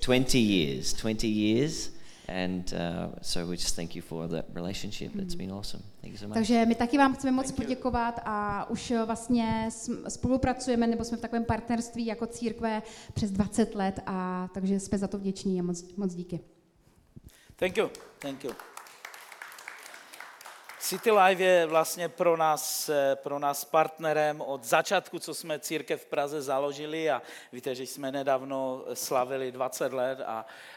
20 0.00 0.38
years. 0.38 0.92
20 0.92 1.28
years. 1.28 1.28
20 1.28 1.28
years. 1.28 1.90
And 2.28 2.72
uh, 2.72 3.12
so 3.22 3.46
we 3.46 3.56
just 3.56 3.76
thank 3.76 3.96
you 3.96 4.02
for 4.02 4.28
that 4.28 4.44
relationship. 4.54 5.16
It's 5.16 5.34
been 5.34 5.52
awesome. 5.52 5.82
Thank 6.00 6.12
you 6.12 6.18
so 6.18 6.28
much. 6.28 6.34
Takže 6.34 6.66
my 6.66 6.74
taky 6.74 6.98
vám 6.98 7.14
chceme 7.14 7.32
moc 7.32 7.46
Thank 7.46 7.56
poděkovat 7.56 8.20
a 8.24 8.66
už 8.70 8.90
uh, 8.90 9.02
vlastně 9.02 9.68
spolupracujeme 10.08 10.86
nebo 10.86 11.04
jsme 11.04 11.16
v 11.16 11.20
takovém 11.20 11.44
partnerství 11.44 12.06
jako 12.06 12.26
církve 12.26 12.82
přes 13.14 13.30
20 13.30 13.74
let 13.74 14.00
a 14.06 14.48
takže 14.54 14.80
jsme 14.80 14.98
za 14.98 15.08
to 15.08 15.18
vděční 15.18 15.60
a 15.60 15.62
moc, 15.62 15.96
moc 15.96 16.14
díky. 16.14 16.40
Thank 17.56 17.76
you. 17.76 17.90
Thank 18.18 18.44
you. 18.44 18.50
City 20.84 21.10
Live 21.10 21.44
je 21.44 21.66
vlastně 21.66 22.08
pro 22.08 22.36
nás, 22.36 22.88
eh, 22.88 23.16
pro 23.16 23.38
nás 23.38 23.64
partnerem 23.64 24.40
od 24.40 24.64
začátku, 24.64 25.18
co 25.18 25.34
jsme 25.34 25.58
církev 25.58 26.02
v 26.02 26.06
Praze 26.06 26.42
založili 26.42 27.10
a 27.10 27.22
víte, 27.52 27.74
že 27.74 27.82
jsme 27.82 28.12
nedávno 28.12 28.84
slavili 28.94 29.52
20 29.52 29.92
let 29.92 30.18
a 30.26 30.46
eh, 30.46 30.73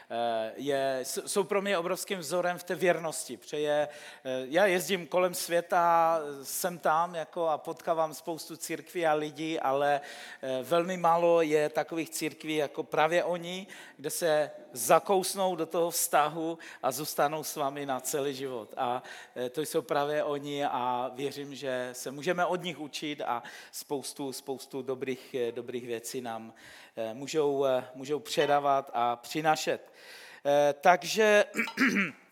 je, 0.56 0.98
s- 1.02 1.22
jsou 1.26 1.44
pro 1.44 1.62
mě 1.62 1.78
obrovským 1.78 2.18
vzorem 2.18 2.58
v 2.58 2.62
té 2.64 2.74
věrnosti. 2.74 3.36
Přeje, 3.36 3.88
eh, 4.24 4.30
já 4.48 4.66
jezdím 4.66 5.06
kolem 5.06 5.34
světa, 5.34 6.18
jsem 6.42 6.78
tam 6.78 7.14
jako 7.14 7.48
a 7.48 7.58
potkávám 7.58 8.14
spoustu 8.14 8.56
církví 8.56 9.06
a 9.06 9.14
lidí, 9.14 9.60
ale 9.60 10.00
eh, 10.42 10.62
velmi 10.62 10.96
málo 10.96 11.42
je 11.42 11.68
takových 11.68 12.10
církví 12.10 12.56
jako 12.56 12.82
právě 12.82 13.24
oni, 13.24 13.66
kde 13.96 14.10
se 14.10 14.50
zakousnou 14.72 15.56
do 15.56 15.66
toho 15.66 15.90
vztahu 15.90 16.58
a 16.82 16.90
zůstanou 16.92 17.44
s 17.44 17.56
vámi 17.56 17.86
na 17.86 18.00
celý 18.00 18.34
život. 18.34 18.74
A 18.76 19.02
eh, 19.36 19.50
to 19.50 19.60
jsou 19.62 19.82
právě 19.82 20.24
oni 20.24 20.64
a 20.64 21.10
věřím, 21.14 21.54
že 21.54 21.88
se 21.92 22.10
můžeme 22.10 22.46
od 22.46 22.62
nich 22.62 22.78
učit 22.80 23.20
a 23.20 23.42
spoustu, 23.72 24.32
spoustu 24.32 24.82
dobrých, 24.82 25.34
eh, 25.34 25.52
dobrých 25.52 25.86
věcí 25.86 26.20
nám 26.20 26.52
eh, 26.52 26.87
můžou, 27.12 27.64
eh, 27.64 27.84
můžou 27.94 28.18
předávat 28.18 28.90
a 28.94 29.16
přinášet. 29.16 29.92
Eh, 30.46 30.74
Takže 30.80 31.44
Eh, 31.54 32.12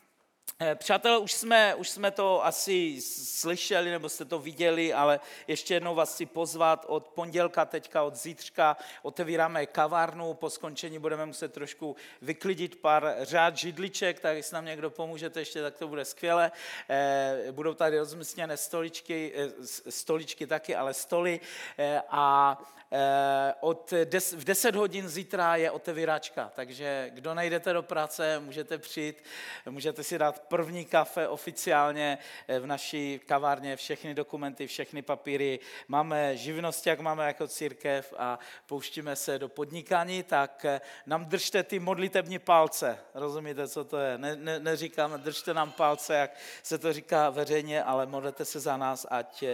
Přátelé, 0.75 1.19
už 1.19 1.33
jsme, 1.33 1.75
už 1.75 1.88
jsme 1.88 2.11
to 2.11 2.47
asi 2.47 3.01
slyšeli, 3.01 3.90
nebo 3.90 4.09
jste 4.09 4.25
to 4.25 4.38
viděli, 4.38 4.92
ale 4.92 5.21
ještě 5.47 5.75
jednou 5.75 5.95
vás 5.95 6.14
chci 6.14 6.27
pozvat 6.27 6.85
od 6.88 7.09
pondělka, 7.09 7.64
teďka 7.64 8.03
od 8.03 8.16
zítřka, 8.16 8.77
otevíráme 9.03 9.66
kavárnu, 9.66 10.35
po 10.35 10.51
skončení 10.51 10.99
budeme 10.99 11.27
muset 11.27 11.53
trošku 11.53 11.97
vyklidit 12.23 12.77
pár 12.77 13.14
řád 13.23 13.57
židliček, 13.57 14.21
tak 14.21 14.37
jestli 14.37 14.55
nám 14.55 14.64
někdo 14.64 14.90
pomůžete 14.90 15.40
ještě, 15.40 15.62
tak 15.62 15.79
to 15.79 15.88
bude 15.88 16.05
skvěle. 16.05 16.53
Eh, 16.88 17.53
Budou 17.53 17.75
tady 17.75 17.99
rozmístěné 17.99 18.57
stoličky, 18.57 19.33
eh, 19.37 19.66
stoličky 19.90 20.47
taky, 20.47 20.77
ale 20.77 20.95
stoly 20.95 21.40
eh, 21.79 22.03
a 22.09 22.59
Eh, 22.92 23.55
od 23.61 23.92
des, 24.05 24.33
v 24.33 24.45
10 24.45 24.75
hodin 24.77 25.09
zítra 25.09 25.57
je 25.57 25.71
otevíračka, 25.71 26.53
takže 26.55 27.11
kdo 27.14 27.35
nejdete 27.35 27.73
do 27.73 27.83
práce, 27.83 28.40
můžete 28.40 28.79
přijít, 28.79 29.23
můžete 29.71 30.03
si 30.05 30.19
dát 30.19 30.45
první 30.48 30.85
kafe 30.85 31.28
oficiálně 31.28 32.18
eh, 32.48 32.61
v 32.61 32.66
naší 32.66 33.20
kavárně, 33.26 33.76
všechny 33.76 34.14
dokumenty, 34.14 34.66
všechny 34.66 35.02
papíry. 35.02 35.59
Máme 35.88 36.37
živnost, 36.37 36.87
jak 36.87 37.00
máme 37.00 37.26
jako 37.26 37.48
církev 37.48 38.14
a 38.18 38.38
pouštíme 38.66 39.16
se 39.16 39.38
do 39.38 39.48
podnikání, 39.48 40.22
tak 40.22 40.64
eh, 40.64 40.80
nám 41.06 41.24
držte 41.24 41.62
ty 41.62 41.78
modlitební 41.78 42.38
palce. 42.38 42.98
Rozumíte, 43.14 43.68
co 43.68 43.85
to 43.85 43.98
je? 43.98 44.18
Ne, 44.18 44.37
ne, 44.37 44.59
neříkáme, 44.59 45.18
držte 45.18 45.54
nám 45.54 45.72
palce, 45.72 46.14
jak 46.14 46.30
se 46.62 46.78
to 46.78 46.92
říká 46.92 47.30
veřejně, 47.30 47.82
ale 47.82 48.06
modlete 48.06 48.44
se 48.44 48.61
za 48.61 48.76
nás, 48.76 49.06
ať 49.11 49.44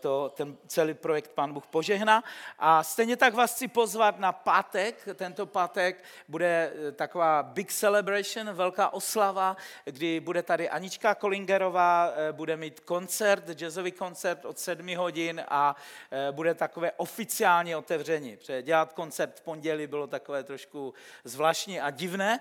to, 0.00 0.32
ten 0.36 0.56
celý 0.66 0.94
projekt 0.94 1.30
Pán 1.30 1.52
Bůh 1.52 1.66
požehná. 1.66 2.24
A 2.58 2.82
stejně 2.82 3.16
tak 3.16 3.34
vás 3.34 3.54
chci 3.54 3.68
pozvat 3.68 4.18
na 4.18 4.32
pátek. 4.32 5.08
Tento 5.14 5.46
pátek 5.46 6.04
bude 6.28 6.72
eh, 6.72 6.92
taková 6.92 7.42
big 7.42 7.72
celebration, 7.72 8.52
velká 8.52 8.92
oslava, 8.92 9.56
kdy 9.84 10.15
bude 10.20 10.42
tady 10.42 10.70
Anička 10.70 11.14
Kolingerová, 11.14 12.12
eh, 12.16 12.32
bude 12.32 12.56
mít 12.56 12.80
koncert, 12.80 13.50
jazzový 13.50 13.92
koncert 13.92 14.44
od 14.44 14.58
7 14.58 14.96
hodin 14.96 15.44
a 15.48 15.76
eh, 16.10 16.32
bude 16.32 16.54
takové 16.54 16.92
oficiální 16.92 17.76
otevření. 17.76 18.36
Protože 18.36 18.62
dělat 18.62 18.92
koncert 18.92 19.36
v 19.36 19.40
pondělí 19.40 19.86
bylo 19.86 20.06
takové 20.06 20.44
trošku 20.44 20.94
zvláštní 21.24 21.80
a 21.80 21.90
divné, 21.90 22.40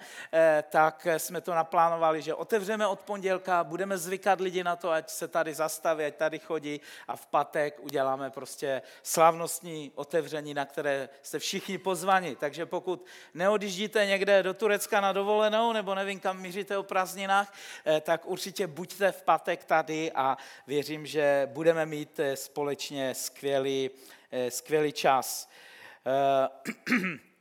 tak 0.69 1.07
jsme 1.17 1.41
to 1.41 1.53
naplánovali, 1.55 2.21
že 2.21 2.33
otevřeme 2.33 2.87
od 2.87 2.99
pondělka, 2.99 3.63
budeme 3.63 3.97
zvykat 3.97 4.41
lidi 4.41 4.63
na 4.63 4.75
to, 4.75 4.91
ať 4.91 5.09
se 5.09 5.27
tady 5.27 5.53
zastaví, 5.53 6.05
ať 6.05 6.15
tady 6.15 6.39
chodí 6.39 6.81
a 7.07 7.15
v 7.15 7.25
pátek 7.25 7.79
uděláme 7.79 8.29
prostě 8.29 8.81
slavnostní 9.03 9.91
otevření, 9.95 10.53
na 10.53 10.65
které 10.65 11.09
jste 11.21 11.39
všichni 11.39 11.77
pozvani. 11.77 12.35
Takže 12.35 12.65
pokud 12.65 13.05
neodjíždíte 13.33 14.05
někde 14.05 14.43
do 14.43 14.53
Turecka 14.53 15.01
na 15.01 15.13
dovolenou, 15.13 15.73
nebo 15.73 15.95
nevím, 15.95 16.19
kam 16.19 16.41
míříte 16.41 16.77
o 16.77 16.83
prázdninách, 16.83 17.53
eh, 17.53 17.57
tak 18.01 18.25
určitě 18.25 18.67
buďte 18.67 19.11
v 19.11 19.21
pátek 19.21 19.63
tady 19.63 20.11
a 20.11 20.37
věřím, 20.67 21.05
že 21.05 21.49
budeme 21.51 21.85
mít 21.85 22.19
eh, 22.19 22.35
společně 22.35 23.15
skvělý, 23.15 23.89
eh, 24.31 24.51
skvělý 24.51 24.91
čas. 24.91 25.49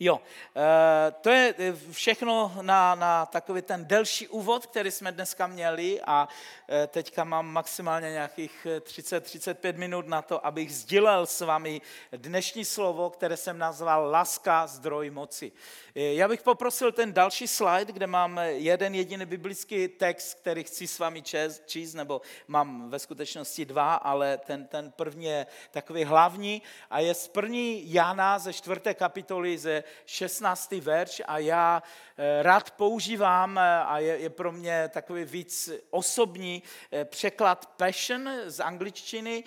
Jo, 0.00 0.20
eh, 0.56 1.12
to 1.20 1.30
je 1.30 1.54
eh, 1.58 1.72
všechno 1.90 2.52
na, 2.62 2.94
na 2.94 3.26
takový 3.26 3.62
ten 3.62 3.84
delší 3.84 4.28
úvod, 4.28 4.66
který 4.66 4.90
jsme 4.90 5.12
dneska 5.12 5.46
měli 5.46 6.00
a 6.06 6.28
eh, 6.68 6.86
teďka 6.86 7.24
mám 7.24 7.46
maximálně 7.46 8.10
nějakých 8.10 8.66
30-35 8.80 9.76
minut 9.76 10.08
na 10.08 10.22
to, 10.22 10.46
abych 10.46 10.74
sdílel 10.74 11.26
s 11.26 11.40
vámi 11.40 11.80
dnešní 12.12 12.64
slovo, 12.64 13.10
které 13.10 13.36
jsem 13.36 13.58
nazval 13.58 14.10
Láska, 14.10 14.66
zdroj 14.66 15.10
moci. 15.10 15.52
Já 15.94 16.28
bych 16.28 16.42
poprosil 16.42 16.92
ten 16.92 17.12
další 17.12 17.48
slide, 17.48 17.92
kde 17.92 18.06
mám 18.06 18.40
jeden 18.44 18.94
jediný 18.94 19.26
biblický 19.26 19.88
text, 19.88 20.34
který 20.34 20.64
chci 20.64 20.86
s 20.86 20.98
vámi 20.98 21.22
číst, 21.66 21.94
nebo 21.94 22.20
mám 22.48 22.90
ve 22.90 22.98
skutečnosti 22.98 23.64
dva, 23.64 23.94
ale 23.94 24.38
ten, 24.38 24.66
ten 24.66 24.90
první 24.90 25.26
je 25.26 25.46
takový 25.70 26.04
hlavní 26.04 26.62
a 26.90 27.00
je 27.00 27.14
z 27.14 27.28
první 27.28 27.92
Jana 27.92 28.38
ze 28.38 28.52
čtvrté 28.52 28.94
kapitoly 28.94 29.58
ze 29.58 29.83
16. 30.06 30.72
verš 30.72 31.22
a 31.26 31.38
já 31.38 31.82
eh, 32.16 32.42
rád 32.42 32.70
používám 32.70 33.58
eh, 33.58 33.60
a 33.62 33.98
je, 33.98 34.18
je 34.18 34.30
pro 34.30 34.52
mě 34.52 34.90
takový 34.92 35.24
víc 35.24 35.70
osobní 35.90 36.62
eh, 36.92 37.04
překlad 37.04 37.66
passion 37.66 38.30
z 38.46 38.60
angličtiny. 38.60 39.44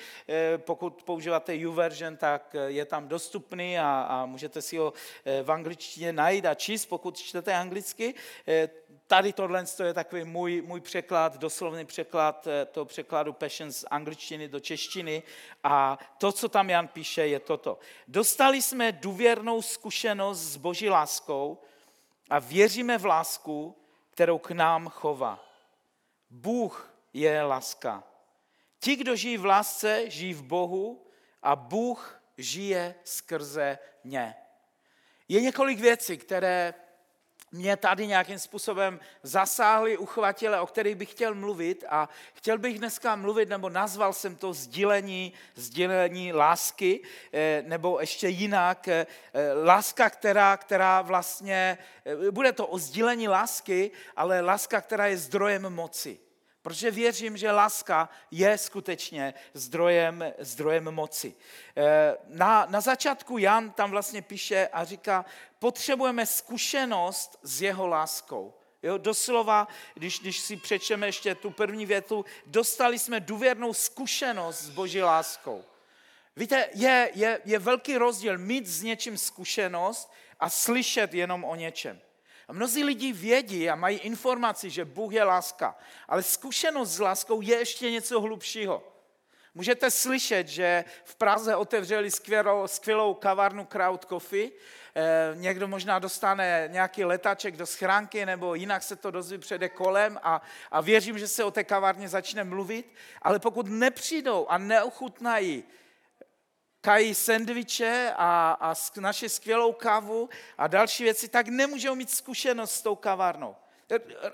Pokud 0.57 1.03
používáte 1.03 1.55
YouVersion, 1.55 2.17
tak 2.17 2.55
je 2.67 2.85
tam 2.85 3.07
dostupný 3.07 3.79
a, 3.79 4.01
a 4.09 4.25
můžete 4.25 4.61
si 4.61 4.77
ho 4.77 4.93
v 5.43 5.51
angličtině 5.51 6.13
najít 6.13 6.45
a 6.45 6.53
číst, 6.53 6.85
pokud 6.85 7.17
čtete 7.17 7.53
anglicky. 7.53 8.13
Tady 9.07 9.33
tohle 9.33 9.65
je 9.83 9.93
takový 9.93 10.23
můj, 10.23 10.61
můj 10.61 10.81
překlad, 10.81 11.37
doslovný 11.37 11.85
překlad 11.85 12.47
toho 12.71 12.85
překladu 12.85 13.33
Passion 13.33 13.71
z 13.71 13.85
angličtiny 13.91 14.47
do 14.47 14.59
češtiny 14.59 15.23
a 15.63 15.99
to, 16.17 16.31
co 16.31 16.49
tam 16.49 16.69
Jan 16.69 16.87
píše, 16.87 17.27
je 17.27 17.39
toto. 17.39 17.79
Dostali 18.07 18.61
jsme 18.61 18.91
důvěrnou 18.91 19.61
zkušenost 19.61 20.39
s 20.39 20.57
boží 20.57 20.89
láskou 20.89 21.61
a 22.29 22.39
věříme 22.39 22.97
v 22.97 23.05
lásku, 23.05 23.77
kterou 24.09 24.37
k 24.37 24.51
nám 24.51 24.89
chová. 24.89 25.43
Bůh 26.29 26.93
je 27.13 27.43
láska. 27.43 28.03
Ti, 28.79 28.95
kdo 28.95 29.15
žijí 29.15 29.37
v 29.37 29.45
lásce, 29.45 30.09
žijí 30.09 30.33
v 30.33 30.43
Bohu 30.43 31.07
a 31.43 31.55
Bůh 31.55 32.21
žije 32.37 32.95
skrze 33.03 33.79
ně. 34.03 34.35
Je 35.27 35.41
několik 35.41 35.79
věcí, 35.79 36.17
které 36.17 36.73
mě 37.51 37.77
tady 37.77 38.07
nějakým 38.07 38.39
způsobem 38.39 38.99
zasáhly, 39.23 39.97
uchvatily, 39.97 40.59
o 40.59 40.65
kterých 40.65 40.95
bych 40.95 41.11
chtěl 41.11 41.35
mluvit 41.35 41.83
a 41.89 42.09
chtěl 42.33 42.57
bych 42.57 42.77
dneska 42.79 43.15
mluvit, 43.15 43.49
nebo 43.49 43.69
nazval 43.69 44.13
jsem 44.13 44.35
to 44.35 44.53
sdílení, 44.53 45.33
sdílení 45.55 46.33
lásky, 46.33 47.01
eh, 47.33 47.63
nebo 47.67 47.99
ještě 47.99 48.27
jinak, 48.27 48.87
eh, 48.87 49.05
láska, 49.63 50.09
která, 50.09 50.57
která 50.57 51.01
vlastně, 51.01 51.77
eh, 52.05 52.31
bude 52.31 52.51
to 52.51 52.67
o 52.67 52.77
sdílení 52.77 53.27
lásky, 53.27 53.91
ale 54.15 54.41
láska, 54.41 54.81
která 54.81 55.07
je 55.07 55.17
zdrojem 55.17 55.69
moci. 55.69 56.26
Protože 56.67 56.91
věřím, 56.91 57.37
že 57.37 57.51
láska 57.51 58.09
je 58.31 58.57
skutečně 58.57 59.33
zdrojem, 59.53 60.33
zdrojem 60.39 60.83
moci. 60.91 61.35
Eh, 61.77 62.17
na, 62.27 62.67
na 62.69 62.81
začátku 62.81 63.37
Jan 63.37 63.71
tam 63.71 63.91
vlastně 63.91 64.21
píše 64.21 64.67
a 64.67 64.83
říká, 64.83 65.25
potřebujeme 65.59 66.25
zkušenost 66.25 67.39
s 67.43 67.61
jeho 67.61 67.87
láskou. 67.87 68.53
Jo, 68.83 68.97
doslova, 68.97 69.67
když, 69.93 70.19
když 70.19 70.39
si 70.39 70.57
přečeme 70.57 71.07
ještě 71.07 71.35
tu 71.35 71.51
první 71.51 71.85
větu, 71.85 72.25
dostali 72.45 72.99
jsme 72.99 73.19
důvěrnou 73.19 73.73
zkušenost 73.73 74.59
s 74.59 74.69
boží 74.69 75.01
láskou. 75.01 75.63
Víte, 76.35 76.69
je, 76.73 77.11
je, 77.15 77.41
je 77.45 77.59
velký 77.59 77.97
rozdíl 77.97 78.37
mít 78.37 78.67
s 78.67 78.81
něčím 78.83 79.17
zkušenost 79.17 80.11
a 80.39 80.49
slyšet 80.49 81.13
jenom 81.13 81.43
o 81.43 81.55
něčem. 81.55 82.01
A 82.47 82.53
mnozí 82.53 82.83
lidi 82.83 83.13
vědí 83.13 83.69
a 83.69 83.75
mají 83.75 83.97
informaci, 83.97 84.69
že 84.69 84.85
Bůh 84.85 85.13
je 85.13 85.23
láska, 85.23 85.75
ale 86.07 86.23
zkušenost 86.23 86.91
s 86.91 86.99
láskou 86.99 87.41
je 87.41 87.57
ještě 87.57 87.91
něco 87.91 88.21
hlubšího. 88.21 88.83
Můžete 89.57 89.91
slyšet, 89.91 90.47
že 90.47 90.85
v 91.03 91.15
Praze 91.15 91.55
otevřeli 91.55 92.11
skvělou, 92.11 92.67
skvělou 92.67 93.13
kavárnu 93.13 93.65
Crowd 93.65 94.05
Coffee. 94.05 94.51
Eh, 94.95 95.35
někdo 95.35 95.67
možná 95.67 95.99
dostane 95.99 96.69
nějaký 96.71 97.05
letaček 97.05 97.57
do 97.57 97.65
schránky, 97.65 98.25
nebo 98.25 98.55
jinak 98.55 98.83
se 98.83 98.95
to 98.95 99.11
dozví 99.11 99.37
přede 99.37 99.69
kolem 99.69 100.19
a, 100.23 100.41
a 100.71 100.81
věřím, 100.81 101.19
že 101.19 101.27
se 101.27 101.43
o 101.43 101.51
té 101.51 101.63
kavárně 101.63 102.09
začne 102.09 102.43
mluvit. 102.43 102.93
Ale 103.21 103.39
pokud 103.39 103.67
nepřijdou 103.67 104.47
a 104.47 104.57
neochutnají 104.57 105.63
kají 106.81 107.15
sendviče 107.15 108.13
a, 108.15 108.57
a 108.61 108.73
naše 108.99 109.29
skvělou 109.29 109.73
kávu 109.73 110.29
a 110.57 110.67
další 110.67 111.03
věci, 111.03 111.27
tak 111.27 111.47
nemůžou 111.47 111.95
mít 111.95 112.11
zkušenost 112.11 112.71
s 112.71 112.81
tou 112.81 112.95
kavárnou. 112.95 113.55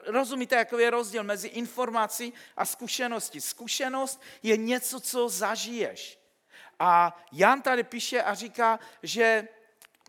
Rozumíte, 0.06 0.56
jaký 0.56 0.76
je 0.78 0.90
rozdíl 0.90 1.24
mezi 1.24 1.48
informací 1.48 2.34
a 2.58 2.66
zkušeností? 2.66 3.42
Zkušenost 3.42 4.22
je 4.44 4.58
něco, 4.58 5.00
co 5.00 5.30
zažiješ. 5.30 6.20
A 6.80 7.22
Jan 7.32 7.62
tady 7.62 7.84
píše 7.84 8.22
a 8.22 8.34
říká, 8.34 8.80
že 9.04 9.48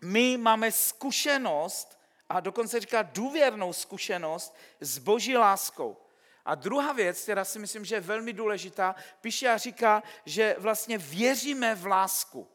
my 0.01 0.37
máme 0.37 0.71
zkušenost, 0.71 1.99
a 2.29 2.39
dokonce 2.39 2.79
říká 2.79 3.01
důvěrnou 3.01 3.73
zkušenost 3.73 4.55
s 4.79 4.97
boží 4.97 5.37
láskou. 5.37 5.97
A 6.45 6.55
druhá 6.55 6.93
věc, 6.93 7.21
která 7.21 7.45
si 7.45 7.59
myslím, 7.59 7.85
že 7.85 7.95
je 7.95 8.01
velmi 8.01 8.33
důležitá, 8.33 8.95
píše 9.21 9.49
a 9.49 9.57
říká, 9.57 10.03
že 10.25 10.55
vlastně 10.59 10.97
věříme 10.97 11.75
v 11.75 11.85
lásku. 11.85 12.47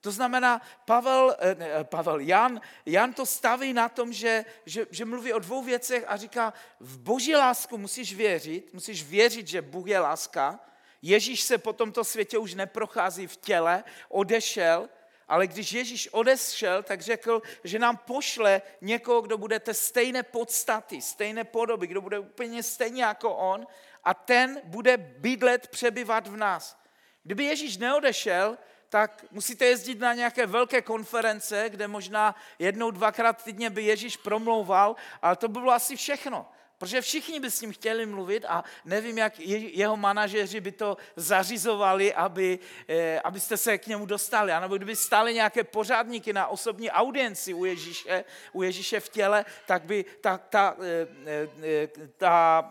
To 0.00 0.10
znamená, 0.10 0.60
Pavel, 0.84 1.36
eh, 1.38 1.54
ne, 1.54 1.70
eh, 1.80 1.84
Pavel 1.84 2.20
Jan, 2.20 2.60
Jan 2.86 3.12
to 3.12 3.26
staví 3.26 3.72
na 3.72 3.88
tom, 3.88 4.12
že, 4.12 4.44
že, 4.66 4.86
že 4.90 5.04
mluví 5.04 5.32
o 5.32 5.38
dvou 5.38 5.62
věcech 5.62 6.04
a 6.06 6.16
říká, 6.16 6.52
v 6.80 6.98
boží 6.98 7.36
lásku 7.36 7.78
musíš 7.78 8.14
věřit, 8.14 8.74
musíš 8.74 9.04
věřit, 9.04 9.48
že 9.48 9.62
Bůh 9.62 9.88
je 9.88 10.00
láska. 10.00 10.60
Ježíš 11.02 11.40
se 11.40 11.58
po 11.58 11.72
tomto 11.72 12.04
světě 12.04 12.38
už 12.38 12.54
neprochází 12.54 13.26
v 13.26 13.36
těle, 13.36 13.84
odešel, 14.08 14.88
ale 15.30 15.46
když 15.46 15.72
Ježíš 15.72 16.08
odešel, 16.12 16.82
tak 16.82 17.00
řekl, 17.00 17.42
že 17.64 17.78
nám 17.78 17.96
pošle 17.96 18.62
někoho, 18.80 19.20
kdo 19.20 19.38
bude 19.38 19.60
té 19.60 19.74
stejné 19.74 20.22
podstaty, 20.22 21.02
stejné 21.02 21.44
podoby, 21.44 21.86
kdo 21.86 22.00
bude 22.00 22.18
úplně 22.18 22.62
stejně 22.62 23.04
jako 23.04 23.34
on 23.34 23.66
a 24.04 24.14
ten 24.14 24.60
bude 24.64 24.96
bydlet, 24.96 25.68
přebyvat 25.68 26.26
v 26.26 26.36
nás. 26.36 26.80
Kdyby 27.22 27.44
Ježíš 27.44 27.76
neodešel, 27.76 28.58
tak 28.88 29.24
musíte 29.30 29.64
jezdit 29.64 30.00
na 30.00 30.14
nějaké 30.14 30.46
velké 30.46 30.82
konference, 30.82 31.64
kde 31.68 31.88
možná 31.88 32.34
jednou, 32.58 32.90
dvakrát 32.90 33.44
týdně 33.44 33.70
by 33.70 33.82
Ježíš 33.82 34.16
promlouval, 34.16 34.96
ale 35.22 35.36
to 35.36 35.48
by 35.48 35.60
bylo 35.60 35.72
asi 35.72 35.96
všechno. 35.96 36.46
Protože 36.80 37.00
všichni 37.00 37.40
by 37.40 37.50
s 37.50 37.60
ním 37.60 37.72
chtěli 37.72 38.06
mluvit 38.06 38.44
a 38.48 38.64
nevím, 38.84 39.18
jak 39.18 39.40
jeho 39.40 39.96
manažeři 39.96 40.60
by 40.60 40.72
to 40.72 40.96
zařizovali, 41.16 42.14
aby, 42.14 42.58
eh, 42.88 43.20
abyste 43.20 43.56
se 43.56 43.78
k 43.78 43.86
němu 43.86 44.06
dostali. 44.06 44.52
A 44.52 44.60
nebo 44.60 44.76
kdyby 44.76 44.96
stály 44.96 45.34
nějaké 45.34 45.64
pořádníky 45.64 46.32
na 46.32 46.46
osobní 46.46 46.90
audienci 46.90 47.54
u 47.54 47.64
Ježíše, 47.64 48.24
u 48.52 48.62
Ježíše 48.62 49.00
v 49.00 49.08
těle, 49.08 49.44
tak 49.66 49.84
by 49.84 50.04
ta, 50.20 50.38
ta, 50.38 50.76
eh, 51.62 51.88
ta 52.16 52.64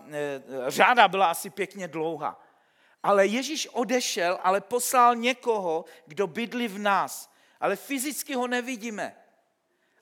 řáda 0.67 1.07
byla 1.07 1.29
asi 1.29 1.49
pěkně 1.49 1.87
dlouhá. 1.87 2.41
Ale 3.03 3.25
Ježíš 3.25 3.67
odešel, 3.67 4.39
ale 4.43 4.61
poslal 4.61 5.15
někoho, 5.15 5.85
kdo 6.05 6.27
bydlí 6.27 6.67
v 6.67 6.79
nás. 6.79 7.29
Ale 7.59 7.75
fyzicky 7.75 8.33
ho 8.33 8.47
nevidíme 8.47 9.18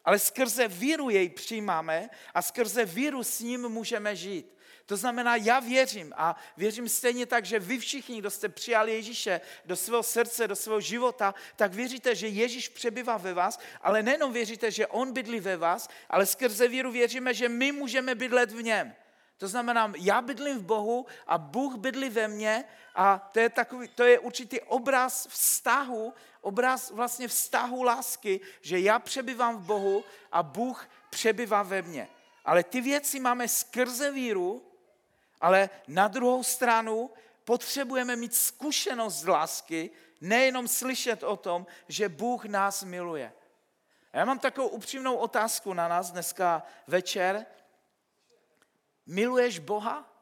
ale 0.08 0.20
skrze 0.20 0.67
víru 0.67 1.10
jej 1.10 1.30
přijímáme 1.30 2.10
a 2.34 2.41
skrze 2.41 2.86
víru 2.86 3.24
s 3.24 3.39
ním 3.39 3.70
můžeme 3.70 4.15
žít. 4.15 4.56
To 4.86 4.98
znamená, 4.98 5.36
já 5.36 5.60
věřím 5.60 6.13
a 6.17 6.36
věřím 6.58 6.89
stejně 6.89 7.26
tak, 7.26 7.46
že 7.46 7.60
vy 7.60 7.80
všichni, 7.80 8.20
kdo 8.20 8.32
jste 8.32 8.50
přijali 8.50 8.93
Ježíše 8.93 9.41
do 9.65 9.76
svého 9.76 10.04
srdce, 10.04 10.48
do 10.48 10.56
svého 10.56 10.82
života, 10.82 11.36
tak 11.56 11.74
věříte, 11.74 12.15
že 12.15 12.28
Ježíš 12.28 12.70
přebývá 12.70 13.17
ve 13.17 13.34
vás, 13.34 13.60
ale 13.82 14.04
nejenom 14.04 14.34
věříte, 14.34 14.72
že 14.72 14.88
On 14.88 15.13
bydlí 15.13 15.39
ve 15.39 15.58
vás, 15.58 15.89
ale 16.10 16.26
skrze 16.26 16.67
víru 16.67 16.91
věříme, 16.91 17.34
že 17.34 17.50
my 17.50 17.72
můžeme 17.72 18.15
bydlet 18.15 18.52
v 18.52 18.63
něm. 18.63 18.96
To 19.38 19.47
znamená, 19.47 19.93
já 19.97 20.21
bydlím 20.21 20.58
v 20.60 20.63
Bohu 20.63 21.06
a 21.28 21.38
Bůh 21.38 21.76
bydlí 21.76 22.10
ve 22.10 22.28
mně 22.28 22.65
a 22.95 23.30
to 23.32 23.39
je, 23.39 23.50
takový, 23.50 23.88
to 23.88 24.04
je 24.04 24.19
určitý 24.19 24.62
obraz 24.62 25.28
vztahu, 25.28 26.13
obraz 26.41 26.91
vlastně 26.91 27.28
vztahu 27.28 27.84
lásky, 27.84 28.39
že 28.62 28.80
já 28.80 29.00
přebývám 29.00 29.58
v 29.58 29.65
Bohu 29.65 30.04
a 30.32 30.43
Bůh 30.43 30.89
přebývá 31.10 31.63
ve 31.63 31.82
mně. 31.82 32.08
Ale 32.45 32.63
ty 32.63 32.82
věci 32.82 33.19
máme 33.19 33.47
skrze 33.47 34.12
víru, 34.12 34.63
ale 35.41 35.69
na 35.88 36.08
druhou 36.08 36.43
stranu 36.43 37.10
potřebujeme 37.43 38.15
mít 38.15 38.36
zkušenost 38.36 39.15
z 39.15 39.28
lásky, 39.28 39.89
nejenom 40.21 40.67
slyšet 40.67 41.23
o 41.23 41.38
tom, 41.38 41.65
že 41.88 42.10
Bůh 42.10 42.45
nás 42.45 42.84
miluje. 42.84 43.34
Já 44.13 44.26
mám 44.26 44.39
takovou 44.39 44.67
upřímnou 44.67 45.15
otázku 45.15 45.73
na 45.73 45.88
nás 45.88 46.12
dneska 46.12 46.63
večer. 46.88 47.45
Miluješ 49.08 49.60
Boha? 49.60 50.13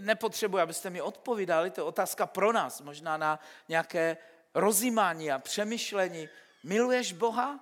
Nepotřebuji, 0.00 0.58
abyste 0.58 0.90
mi 0.90 1.00
odpovídali, 1.00 1.70
to 1.70 1.80
je 1.80 1.84
otázka 1.84 2.26
pro 2.26 2.52
nás, 2.52 2.80
možná 2.80 3.16
na 3.16 3.40
nějaké 3.68 4.16
rozjímání 4.54 5.32
a 5.32 5.38
přemýšlení. 5.38 6.28
Miluješ 6.64 7.12
Boha? 7.12 7.60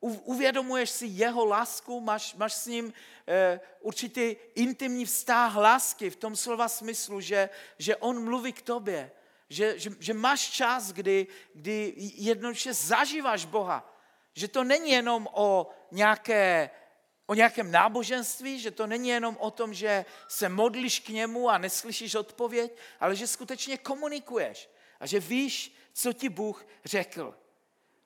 Uvědomuješ 0.00 0.90
si 0.90 1.06
jeho 1.06 1.44
lásku? 1.44 2.00
Máš, 2.00 2.34
máš 2.34 2.52
s 2.52 2.66
ním 2.66 2.92
e, 3.28 3.60
určitý 3.80 4.36
intimní 4.54 5.04
vztah 5.04 5.56
lásky 5.56 6.10
v 6.10 6.16
tom 6.16 6.36
slova 6.36 6.68
smyslu, 6.68 7.20
že, 7.20 7.48
že 7.78 7.96
on 7.96 8.24
mluví 8.24 8.52
k 8.52 8.62
tobě, 8.62 9.10
že, 9.48 9.78
že, 9.78 9.90
že 10.00 10.14
máš 10.14 10.50
čas, 10.50 10.92
kdy, 10.92 11.26
kdy 11.54 11.94
jednoduše 11.96 12.74
zažíváš 12.74 13.44
Boha. 13.44 13.94
Že 14.34 14.48
to 14.48 14.64
není 14.64 14.90
jenom 14.90 15.28
o 15.32 15.70
nějaké 15.90 16.70
o 17.26 17.34
nějakém 17.34 17.70
náboženství, 17.70 18.60
že 18.60 18.70
to 18.70 18.86
není 18.86 19.08
jenom 19.08 19.36
o 19.40 19.50
tom, 19.50 19.74
že 19.74 20.04
se 20.28 20.48
modlíš 20.48 21.00
k 21.00 21.08
němu 21.08 21.48
a 21.48 21.58
neslyšíš 21.58 22.14
odpověď, 22.14 22.76
ale 23.00 23.16
že 23.16 23.26
skutečně 23.26 23.78
komunikuješ 23.78 24.70
a 25.00 25.06
že 25.06 25.20
víš, 25.20 25.76
co 25.92 26.12
ti 26.12 26.28
Bůh 26.28 26.66
řekl. 26.84 27.34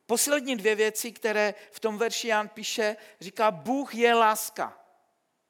Poslední 0.06 0.56
dvě 0.56 0.74
věci, 0.74 1.12
které 1.12 1.54
v 1.70 1.80
tom 1.80 1.98
verši 1.98 2.28
Jan 2.28 2.48
píše, 2.48 2.96
říká, 3.20 3.50
Bůh 3.50 3.94
je 3.94 4.14
láska. 4.14 4.80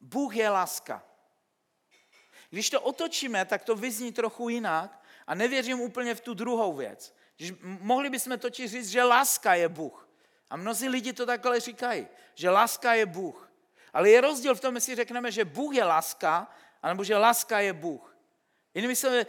Bůh 0.01 0.37
je 0.37 0.51
láska. 0.51 1.05
Když 2.51 2.71
to 2.71 2.81
otočíme, 2.81 3.45
tak 3.45 3.65
to 3.65 3.77
vyzní 3.77 4.13
trochu 4.13 4.49
jinak 4.49 5.03
a 5.27 5.35
nevěřím 5.35 5.81
úplně 5.81 6.15
v 6.15 6.21
tu 6.21 6.35
druhou 6.35 6.75
věc. 6.75 7.15
Když 7.37 7.53
mohli 7.63 8.11
bychom 8.11 8.39
totiž 8.39 8.71
říct, 8.71 8.89
že 8.89 9.03
láska 9.03 9.55
je 9.55 9.69
Bůh. 9.69 10.09
A 10.51 10.57
mnozí 10.57 10.89
lidi 10.89 11.13
to 11.13 11.27
takhle 11.27 11.61
říkají, 11.61 12.07
že 12.35 12.51
láska 12.51 12.95
je 12.95 13.07
Bůh. 13.07 13.48
Ale 13.99 14.11
je 14.11 14.21
rozdíl 14.21 14.55
v 14.55 14.61
tom, 14.61 14.75
jestli 14.75 14.95
řekneme, 14.95 15.33
že 15.33 15.45
Bůh 15.45 15.75
je 15.75 15.85
láska, 15.85 16.47
anebo 16.83 17.05
že 17.05 17.17
láska 17.17 17.61
je 17.61 17.73
Bůh. 17.73 18.17
Jinými 18.75 18.97
slovy, 18.97 19.27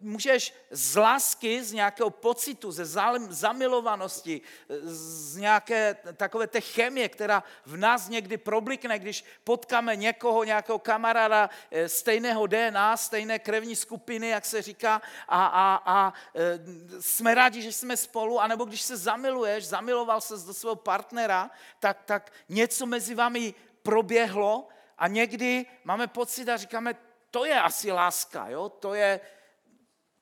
můžeš 0.00 0.54
z 0.70 0.96
lásky, 0.96 1.64
z 1.64 1.72
nějakého 1.72 2.10
pocitu, 2.10 2.72
ze 2.72 2.84
zamilovanosti, 3.28 4.40
z 4.82 5.36
nějaké 5.36 5.96
takové 6.16 6.46
té 6.46 6.60
chemie, 6.60 7.08
která 7.08 7.42
v 7.66 7.76
nás 7.76 8.08
někdy 8.08 8.36
problikne, 8.36 8.98
když 8.98 9.24
potkáme 9.44 9.96
někoho, 9.96 10.44
nějakého 10.44 10.78
kamaráda 10.78 11.50
eh, 11.70 11.88
stejného 11.88 12.46
DNA, 12.46 12.96
stejné 12.96 13.38
krevní 13.38 13.76
skupiny, 13.76 14.28
jak 14.28 14.44
se 14.44 14.62
říká, 14.62 15.02
a, 15.28 15.46
a, 15.46 15.82
a 15.86 16.12
eh, 16.34 16.58
jsme 17.00 17.34
rádi, 17.34 17.62
že 17.62 17.72
jsme 17.72 17.96
spolu, 17.96 18.40
anebo 18.40 18.64
když 18.64 18.82
se 18.82 18.96
zamiluješ, 18.96 19.66
zamiloval 19.66 20.20
se 20.20 20.34
do 20.34 20.54
svého 20.54 20.76
partnera, 20.76 21.50
tak, 21.78 22.02
tak 22.04 22.32
něco 22.48 22.86
mezi 22.86 23.14
vámi 23.14 23.54
proběhlo 23.82 24.68
a 24.98 25.08
někdy 25.08 25.66
máme 25.84 26.06
pocit 26.06 26.48
a 26.48 26.56
říkáme, 26.56 26.94
to 27.30 27.44
je 27.44 27.60
asi 27.60 27.92
láska, 27.92 28.48
jo? 28.48 28.68
To, 28.68 28.94
je, 28.94 29.20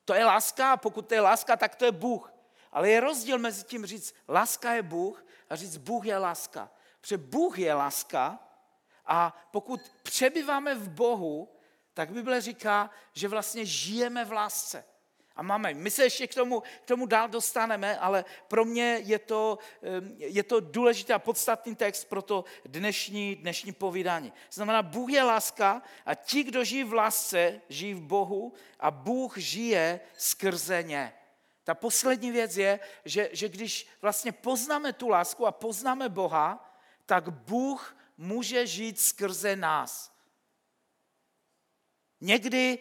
to 0.05 0.15
je 0.15 0.25
láska 0.25 0.73
a 0.73 0.77
pokud 0.77 1.09
to 1.09 1.15
je 1.15 1.21
láska, 1.21 1.57
tak 1.57 1.75
to 1.75 1.85
je 1.85 1.93
Bůh. 1.93 2.33
Ale 2.73 2.91
je 2.91 3.01
rozdíl 3.01 3.39
mezi 3.39 3.65
tím 3.65 3.87
říct, 3.87 4.15
láska 4.29 4.73
je 4.73 4.83
Bůh 4.83 5.27
a 5.51 5.57
říct, 5.57 5.77
Bůh 5.77 6.07
je 6.07 6.19
láska. 6.19 6.71
Protože 7.01 7.19
Bůh 7.19 7.59
je 7.59 7.75
láska 7.75 8.39
a 9.07 9.49
pokud 9.51 9.81
přebýváme 10.03 10.75
v 10.75 10.89
Bohu, 10.89 11.49
tak 11.95 12.11
Bible 12.11 12.41
říká, 12.41 12.91
že 13.13 13.29
vlastně 13.29 13.65
žijeme 13.65 14.25
v 14.25 14.33
lásce 14.33 14.85
a 15.39 15.43
máme. 15.43 15.75
My 15.75 15.91
se 15.91 16.05
ještě 16.05 16.27
k 16.27 16.35
tomu, 16.35 16.61
k 16.61 16.85
tomu 16.85 17.07
dál 17.07 17.29
dostaneme, 17.29 17.99
ale 17.99 18.25
pro 18.49 18.65
mě 18.65 19.01
je 19.05 19.19
to, 19.19 19.59
je 20.17 20.43
to 20.43 20.61
důležitý 20.61 21.13
a 21.13 21.19
podstatný 21.19 21.77
text 21.77 22.05
pro 22.05 22.23
to 22.23 22.45
dnešní, 22.65 23.37
dnešní 23.37 23.73
povídání. 23.73 24.33
Znamená, 24.51 24.83
Bůh 24.83 25.11
je 25.11 25.23
láska 25.23 25.83
a 26.07 26.15
ti, 26.15 26.43
kdo 26.43 26.65
žijí 26.65 26.85
v 26.85 26.93
lásce, 26.93 27.61
žijí 27.69 27.95
v 27.95 28.01
Bohu 28.01 28.53
a 28.81 28.91
Bůh 28.91 29.39
žije 29.39 30.01
skrze 30.17 30.83
ně. 30.83 31.13
Ta 31.65 31.75
poslední 31.75 32.31
věc 32.31 32.57
je, 32.57 32.81
že, 33.05 33.31
že 33.33 33.49
když 33.49 33.89
vlastně 34.03 34.33
poznáme 34.33 34.93
tu 34.93 35.09
lásku 35.09 35.47
a 35.47 35.53
poznáme 35.53 36.09
Boha, 36.09 36.75
tak 37.07 37.29
Bůh 37.29 37.97
může 38.17 38.67
žít 38.67 39.01
skrze 39.01 39.57
nás. 39.57 40.13
Někdy 42.21 42.79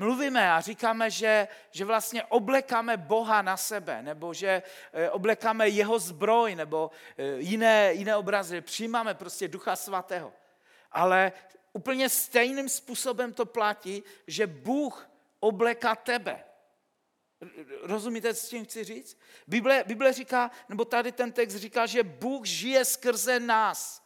mluvíme 0.00 0.52
a 0.52 0.60
říkáme, 0.60 1.10
že, 1.10 1.48
že 1.70 1.84
vlastně 1.84 2.24
oblekáme 2.24 2.96
Boha 2.96 3.42
na 3.42 3.56
sebe, 3.56 4.02
nebo 4.02 4.34
že 4.34 4.62
eh, 4.92 5.10
oblekáme 5.10 5.68
jeho 5.68 5.98
zbroj, 5.98 6.54
nebo 6.54 6.90
eh, 7.18 7.36
jiné, 7.36 7.92
jiné 7.92 8.16
obrazy, 8.16 8.60
přijímáme 8.60 9.14
prostě 9.14 9.48
Ducha 9.48 9.76
Svatého. 9.76 10.32
Ale 10.92 11.32
úplně 11.72 12.08
stejným 12.08 12.68
způsobem 12.68 13.32
to 13.32 13.46
platí, 13.46 14.02
že 14.26 14.46
Bůh 14.46 15.10
obleká 15.40 15.94
tebe. 15.94 16.44
Rozumíte, 17.82 18.34
co 18.34 18.46
tím 18.46 18.64
chci 18.64 18.84
říct? 18.84 19.18
Bible, 19.46 19.84
Bible 19.86 20.12
říká, 20.12 20.50
nebo 20.68 20.84
tady 20.84 21.12
ten 21.12 21.32
text 21.32 21.54
říká, 21.54 21.86
že 21.86 22.02
Bůh 22.02 22.46
žije 22.46 22.84
skrze 22.84 23.40
nás. 23.40 24.02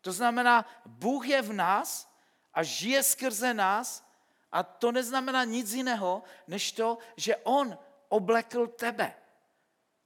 To 0.00 0.12
znamená, 0.12 0.66
Bůh 0.86 1.28
je 1.28 1.42
v 1.42 1.52
nás 1.52 2.14
a 2.54 2.62
žije 2.62 3.02
skrze 3.02 3.54
nás 3.54 4.09
a 4.52 4.62
to 4.62 4.92
neznamená 4.92 5.44
nic 5.44 5.72
jiného, 5.72 6.22
než 6.46 6.72
to, 6.72 6.98
že 7.16 7.36
on 7.36 7.78
oblekl 8.08 8.66
tebe. 8.66 9.14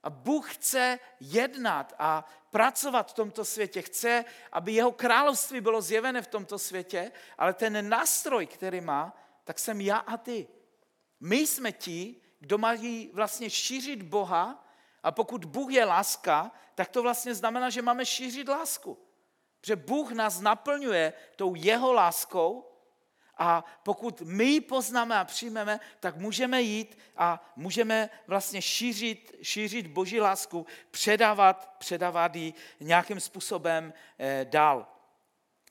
A 0.03 0.11
Bůh 0.11 0.55
chce 0.55 0.99
jednat 1.21 1.95
a 1.99 2.25
pracovat 2.51 3.11
v 3.11 3.15
tomto 3.15 3.45
světě. 3.45 3.83
Chce, 3.83 4.25
aby 4.53 4.73
jeho 4.73 4.93
království 4.93 5.61
bylo 5.61 5.83
zjevené 5.83 6.23
v 6.23 6.27
tomto 6.27 6.59
světě, 6.59 7.13
ale 7.39 7.53
ten 7.53 7.89
nástroj, 7.89 8.47
který 8.47 8.81
má, 8.81 9.17
tak 9.45 9.59
jsem 9.59 9.81
já 9.81 9.97
a 9.97 10.17
ty. 10.17 10.49
My 11.21 11.37
jsme 11.37 11.73
ti, 11.73 12.21
kdo 12.41 12.59
mají 12.59 13.11
vlastně 13.13 13.51
šířit 13.51 14.03
Boha 14.03 14.69
a 15.03 15.13
pokud 15.13 15.45
Bůh 15.45 15.73
je 15.73 15.85
láska, 15.85 16.53
tak 16.75 16.89
to 16.89 17.03
vlastně 17.03 17.35
znamená, 17.35 17.71
že 17.71 17.83
máme 17.83 18.07
šířit 18.07 18.49
lásku. 18.49 18.99
Protože 19.61 19.77
Bůh 19.77 20.13
nás 20.13 20.41
naplňuje 20.41 21.13
tou 21.37 21.55
jeho 21.55 21.93
láskou 21.93 22.74
a 23.39 23.65
pokud 23.83 24.21
my 24.21 24.45
ji 24.45 24.61
poznáme 24.61 25.19
a 25.19 25.25
přijmeme, 25.25 25.81
tak 26.01 26.17
můžeme 26.17 26.63
jít 26.63 26.99
a 27.17 27.53
můžeme 27.57 28.11
vlastně 28.27 28.63
šířit, 28.63 29.37
šířit 29.43 29.87
boží 29.87 30.21
lásku, 30.21 30.67
předávat, 30.91 31.75
předávat 31.79 32.37
ji 32.37 32.55
nějakým 32.81 33.21
způsobem 33.21 33.93
eh, 34.19 34.47
dál. 34.51 34.87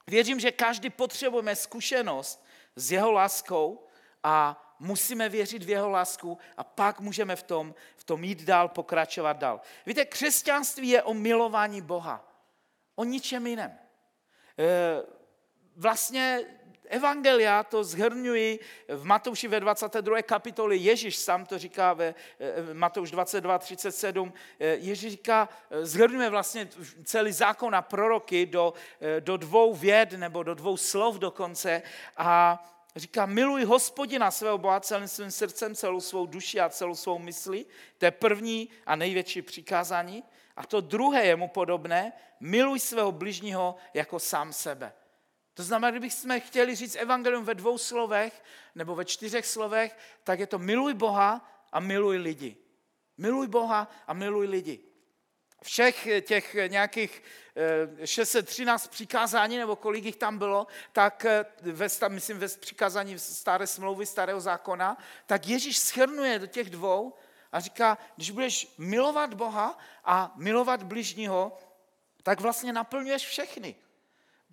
Věřím, 0.08 0.40
že 0.40 0.52
každý 0.52 0.90
potřebujeme 0.90 1.56
zkušenost 1.56 2.46
s 2.76 2.92
jeho 2.92 3.12
láskou 3.12 3.88
a 4.24 4.60
musíme 4.80 5.30
věřit 5.30 5.64
v 5.64 5.70
jeho 5.70 5.90
lásku 5.90 6.38
a 6.58 6.64
pak 6.64 7.00
můžeme 7.00 7.36
v 7.36 7.44
tom, 7.44 7.76
v 7.96 8.04
tom 8.04 8.24
jít 8.24 8.44
dál, 8.44 8.68
pokračovat 8.68 9.38
dál. 9.38 9.62
Víte, 9.86 10.06
křesťanství 10.06 10.90
je 10.90 11.04
o 11.04 11.14
milování 11.14 11.82
Boha, 11.82 12.28
o 12.96 13.04
ničem 13.04 13.48
jiném. 13.48 13.80
Eh, 14.60 15.04
vlastně 15.76 16.46
Evangelia 16.94 17.64
to 17.64 17.84
zhrnují 17.84 18.60
v 18.88 19.06
Matouši 19.06 19.48
ve 19.48 19.60
22. 19.60 20.22
kapitoli. 20.22 20.78
Ježíš 20.78 21.16
sám 21.16 21.46
to 21.46 21.60
říká 21.60 21.94
ve 21.94 22.16
eh, 22.40 22.74
Matouš 22.74 23.12
22, 23.12 23.58
37. 23.58 24.34
Eh, 24.60 24.66
Ježíš 24.66 25.12
říká, 25.12 25.50
zhrnuje 25.82 26.30
vlastně 26.30 26.70
celý 27.04 27.32
zákon 27.32 27.76
a 27.76 27.82
proroky 27.82 28.46
do, 28.46 28.74
do 29.20 29.38
dvou 29.38 29.74
věd 29.74 30.12
nebo 30.12 30.44
do 30.44 30.54
dvou 30.54 30.78
slov 30.78 31.16
dokonce 31.16 31.82
a 32.18 32.64
říká, 32.96 33.26
miluj 33.26 33.64
hospodina 33.64 34.32
svého 34.32 34.58
Boha 34.58 34.80
celým 34.80 35.08
svým 35.08 35.32
srdcem, 35.32 35.76
celou 35.76 36.02
svou 36.02 36.26
duši 36.26 36.60
a 36.60 36.70
celou 36.70 36.96
svou 36.96 37.20
myslí. 37.20 37.66
To 37.98 38.06
je 38.06 38.12
první 38.12 38.70
a 38.86 38.96
největší 38.96 39.42
přikázání. 39.42 40.24
A 40.56 40.66
to 40.66 40.82
druhé 40.82 41.26
je 41.26 41.36
mu 41.36 41.48
podobné, 41.48 42.14
miluj 42.40 42.80
svého 42.80 43.12
bližního 43.12 43.76
jako 43.94 44.20
sám 44.20 44.54
sebe. 44.54 44.94
To 45.54 45.64
znamená, 45.64 45.92
kdybychom 45.92 46.40
chtěli 46.40 46.76
říct 46.76 46.96
evangelium 46.96 47.46
ve 47.46 47.56
dvou 47.56 47.78
slovech 47.78 48.44
nebo 48.76 48.96
ve 48.96 49.06
čtyřech 49.06 49.46
slovech, 49.46 49.98
tak 50.24 50.40
je 50.40 50.48
to 50.48 50.60
miluj 50.60 50.94
Boha 50.94 51.50
a 51.72 51.80
miluj 51.80 52.18
lidi. 52.18 52.58
Miluj 53.18 53.48
Boha 53.48 53.92
a 54.08 54.14
miluj 54.14 54.48
lidi. 54.48 54.80
Všech 55.64 56.08
těch 56.22 56.56
nějakých 56.68 57.24
613 58.06 58.86
eh, 58.86 58.90
přikázání, 58.90 59.58
nebo 59.58 59.76
kolik 59.76 60.06
jich 60.06 60.16
tam 60.16 60.38
bylo, 60.38 60.68
tak 60.92 61.26
eh, 61.26 61.46
ve, 61.62 61.88
myslím 62.08 62.40
ve 62.40 62.48
přikázání 62.48 63.20
staré 63.20 63.68
smlouvy, 63.68 64.06
starého 64.06 64.42
zákona, 64.42 64.98
tak 65.26 65.48
Ježíš 65.48 65.78
schrnuje 65.78 66.40
do 66.40 66.48
těch 66.48 66.70
dvou 66.70 67.14
a 67.52 67.60
říká, 67.60 67.98
když 68.16 68.32
budeš 68.32 68.74
milovat 68.78 69.34
Boha 69.34 69.78
a 70.04 70.34
milovat 70.36 70.84
bližního, 70.84 71.58
tak 72.24 72.42
vlastně 72.42 72.74
naplňuješ 72.74 73.26
všechny. 73.26 73.76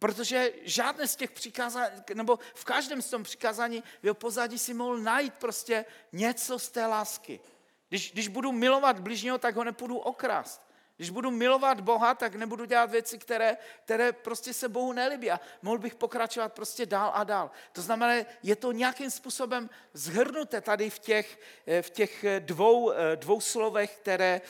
Protože 0.01 0.53
žádné 0.63 1.09
z 1.09 1.17
těch 1.17 1.31
přikázání, 1.31 2.03
nebo 2.15 2.39
v 2.55 2.65
každém 2.65 3.03
z 3.03 3.11
tom 3.11 3.23
přikázání 3.23 3.81
v 4.01 4.05
jeho 4.05 4.15
pozadí 4.15 4.59
si 4.59 4.75
mohl 4.75 4.99
najít 4.99 5.35
prostě 5.35 5.85
něco 6.13 6.59
z 6.59 6.69
té 6.69 6.87
lásky. 6.87 7.41
Když, 7.89 8.13
když 8.13 8.29
budu 8.29 8.53
milovat 8.53 9.01
bližního, 9.01 9.39
tak 9.39 9.57
ho 9.57 9.65
nepůjdu 9.65 9.99
okrást. 9.99 10.70
Když 11.01 11.11
budu 11.11 11.31
milovat 11.31 11.81
Boha, 11.81 12.15
tak 12.15 12.35
nebudu 12.35 12.65
dělat 12.65 12.91
věci, 12.91 13.19
které, 13.19 13.57
které 13.85 14.13
prostě 14.13 14.53
se 14.53 14.69
Bohu 14.69 14.93
nelíbí. 14.93 15.31
A 15.31 15.41
mohl 15.63 15.79
bych 15.79 15.95
pokračovat 15.95 16.53
prostě 16.53 16.87
dál 16.87 17.13
a 17.15 17.25
dál. 17.25 17.51
To 17.73 17.83
znamená, 17.83 18.27
je 18.43 18.57
to 18.57 18.73
nějakým 18.73 19.11
způsobem 19.11 19.71
zhrnuté 19.93 20.61
tady 20.61 20.91
v 20.91 20.99
těch, 20.99 21.41
eh, 21.67 21.83
v 21.83 21.91
těch 21.91 22.25
eh, 22.25 22.41
dvou, 22.41 22.93
eh, 22.93 23.17
dvou 23.17 23.41
slovech, 23.41 23.97
které, 23.97 24.41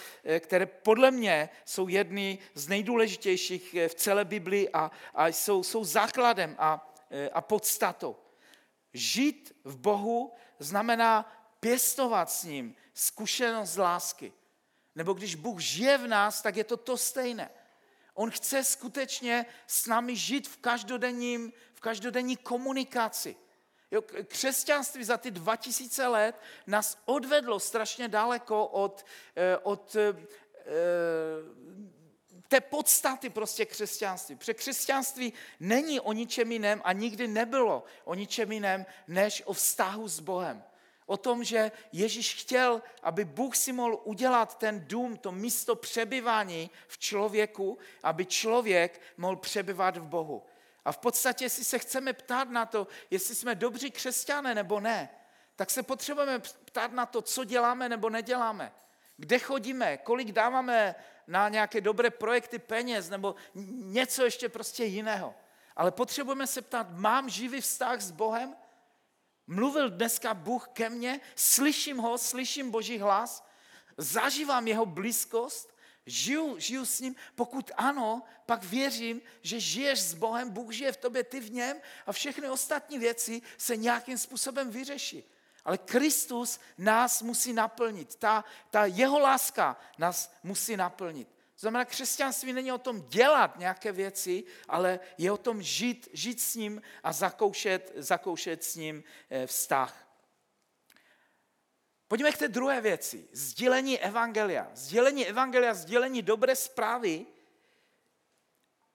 které 0.41 0.67
podle 0.67 1.11
mě 1.11 1.49
jsou 1.65 1.89
jedny 1.89 2.39
z 2.55 2.69
nejdůležitějších 2.69 3.77
v 3.89 3.95
celé 3.95 4.25
Biblii 4.25 4.69
a, 4.73 4.91
a 5.15 5.27
jsou, 5.27 5.63
jsou 5.63 5.85
základem 5.85 6.57
a, 6.59 6.93
a 7.33 7.41
podstatou. 7.41 8.17
Žít 8.95 9.57
v 9.65 9.77
Bohu 9.77 10.33
znamená 10.59 11.33
pěstovat 11.61 12.31
s 12.31 12.45
ním 12.45 12.75
zkušenost 12.95 13.77
lásky. 13.77 14.33
Nebo 14.95 15.13
když 15.13 15.35
Bůh 15.35 15.61
žije 15.61 15.99
v 15.99 16.07
nás, 16.07 16.43
tak 16.43 16.57
je 16.57 16.65
to 16.65 16.77
to 16.77 16.97
stejné. 16.97 17.51
On 18.15 18.31
chce 18.31 18.65
skutečně 18.65 19.47
s 19.67 19.87
námi 19.87 20.17
žít 20.17 20.49
v 20.49 20.57
každodenním, 20.57 21.53
v 21.75 21.81
každodenní 21.81 22.37
komunikaci. 22.37 23.37
Jo, 23.91 24.03
křesťanství 24.03 25.05
za 25.05 25.17
ty 25.17 25.31
2000 25.31 26.07
let 26.07 26.41
nás 26.67 26.99
odvedlo 27.05 27.61
strašně 27.61 28.09
daleko 28.09 28.67
od, 28.67 29.07
eh, 29.37 29.59
od 29.59 29.97
eh, 29.97 30.15
té 32.49 32.61
podstaty 32.61 33.31
prostě 33.31 33.67
křesťanství. 33.67 34.37
Protože 34.37 34.55
křesťanství 34.55 35.33
není 35.61 36.01
o 36.01 36.13
ničem 36.13 36.53
jiném 36.53 36.81
a 36.85 36.93
nikdy 36.93 37.29
nebylo 37.29 37.85
o 38.05 38.15
ničem 38.15 38.53
jiném, 38.53 38.87
než 39.09 39.43
o 39.47 39.53
vztahu 39.53 40.09
s 40.09 40.21
Bohem 40.21 40.63
o 41.11 41.17
tom, 41.17 41.45
že 41.45 41.73
Ježíš 41.93 42.35
chtěl, 42.35 42.83
aby 43.03 43.25
Bůh 43.25 43.57
si 43.57 43.73
mohl 43.73 44.01
udělat 44.05 44.59
ten 44.59 44.85
dům, 44.87 45.17
to 45.17 45.33
místo 45.33 45.77
přebyvání 45.77 46.71
v 46.89 46.99
člověku, 46.99 47.79
aby 48.03 48.27
člověk 48.27 49.01
mohl 49.17 49.37
přebyvat 49.37 49.97
v 49.97 50.05
Bohu. 50.05 50.43
A 50.85 50.93
v 50.93 50.99
podstatě, 50.99 51.45
jestli 51.45 51.65
se 51.65 51.79
chceme 51.79 52.13
ptát 52.13 52.51
na 52.51 52.67
to, 52.67 52.87
jestli 53.11 53.35
jsme 53.35 53.55
dobří 53.55 53.91
křesťané 53.91 54.55
nebo 54.55 54.81
ne, 54.81 55.11
tak 55.57 55.71
se 55.71 55.83
potřebujeme 55.83 56.39
ptát 56.39 56.93
na 56.93 57.07
to, 57.07 57.23
co 57.23 57.45
děláme 57.45 57.89
nebo 57.89 58.11
neděláme. 58.11 58.73
Kde 59.17 59.39
chodíme, 59.39 59.97
kolik 59.97 60.33
dáváme 60.33 60.95
na 61.27 61.49
nějaké 61.49 61.81
dobré 61.81 62.11
projekty 62.11 62.59
peněz 62.59 63.11
nebo 63.11 63.35
něco 63.75 64.25
ještě 64.25 64.49
prostě 64.49 64.85
jiného. 64.85 65.35
Ale 65.77 65.91
potřebujeme 65.91 66.47
se 66.47 66.63
ptát, 66.63 66.87
mám 66.91 67.29
živý 67.29 67.61
vztah 67.61 68.01
s 68.01 68.11
Bohem? 68.11 68.57
Mluvil 69.51 69.91
dneska 69.91 70.35
Bůh 70.35 70.69
ke 70.69 70.91
mně, 70.91 71.21
slyším 71.35 71.97
ho, 71.97 72.19
slyším 72.19 72.71
Boží 72.71 72.99
hlas, 72.99 73.47
zažívám 73.97 74.69
jeho 74.69 74.87
blízkost, 74.87 75.77
žiju, 76.07 76.59
žiju 76.59 76.85
s 76.87 77.01
ním. 77.01 77.17
Pokud 77.35 77.71
ano, 77.77 78.23
pak 78.47 78.65
věřím, 78.65 79.23
že 79.43 79.61
žiješ 79.61 80.01
s 80.01 80.15
Bohem, 80.15 80.51
Bůh 80.51 80.73
žije 80.73 80.93
v 80.93 80.97
tobě, 80.97 81.25
ty 81.25 81.41
v 81.41 81.53
něm 81.53 81.77
a 82.07 82.13
všechny 82.13 82.51
ostatní 82.51 82.99
věci 82.99 83.43
se 83.59 83.77
nějakým 83.77 84.19
způsobem 84.19 84.71
vyřeší. 84.71 85.25
Ale 85.65 85.79
Kristus 85.79 86.61
nás 86.79 87.23
musí 87.23 87.53
naplnit. 87.53 88.15
Ta, 88.15 88.45
ta 88.71 88.85
jeho 88.85 89.19
láska 89.19 89.77
nás 89.99 90.33
musí 90.43 90.77
naplnit. 90.77 91.29
Znamená, 91.61 91.85
křesťanství 91.85 92.53
není 92.53 92.73
o 92.73 92.79
tom 92.79 93.03
dělat 93.09 93.59
nějaké 93.59 93.93
věci, 93.93 94.45
ale 94.69 95.01
je 95.19 95.33
o 95.33 95.37
tom 95.37 95.63
žít, 95.63 96.09
žít 96.13 96.41
s 96.41 96.55
ním 96.55 96.83
a 97.03 97.13
zakoušet, 97.13 97.93
zakoušet 97.97 98.65
s 98.65 98.77
ním 98.77 99.05
eh, 99.31 99.47
vztah. 99.47 100.09
Pojďme 102.09 102.33
k 102.33 102.39
té 102.39 102.49
druhé 102.49 102.81
věci. 102.81 103.29
Sdílení 103.33 103.99
evangelia. 103.99 104.71
Sdílení 104.75 105.27
evangelia, 105.27 105.75
sdílení 105.75 106.23
dobré 106.23 106.57
zprávy 106.57 107.27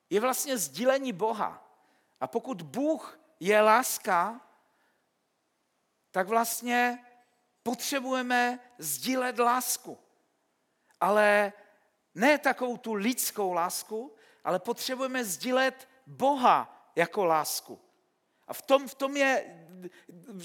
je 0.10 0.20
vlastně 0.20 0.58
sdílení 0.58 1.14
Boha. 1.14 1.80
A 2.20 2.28
pokud 2.28 2.62
Bůh 2.62 3.20
je 3.40 3.62
láska, 3.62 4.42
tak 6.12 6.28
vlastně 6.28 7.06
potřebujeme 7.64 8.60
sdílet 8.78 9.40
lásku. 9.40 10.00
Ale 11.00 11.54
ne 12.16 12.38
takovou 12.38 12.78
tu 12.78 12.94
lidskou 12.94 13.54
lásku, 13.54 14.16
ale 14.44 14.60
potřebujeme 14.60 15.26
sdílet 15.26 15.88
Boha 16.08 16.92
jako 16.96 17.26
lásku. 17.26 17.80
A 18.48 18.54
v 18.54 18.62
tom, 18.62 18.88
v 18.88 18.96
tom 18.96 19.18
je, 19.18 19.46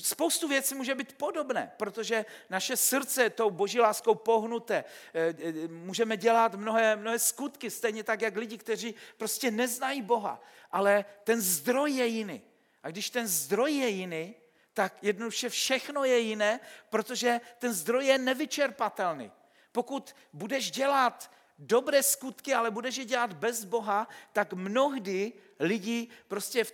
spoustu 0.03 0.49
věcí 0.49 0.75
může 0.75 0.95
být 0.95 1.17
podobné, 1.17 1.73
protože 1.77 2.25
naše 2.51 2.77
srdce 2.77 3.23
je 3.23 3.31
tou 3.31 3.51
boží 3.51 3.81
láskou 3.81 4.15
pohnuté. 4.15 4.85
Eh, 5.15 5.35
eh, 5.45 5.69
můžeme 5.69 6.17
dělat 6.17 6.55
mnohé, 6.55 6.97
mnohé 6.97 7.19
skutky, 7.19 7.71
stejně 7.71 8.05
tak, 8.05 8.21
jak 8.23 8.37
lidi, 8.37 8.59
kteří 8.59 8.95
prostě 9.17 9.51
neznají 9.51 10.03
Boha. 10.03 10.43
Ale 10.71 11.05
ten 11.25 11.41
zdroj 11.41 11.93
je 11.93 12.07
jiný. 12.07 12.43
A 12.83 12.91
když 12.91 13.11
ten 13.11 13.29
zdroj 13.29 13.73
je 13.73 13.89
jiný, 13.89 14.35
tak 14.75 14.97
jednoduše 15.03 15.49
všechno 15.49 16.05
je 16.05 16.19
jiné, 16.19 16.61
protože 16.89 17.41
ten 17.59 17.73
zdroj 17.73 18.07
je 18.07 18.19
nevyčerpatelný. 18.19 19.33
Pokud 19.73 20.17
budeš 20.33 20.71
dělat 20.71 21.31
dobré 21.61 22.03
skutky, 22.03 22.55
ale 22.55 22.71
budeš 22.71 22.97
je 22.97 23.05
dělat 23.05 23.33
bez 23.33 23.65
Boha, 23.65 24.09
tak 24.33 24.53
mnohdy 24.53 25.33
lidi, 25.61 26.09
prostě 26.29 26.65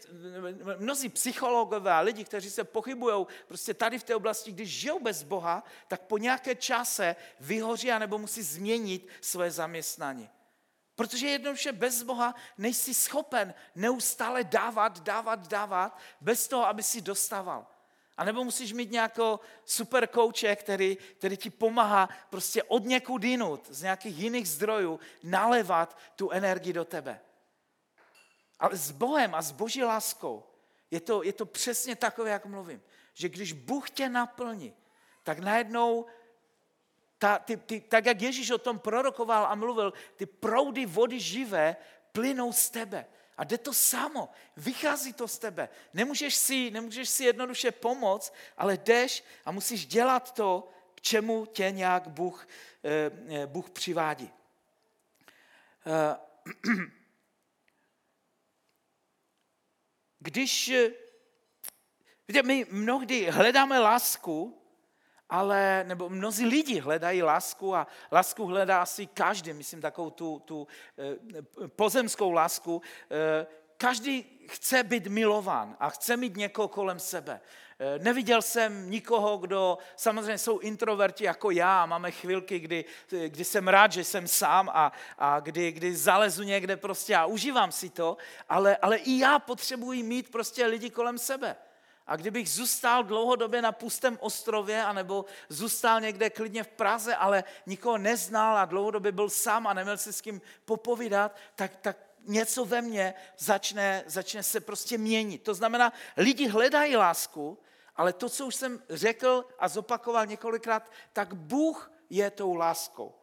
mnozí 0.79 1.09
psychologové 1.09 1.93
a 1.93 2.01
lidi, 2.01 2.25
kteří 2.25 2.51
se 2.51 2.65
pochybují 2.65 3.27
prostě 3.49 3.75
tady 3.75 3.99
v 3.99 4.05
té 4.05 4.15
oblasti, 4.15 4.53
když 4.53 4.71
žijou 4.71 5.01
bez 5.01 5.23
Boha, 5.23 5.65
tak 5.89 6.01
po 6.01 6.19
nějaké 6.19 6.55
čase 6.55 7.17
vyhoří 7.41 7.91
nebo 7.99 8.19
musí 8.19 8.43
změnit 8.43 9.09
své 9.21 9.51
zaměstnání. 9.51 10.31
Protože 10.95 11.29
jednoduše 11.29 11.73
bez 11.73 12.03
Boha 12.03 12.35
nejsi 12.59 12.95
schopen 12.95 13.55
neustále 13.75 14.45
dávat, 14.45 15.01
dávat, 15.01 15.49
dávat, 15.49 15.99
bez 16.21 16.49
toho, 16.49 16.67
aby 16.67 16.83
si 16.83 17.01
dostával. 17.01 17.67
A 18.17 18.25
nebo 18.25 18.45
musíš 18.45 18.73
mít 18.73 18.91
nějakého 18.91 19.41
super 19.65 20.07
kouče, 20.07 20.57
který, 20.57 20.97
který 20.97 21.37
ti 21.37 21.51
pomáhá 21.51 22.09
prostě 22.31 22.63
od 22.63 22.85
někud 22.85 23.25
jinut, 23.25 23.67
z 23.71 23.83
nějakých 23.83 24.19
jiných 24.19 24.49
zdrojů, 24.49 25.01
nalevat 25.23 25.99
tu 26.17 26.31
energii 26.31 26.73
do 26.73 26.85
tebe. 26.85 27.21
Ale 28.59 28.77
s 28.77 28.91
Bohem 28.91 29.35
a 29.35 29.43
s 29.43 29.53
Boží 29.53 29.85
láskou 29.85 30.45
je 30.91 31.01
to, 31.01 31.23
je 31.23 31.33
to 31.33 31.47
přesně 31.47 31.97
takové, 31.97 32.31
jak 32.31 32.47
mluvím. 32.47 32.83
Že 33.15 33.29
když 33.29 33.53
Bůh 33.53 33.91
tě 33.91 34.09
naplní, 34.09 34.75
tak 35.23 35.39
najednou, 35.39 36.07
ta, 37.19 37.39
ty, 37.39 37.57
ty, 37.57 37.81
tak 37.81 38.07
jak 38.07 38.23
Ježíš 38.23 38.51
o 38.51 38.59
tom 38.59 38.79
prorokoval 38.79 39.47
a 39.47 39.55
mluvil, 39.55 39.93
ty 40.17 40.27
proudy 40.27 40.87
vody 40.87 41.21
živé 41.21 41.77
plynou 42.13 42.53
z 42.53 42.71
tebe. 42.71 43.07
A 43.37 43.45
jde 43.45 43.59
to 43.59 43.73
samo, 43.73 44.29
vychází 44.57 45.13
to 45.13 45.29
z 45.29 45.39
tebe. 45.39 45.69
Nemůžeš 45.95 46.35
si, 46.35 46.71
nemůžeš 46.71 47.09
si 47.09 47.25
jednoduše 47.25 47.73
pomoct, 47.73 48.35
ale 48.57 48.77
jdeš 48.77 49.25
a 49.45 49.53
musíš 49.53 49.87
dělat 49.87 50.35
to, 50.35 50.69
k 50.95 51.01
čemu 51.01 51.47
tě 51.47 51.71
nějak 51.71 52.09
Bůh, 52.09 52.49
eh, 52.85 53.11
eh, 53.43 53.47
Bůh 53.47 53.71
přivádí. 53.71 54.31
Eh, 55.87 56.17
když, 60.19 60.73
víte, 62.29 62.43
my 62.43 62.67
mnohdy 62.71 63.31
hledáme 63.31 63.79
lásku, 63.79 64.63
ale, 65.31 65.85
nebo 65.87 66.09
mnozí 66.09 66.47
lidi 66.47 66.81
hledají 66.81 67.23
lásku 67.23 67.77
a 67.77 67.87
lásku 68.13 68.47
hledá 68.47 68.83
asi 68.83 69.07
každý, 69.07 69.53
myslím 69.53 69.81
takovou 69.81 70.11
tu, 70.11 70.43
tu 70.45 70.67
eh, 70.99 71.69
pozemskou 71.69 72.31
lásku. 72.31 72.83
Eh, 73.11 73.47
každý 73.77 74.25
chce 74.49 74.83
být 74.83 75.07
milován 75.07 75.77
a 75.81 75.91
chce 75.91 76.17
mít 76.17 76.37
někoho 76.37 76.69
kolem 76.69 76.99
sebe. 76.99 77.41
Eh, 77.79 77.99
neviděl 77.99 78.43
jsem 78.43 78.91
nikoho, 78.91 79.39
kdo, 79.39 79.79
samozřejmě 79.97 80.39
jsou 80.39 80.59
introverti 80.59 81.25
jako 81.25 81.51
já, 81.51 81.87
máme 81.87 82.11
chvilky, 82.11 82.59
kdy, 82.59 82.85
kdy 83.29 83.45
jsem 83.45 83.69
rád, 83.69 83.93
že 83.93 84.05
jsem 84.05 84.29
sám 84.29 84.71
a, 84.73 84.93
a 85.19 85.41
kdy, 85.41 85.73
kdy 85.73 85.97
zalezu 85.97 86.43
někde 86.43 86.77
prostě 86.77 87.17
a 87.17 87.27
užívám 87.27 87.73
si 87.73 87.91
to, 87.91 88.17
ale, 88.49 88.77
ale 88.77 88.97
i 88.97 89.19
já 89.19 89.39
potřebuji 89.39 90.03
mít 90.03 90.31
prostě 90.31 90.67
lidi 90.67 90.91
kolem 90.91 91.19
sebe. 91.19 91.57
A 92.07 92.17
kdybych 92.17 92.51
zůstal 92.51 93.05
dlouhodobě 93.05 93.63
na 93.63 93.73
pustém 93.73 94.19
ostrově, 94.21 94.85
anebo 94.85 95.25
zůstal 95.49 96.01
někde 96.01 96.31
klidně 96.31 96.63
v 96.63 96.69
Praze, 96.69 97.17
ale 97.17 97.45
nikoho 97.67 97.99
neznal 97.99 98.59
a 98.59 98.65
dlouhodobě 98.65 99.13
byl 99.13 99.31
sám 99.31 99.67
a 99.67 99.75
neměl 99.75 99.99
si 99.99 100.13
s 100.13 100.21
kým 100.21 100.41
popovídat, 100.65 101.37
tak, 101.55 101.77
tak 101.77 101.97
něco 102.27 102.65
ve 102.65 102.83
mně 102.83 103.15
začne, 103.39 104.05
začne 104.07 104.43
se 104.43 104.61
prostě 104.61 104.99
měnit. 104.99 105.43
To 105.43 105.55
znamená, 105.55 105.93
lidi 106.17 106.49
hledají 106.49 106.97
lásku, 106.97 107.59
ale 107.97 108.13
to, 108.13 108.29
co 108.29 108.47
už 108.47 108.55
jsem 108.55 108.83
řekl 108.91 109.45
a 109.59 109.69
zopakoval 109.69 110.27
několikrát, 110.27 110.91
tak 111.13 111.35
Bůh 111.35 111.93
je 112.11 112.31
tou 112.31 112.55
láskou. 112.55 113.15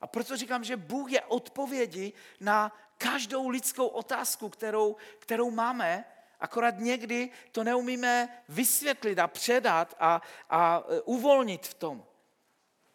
A 0.00 0.06
proto 0.06 0.36
říkám, 0.36 0.64
že 0.64 0.76
Bůh 0.76 1.12
je 1.12 1.20
odpovědi 1.20 2.12
na 2.40 2.72
každou 2.98 3.48
lidskou 3.48 3.86
otázku, 3.86 4.48
kterou, 4.48 4.96
kterou 5.18 5.50
máme, 5.50 6.04
akorát 6.40 6.78
někdy 6.78 7.30
to 7.52 7.64
neumíme 7.64 8.42
vysvětlit 8.48 9.18
a 9.18 9.28
předat 9.28 9.94
a, 9.98 10.22
a 10.50 10.84
e, 10.88 11.00
uvolnit 11.00 11.66
v 11.66 11.74
tom. 11.74 12.04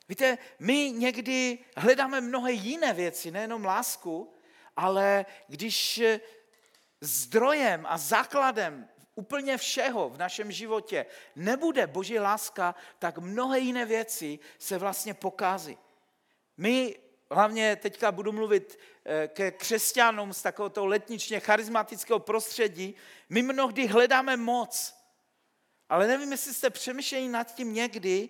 Víte, 0.09 0.37
my 0.59 0.91
někdy 0.91 1.59
hledáme 1.77 2.21
mnohé 2.21 2.51
jiné 2.51 2.93
věci, 2.93 3.31
nejenom 3.31 3.65
lásku, 3.65 4.33
ale 4.77 5.25
když 5.47 6.01
zdrojem 7.01 7.85
a 7.89 7.97
základem 7.97 8.89
úplně 9.15 9.57
všeho 9.57 10.09
v 10.09 10.17
našem 10.17 10.51
životě 10.51 11.05
nebude 11.35 11.87
Boží 11.87 12.19
láska, 12.19 12.75
tak 12.99 13.17
mnohé 13.17 13.59
jiné 13.59 13.85
věci 13.85 14.39
se 14.59 14.77
vlastně 14.77 15.13
pokází. 15.13 15.77
My, 16.57 16.95
hlavně 17.31 17.75
teďka 17.75 18.11
budu 18.11 18.31
mluvit 18.31 18.79
eh, 19.05 19.27
ke 19.27 19.51
křesťanům 19.51 20.33
z 20.33 20.41
takového 20.41 20.85
letničně 20.85 21.39
charismatického 21.39 22.19
prostředí, 22.19 22.95
my 23.29 23.41
mnohdy 23.41 23.87
hledáme 23.87 24.37
moc. 24.37 24.95
Ale 25.89 26.07
nevím, 26.07 26.31
jestli 26.31 26.53
jste 26.53 26.69
přemýšleli 26.69 27.27
nad 27.27 27.55
tím 27.55 27.73
někdy, 27.73 28.29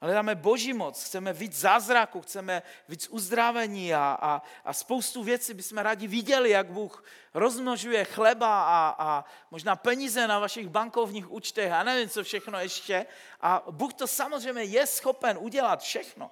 Hledáme 0.00 0.34
boží 0.34 0.72
moc, 0.72 1.04
chceme 1.04 1.32
víc 1.32 1.60
zázraku, 1.60 2.20
chceme 2.20 2.62
víc 2.88 3.08
uzdravení 3.08 3.94
a, 3.94 4.18
a, 4.20 4.42
a 4.64 4.72
spoustu 4.72 5.22
věcí 5.22 5.54
bychom 5.54 5.78
rádi 5.78 6.06
viděli, 6.06 6.50
jak 6.50 6.70
Bůh 6.70 7.04
rozmnožuje 7.34 8.04
chleba 8.04 8.62
a, 8.62 8.94
a 8.98 9.24
možná 9.50 9.76
peníze 9.76 10.26
na 10.26 10.38
vašich 10.38 10.68
bankovních 10.68 11.30
účtech 11.32 11.72
a 11.72 11.82
nevím, 11.82 12.08
co 12.08 12.24
všechno 12.24 12.58
ještě. 12.58 13.06
A 13.40 13.62
Bůh 13.70 13.94
to 13.94 14.06
samozřejmě 14.06 14.62
je 14.62 14.86
schopen 14.86 15.38
udělat 15.40 15.80
všechno. 15.80 16.30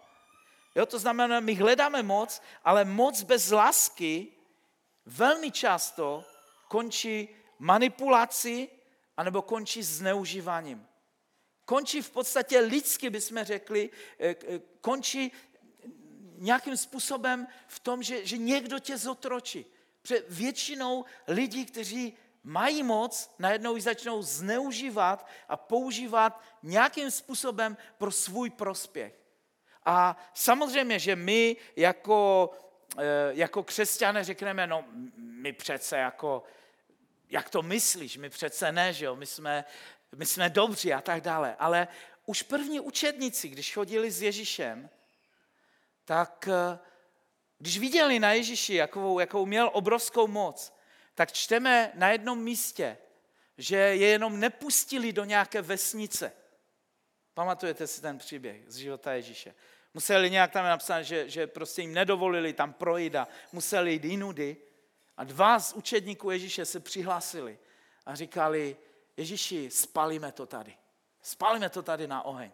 Jo, 0.76 0.86
to 0.86 0.98
znamená, 0.98 1.40
my 1.40 1.54
hledáme 1.54 2.02
moc, 2.02 2.42
ale 2.64 2.84
moc 2.84 3.22
bez 3.22 3.50
lásky 3.50 4.28
velmi 5.06 5.50
často 5.50 6.24
končí 6.68 7.28
manipulací 7.58 8.68
anebo 9.16 9.42
končí 9.42 9.82
zneužíváním 9.82 10.86
končí 11.66 12.02
v 12.02 12.10
podstatě 12.10 12.60
lidsky, 12.60 13.10
bychom 13.10 13.44
řekli, 13.44 13.90
eh, 14.20 14.36
eh, 14.48 14.60
končí 14.80 15.32
nějakým 16.38 16.76
způsobem 16.76 17.46
v 17.66 17.80
tom, 17.80 18.02
že, 18.02 18.26
že 18.26 18.38
někdo 18.38 18.78
tě 18.78 18.98
zotročí. 18.98 19.66
Protože 20.02 20.24
většinou 20.28 21.04
lidí, 21.28 21.66
kteří 21.66 22.16
mají 22.44 22.82
moc, 22.82 23.34
najednou 23.38 23.76
ji 23.76 23.82
začnou 23.82 24.22
zneužívat 24.22 25.26
a 25.48 25.56
používat 25.56 26.42
nějakým 26.62 27.10
způsobem 27.10 27.76
pro 27.98 28.10
svůj 28.12 28.50
prospěch. 28.50 29.25
A 29.86 30.16
samozřejmě, 30.34 30.98
že 30.98 31.16
my 31.16 31.56
jako, 31.76 32.50
eh, 32.98 33.02
jako 33.30 33.62
křesťané 33.62 34.24
řekneme, 34.24 34.66
no 34.66 34.84
my 35.16 35.52
přece 35.52 35.96
jako, 35.96 36.42
jak 37.28 37.50
to 37.50 37.62
myslíš, 37.62 38.16
my 38.16 38.30
přece 38.30 38.72
ne, 38.72 38.92
že 38.92 39.04
jo, 39.04 39.16
my 39.16 39.26
jsme, 39.26 39.64
my 40.14 40.26
jsme 40.26 40.50
dobří 40.50 40.92
a 40.92 41.00
tak 41.00 41.20
dále. 41.20 41.56
Ale 41.58 41.88
už 42.26 42.42
první 42.42 42.80
učedníci, 42.80 43.48
když 43.48 43.74
chodili 43.74 44.10
s 44.10 44.22
Ježíšem, 44.22 44.90
tak 46.04 46.48
eh, 46.48 46.78
když 47.58 47.78
viděli 47.78 48.18
na 48.18 48.32
Ježíši, 48.32 48.74
jakou, 48.74 49.18
jakou 49.18 49.46
měl 49.46 49.70
obrovskou 49.72 50.26
moc, 50.26 50.74
tak 51.14 51.32
čteme 51.32 51.92
na 51.94 52.08
jednom 52.08 52.42
místě, 52.42 52.98
že 53.58 53.76
je 53.76 54.08
jenom 54.08 54.40
nepustili 54.40 55.12
do 55.12 55.24
nějaké 55.24 55.62
vesnice. 55.62 56.32
Pamatujete 57.34 57.86
si 57.86 58.00
ten 58.00 58.18
příběh 58.18 58.62
z 58.66 58.76
života 58.76 59.12
Ježíše? 59.12 59.54
Museli 59.96 60.30
nějak 60.30 60.52
tam 60.52 60.64
napsat, 60.64 61.02
že, 61.02 61.30
že 61.30 61.46
prostě 61.46 61.82
jim 61.82 61.94
nedovolili 61.94 62.52
tam 62.52 62.72
projít 62.72 63.14
a 63.14 63.28
museli 63.52 63.92
jít 63.92 64.04
jinudy. 64.04 64.56
A 65.16 65.24
dva 65.24 65.60
z 65.60 65.72
učedníků 65.72 66.30
Ježíše 66.30 66.64
se 66.64 66.80
přihlásili 66.80 67.58
a 68.06 68.14
říkali, 68.14 68.76
Ježíši, 69.16 69.70
spalíme 69.70 70.32
to 70.32 70.46
tady. 70.46 70.76
Spalíme 71.22 71.68
to 71.68 71.82
tady 71.82 72.06
na 72.06 72.22
oheň. 72.22 72.50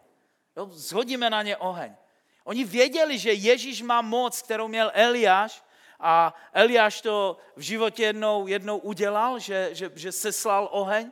Jo? 0.57 0.69
Zhodíme 0.71 1.29
na 1.29 1.41
ně 1.41 1.57
oheň. 1.57 1.95
Oni 2.43 2.63
věděli, 2.63 3.19
že 3.19 3.33
Ježíš 3.33 3.81
má 3.81 4.01
moc, 4.01 4.41
kterou 4.41 4.67
měl 4.67 4.91
Eliáš, 4.93 5.63
a 5.99 6.33
Eliáš 6.53 7.01
to 7.01 7.37
v 7.55 7.61
životě 7.61 8.03
jednou, 8.03 8.47
jednou 8.47 8.77
udělal, 8.77 9.39
že, 9.39 9.69
že, 9.71 9.91
že 9.95 10.11
seslal 10.11 10.69
oheň. 10.71 11.11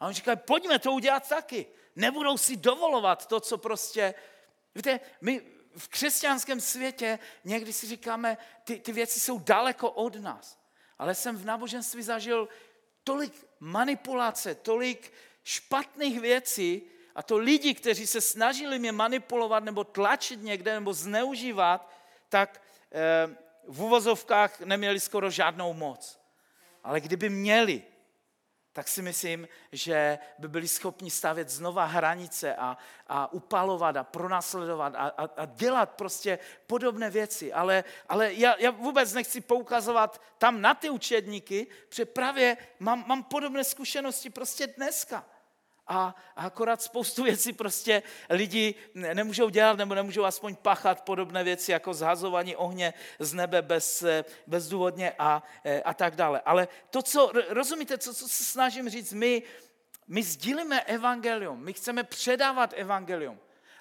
A 0.00 0.06
on 0.06 0.12
říkal, 0.12 0.36
pojďme 0.36 0.78
to 0.78 0.92
udělat 0.92 1.28
taky. 1.28 1.66
Nebudou 1.96 2.38
si 2.38 2.56
dovolovat 2.56 3.26
to, 3.26 3.40
co 3.40 3.58
prostě... 3.58 4.14
Víte, 4.74 5.00
my 5.20 5.59
v 5.76 5.88
křesťanském 5.88 6.60
světě 6.60 7.18
někdy 7.44 7.72
si 7.72 7.86
říkáme, 7.86 8.38
ty, 8.64 8.78
ty 8.78 8.92
věci 8.92 9.20
jsou 9.20 9.38
daleko 9.38 9.90
od 9.90 10.16
nás. 10.16 10.58
Ale 10.98 11.14
jsem 11.14 11.36
v 11.36 11.44
náboženství 11.44 12.02
zažil 12.02 12.48
tolik 13.04 13.46
manipulace, 13.60 14.54
tolik 14.54 15.12
špatných 15.44 16.20
věcí 16.20 16.82
a 17.14 17.22
to 17.22 17.38
lidi, 17.38 17.74
kteří 17.74 18.06
se 18.06 18.20
snažili 18.20 18.78
mě 18.78 18.92
manipulovat 18.92 19.64
nebo 19.64 19.84
tlačit 19.84 20.42
někde 20.42 20.74
nebo 20.74 20.94
zneužívat, 20.94 21.90
tak 22.28 22.62
eh, 22.92 23.36
v 23.68 23.82
uvozovkách 23.82 24.60
neměli 24.60 25.00
skoro 25.00 25.30
žádnou 25.30 25.72
moc. 25.72 26.20
Ale 26.84 27.00
kdyby 27.00 27.28
měli, 27.28 27.82
tak 28.72 28.88
si 28.88 29.02
myslím, 29.02 29.48
že 29.72 30.18
by 30.38 30.48
byli 30.48 30.68
schopni 30.68 31.10
stavět 31.10 31.48
znova 31.48 31.84
hranice 31.84 32.54
a, 32.54 32.78
a 33.06 33.32
upalovat 33.32 33.96
a 33.96 34.04
pronásledovat 34.04 34.94
a, 34.94 34.98
a, 34.98 35.24
a 35.36 35.44
dělat 35.44 35.90
prostě 35.90 36.38
podobné 36.66 37.10
věci. 37.10 37.52
Ale, 37.52 37.84
ale 38.08 38.34
já, 38.34 38.56
já 38.58 38.70
vůbec 38.70 39.12
nechci 39.12 39.40
poukazovat 39.40 40.22
tam 40.38 40.60
na 40.60 40.74
ty 40.74 40.90
učedníky, 40.90 41.66
protože 41.88 42.04
právě 42.06 42.56
mám, 42.78 43.04
mám 43.06 43.22
podobné 43.22 43.64
zkušenosti 43.64 44.30
prostě 44.30 44.66
dneska 44.66 45.24
a, 45.90 46.14
akorát 46.36 46.82
spoustu 46.82 47.22
věcí 47.30 47.52
prostě 47.52 48.02
lidi 48.30 48.74
nemůžou 48.94 49.48
dělat 49.48 49.76
nebo 49.76 49.94
nemůžou 49.94 50.24
aspoň 50.24 50.56
pachat 50.56 51.00
podobné 51.00 51.44
věci 51.44 51.72
jako 51.72 51.94
zhazování 51.94 52.56
ohně 52.56 52.94
z 53.18 53.34
nebe 53.34 53.62
bez, 53.62 54.04
bezdůvodně 54.46 55.12
a, 55.18 55.42
e, 55.64 55.82
a 55.82 55.94
tak 55.94 56.16
dále. 56.16 56.40
Ale 56.40 56.68
to, 56.90 57.02
co, 57.02 57.32
rozumíte, 57.48 57.98
co, 57.98 58.14
co 58.14 58.28
se 58.28 58.44
snažím 58.44 58.88
říct, 58.88 59.12
my, 59.12 59.42
my 60.08 60.22
sdílíme 60.22 60.80
evangelium, 60.80 61.64
my 61.64 61.72
chceme 61.72 62.04
předávat 62.04 62.74
evangelium, 62.76 63.38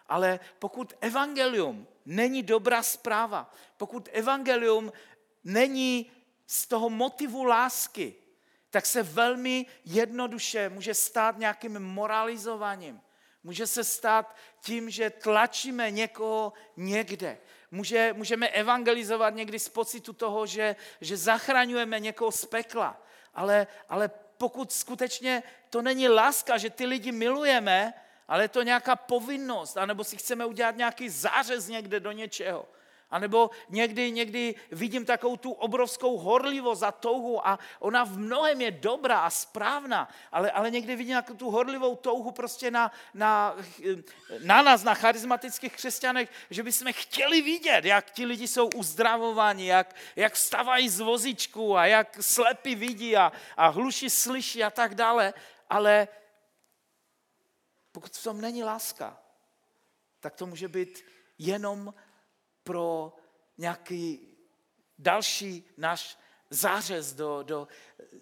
ale 0.07 0.39
pokud 0.59 0.93
evangelium 1.01 1.87
není 2.05 2.43
dobrá 2.43 2.83
zpráva, 2.83 3.53
pokud 3.77 4.09
evangelium 4.11 4.91
není 5.43 6.11
z 6.47 6.67
toho 6.67 6.89
motivu 6.89 7.43
lásky, 7.43 8.15
tak 8.69 8.85
se 8.85 9.03
velmi 9.03 9.65
jednoduše 9.85 10.69
může 10.69 10.93
stát 10.93 11.37
nějakým 11.37 11.79
moralizováním. 11.79 13.01
Může 13.43 13.67
se 13.67 13.83
stát 13.83 14.35
tím, 14.61 14.89
že 14.89 15.09
tlačíme 15.09 15.91
někoho 15.91 16.53
někde. 16.77 17.37
Může, 17.71 18.13
můžeme 18.13 18.47
evangelizovat 18.47 19.35
někdy 19.35 19.59
z 19.59 19.69
pocitu 19.69 20.13
toho, 20.13 20.45
že, 20.45 20.75
že 21.01 21.17
zachraňujeme 21.17 21.99
někoho 21.99 22.31
z 22.31 22.45
pekla. 22.45 23.01
Ale, 23.33 23.67
ale 23.89 24.09
pokud 24.37 24.71
skutečně 24.71 25.43
to 25.69 25.81
není 25.81 26.09
láska, 26.09 26.57
že 26.57 26.69
ty 26.69 26.85
lidi 26.85 27.11
milujeme, 27.11 27.93
ale 28.27 28.43
je 28.43 28.47
to 28.47 28.63
nějaká 28.63 28.95
povinnost, 28.95 29.77
anebo 29.77 30.03
si 30.03 30.17
chceme 30.17 30.45
udělat 30.45 30.75
nějaký 30.75 31.09
zářez 31.09 31.67
někde 31.67 31.99
do 31.99 32.11
něčeho. 32.11 32.67
A 33.11 33.19
nebo 33.19 33.49
někdy, 33.69 34.11
někdy 34.11 34.55
vidím 34.71 35.05
takovou 35.05 35.37
tu 35.37 35.51
obrovskou 35.51 36.17
horlivost 36.17 36.83
a 36.83 36.91
touhu 36.91 37.47
a 37.47 37.59
ona 37.79 38.03
v 38.03 38.17
mnohem 38.17 38.61
je 38.61 38.71
dobrá 38.71 39.19
a 39.19 39.29
správná, 39.29 40.09
ale, 40.31 40.51
ale 40.51 40.71
někdy 40.71 40.95
vidím 40.95 41.15
jako 41.15 41.33
tu 41.33 41.49
horlivou 41.51 41.95
touhu 41.95 42.31
prostě 42.31 42.71
na, 42.71 42.91
na, 43.13 43.55
na 44.43 44.61
nás, 44.61 44.83
na 44.83 44.93
charismatických 44.93 45.73
křesťanech, 45.73 46.29
že 46.49 46.63
bychom 46.63 46.93
chtěli 46.93 47.41
vidět, 47.41 47.85
jak 47.85 48.11
ti 48.11 48.25
lidi 48.25 48.47
jsou 48.47 48.69
uzdravováni, 48.75 49.67
jak, 49.67 49.95
jak 50.15 50.33
vstávají 50.33 50.89
z 50.89 50.99
vozičku 50.99 51.77
a 51.77 51.85
jak 51.85 52.17
slepí 52.21 52.75
vidí 52.75 53.17
a, 53.17 53.31
a 53.57 53.67
hluši 53.67 54.09
slyší 54.09 54.63
a 54.63 54.69
tak 54.69 54.95
dále, 54.95 55.33
ale 55.69 56.07
pokud 57.91 58.11
v 58.11 58.23
tom 58.23 58.41
není 58.41 58.63
láska, 58.63 59.17
tak 60.19 60.35
to 60.35 60.45
může 60.45 60.67
být 60.67 61.05
jenom 61.37 61.93
pro 62.69 63.13
nějaký 63.57 64.27
další 64.99 65.65
náš 65.77 66.17
zářez 66.49 67.13
do, 67.13 67.43
do 67.43 67.67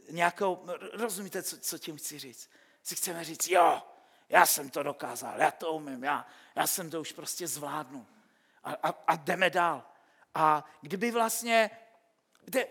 nějakého, 0.10 0.64
rozumíte, 0.94 1.44
co, 1.44 1.60
co 1.60 1.78
tím 1.78 1.98
chci 1.98 2.20
říct? 2.20 2.50
Si 2.84 2.96
chceme 2.96 3.24
říct, 3.24 3.48
jo, 3.48 3.84
já 4.30 4.46
jsem 4.46 4.70
to 4.70 4.84
dokázal, 4.84 5.40
já 5.40 5.52
to 5.52 5.74
umím, 5.74 6.04
já, 6.04 6.28
já 6.56 6.68
jsem 6.68 6.90
to 6.90 7.02
už 7.02 7.12
prostě 7.12 7.48
zvládnu. 7.48 8.08
A, 8.64 8.72
a, 8.72 8.90
a 9.08 9.16
jdeme 9.16 9.50
dál. 9.50 9.84
A 10.36 10.66
kdyby 10.82 11.12
vlastně, 11.12 11.70
kde, 12.46 12.68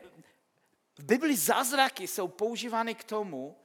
v 0.98 1.04
Bibli 1.04 1.36
zázraky 1.36 2.08
jsou 2.08 2.28
používány 2.28 2.94
k 2.94 3.04
tomu, 3.04 3.56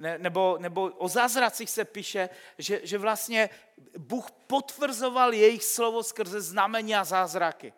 ne, 0.00 0.18
nebo, 0.18 0.58
nebo 0.58 0.82
o 0.82 1.08
zázracích 1.08 1.70
se 1.70 1.84
píše, 1.84 2.28
že, 2.58 2.80
že 2.82 2.98
vlastně 2.98 3.50
Bůh 3.98 4.30
potvrzoval 4.30 5.34
jejich 5.34 5.64
slovo 5.64 6.02
skrze 6.02 6.40
znamení 6.40 6.94
a 6.94 7.04
zázraky. 7.04 7.72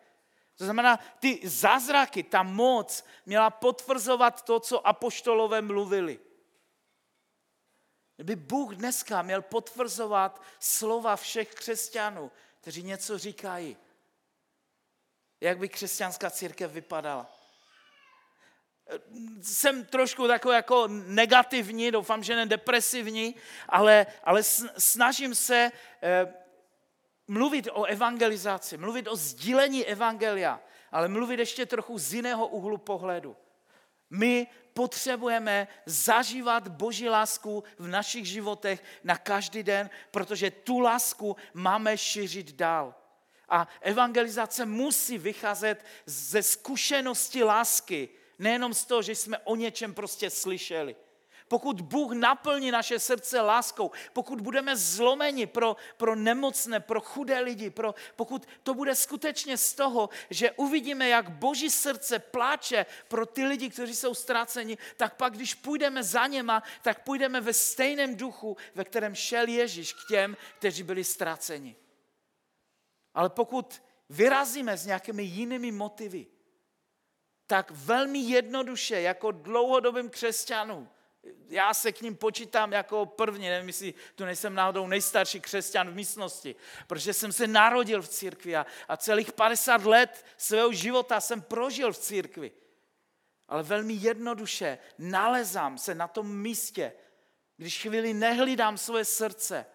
To 0.55 0.63
znamená, 0.63 0.99
ty 1.19 1.39
zázraky, 1.43 2.23
ta 2.23 2.43
moc 2.43 3.05
měla 3.25 3.49
potvrzovat 3.49 4.41
to, 4.41 4.59
co 4.59 4.87
apoštolové 4.87 5.61
mluvili. 5.61 6.19
Kdyby 8.15 8.35
Bůh 8.35 8.75
dneska 8.75 9.21
měl 9.21 9.41
potvrzovat 9.41 10.41
slova 10.59 11.15
všech 11.15 11.53
křesťanů, 11.53 12.31
kteří 12.61 12.83
něco 12.83 13.17
říkají, 13.17 13.77
jak 15.41 15.57
by 15.57 15.69
křesťanská 15.69 16.29
církev 16.29 16.71
vypadala? 16.71 17.42
Jsem 19.41 19.85
trošku 19.85 20.27
takový 20.27 20.55
jako 20.55 20.87
negativní, 20.87 21.91
doufám, 21.91 22.23
že 22.23 22.35
ne 22.35 22.45
depresivní, 22.45 23.35
ale, 23.69 24.05
ale 24.23 24.43
snažím 24.77 25.35
se 25.35 25.71
eh, 26.01 26.33
mluvit 27.27 27.69
o 27.71 27.83
evangelizaci, 27.83 28.77
mluvit 28.77 29.07
o 29.07 29.15
sdílení 29.15 29.85
evangelia, 29.85 30.61
ale 30.91 31.07
mluvit 31.07 31.39
ještě 31.39 31.65
trochu 31.65 31.97
z 31.97 32.13
jiného 32.13 32.47
úhlu 32.47 32.77
pohledu. 32.77 33.35
My 34.09 34.47
potřebujeme 34.73 35.67
zažívat 35.85 36.67
Boží 36.67 37.09
lásku 37.09 37.63
v 37.79 37.87
našich 37.87 38.25
životech 38.25 38.83
na 39.03 39.17
každý 39.17 39.63
den, 39.63 39.89
protože 40.11 40.51
tu 40.51 40.79
lásku 40.79 41.35
máme 41.53 41.97
šířit 41.97 42.55
dál. 42.55 42.95
A 43.49 43.67
evangelizace 43.81 44.65
musí 44.65 45.17
vycházet 45.17 45.85
ze 46.05 46.43
zkušenosti 46.43 47.43
lásky, 47.43 48.09
Nejenom 48.43 48.73
z 48.73 48.85
toho, 48.85 49.01
že 49.01 49.15
jsme 49.15 49.37
o 49.37 49.55
něčem 49.55 49.93
prostě 49.93 50.29
slyšeli. 50.29 50.95
Pokud 51.47 51.81
Bůh 51.81 52.11
naplní 52.11 52.71
naše 52.71 52.99
srdce 52.99 53.41
láskou, 53.41 53.91
pokud 54.13 54.41
budeme 54.41 54.77
zlomeni 54.77 55.45
pro, 55.47 55.75
pro 55.97 56.15
nemocné, 56.15 56.79
pro 56.79 57.01
chudé 57.01 57.39
lidi, 57.39 57.69
pro, 57.69 57.95
pokud 58.15 58.47
to 58.63 58.73
bude 58.73 58.95
skutečně 58.95 59.57
z 59.57 59.73
toho, 59.73 60.09
že 60.29 60.51
uvidíme, 60.51 61.09
jak 61.09 61.29
Boží 61.29 61.69
srdce 61.69 62.19
pláče 62.19 62.85
pro 63.07 63.25
ty 63.25 63.45
lidi, 63.45 63.69
kteří 63.69 63.95
jsou 63.95 64.13
ztraceni, 64.13 64.77
tak 64.97 65.15
pak, 65.15 65.33
když 65.33 65.53
půjdeme 65.53 66.03
za 66.03 66.27
něma, 66.27 66.63
tak 66.81 67.03
půjdeme 67.03 67.41
ve 67.41 67.53
stejném 67.53 68.15
duchu, 68.15 68.57
ve 68.75 68.83
kterém 68.83 69.15
šel 69.15 69.47
Ježíš 69.47 69.93
k 69.93 70.07
těm, 70.07 70.37
kteří 70.57 70.83
byli 70.83 71.03
ztraceni. 71.03 71.75
Ale 73.13 73.29
pokud 73.29 73.81
vyrazíme 74.09 74.77
s 74.77 74.85
nějakými 74.85 75.23
jinými 75.23 75.71
motivy, 75.71 76.32
tak 77.47 77.71
velmi 77.71 78.19
jednoduše, 78.19 79.01
jako 79.01 79.31
dlouhodobým 79.31 80.09
křesťanům, 80.09 80.89
já 81.49 81.73
se 81.73 81.91
k 81.91 82.01
ním 82.01 82.15
počítám 82.15 82.71
jako 82.71 83.05
první, 83.05 83.49
nevím, 83.49 83.67
jestli 83.67 83.93
tu 84.15 84.25
nejsem 84.25 84.55
náhodou 84.55 84.87
nejstarší 84.87 85.41
křesťan 85.41 85.89
v 85.89 85.95
místnosti, 85.95 86.55
protože 86.87 87.13
jsem 87.13 87.31
se 87.31 87.47
narodil 87.47 88.01
v 88.01 88.09
církvi 88.09 88.55
a, 88.55 88.65
a 88.87 88.97
celých 88.97 89.31
50 89.31 89.85
let 89.85 90.25
svého 90.37 90.73
života 90.73 91.21
jsem 91.21 91.41
prožil 91.41 91.93
v 91.93 91.97
církvi. 91.97 92.51
Ale 93.47 93.63
velmi 93.63 93.93
jednoduše 93.93 94.77
nalezám 94.97 95.77
se 95.77 95.95
na 95.95 96.07
tom 96.07 96.37
místě, 96.37 96.93
když 97.57 97.81
chvíli 97.81 98.13
nehlídám 98.13 98.77
svoje 98.77 99.05
srdce, 99.05 99.65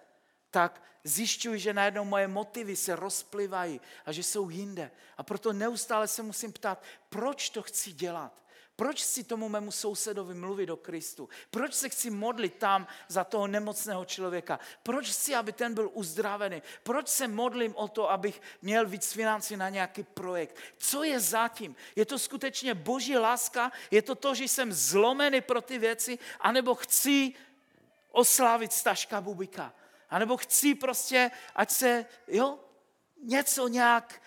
tak 0.50 0.82
zjišťuji, 1.04 1.60
že 1.60 1.74
najednou 1.74 2.04
moje 2.04 2.28
motivy 2.28 2.76
se 2.76 2.96
rozplivají 2.96 3.80
a 4.06 4.12
že 4.12 4.22
jsou 4.22 4.50
jinde. 4.50 4.90
A 5.16 5.22
proto 5.22 5.52
neustále 5.52 6.08
se 6.08 6.22
musím 6.22 6.52
ptát, 6.52 6.82
proč 7.08 7.50
to 7.50 7.62
chci 7.62 7.92
dělat? 7.92 8.32
Proč 8.78 9.02
si 9.02 9.24
tomu 9.24 9.48
mému 9.48 9.70
sousedovi 9.70 10.34
mluvit 10.34 10.70
o 10.70 10.76
Kristu? 10.76 11.28
Proč 11.50 11.74
se 11.74 11.88
chci 11.88 12.10
modlit 12.10 12.54
tam 12.54 12.86
za 13.08 13.24
toho 13.24 13.46
nemocného 13.46 14.04
člověka? 14.04 14.58
Proč 14.82 15.10
chci, 15.10 15.34
aby 15.34 15.52
ten 15.52 15.74
byl 15.74 15.90
uzdravený? 15.92 16.62
Proč 16.82 17.08
se 17.08 17.28
modlím 17.28 17.74
o 17.76 17.88
to, 17.88 18.10
abych 18.10 18.42
měl 18.62 18.86
víc 18.86 19.12
financí 19.12 19.56
na 19.56 19.68
nějaký 19.68 20.02
projekt? 20.02 20.56
Co 20.76 21.02
je 21.02 21.20
zatím? 21.20 21.76
Je 21.96 22.06
to 22.06 22.18
skutečně 22.18 22.74
boží 22.74 23.16
láska? 23.16 23.72
Je 23.90 24.02
to 24.02 24.14
to, 24.14 24.34
že 24.34 24.44
jsem 24.44 24.72
zlomený 24.72 25.40
pro 25.40 25.60
ty 25.60 25.78
věci? 25.78 26.18
A 26.40 26.52
nebo 26.52 26.74
chci 26.74 27.34
oslávit 28.10 28.72
Staška 28.72 29.20
Bubika? 29.20 29.74
A 30.10 30.18
nebo 30.18 30.36
chci 30.36 30.74
prostě, 30.74 31.30
ať 31.54 31.70
se, 31.70 32.06
jo, 32.28 32.58
něco 33.22 33.68
nějak, 33.68 34.22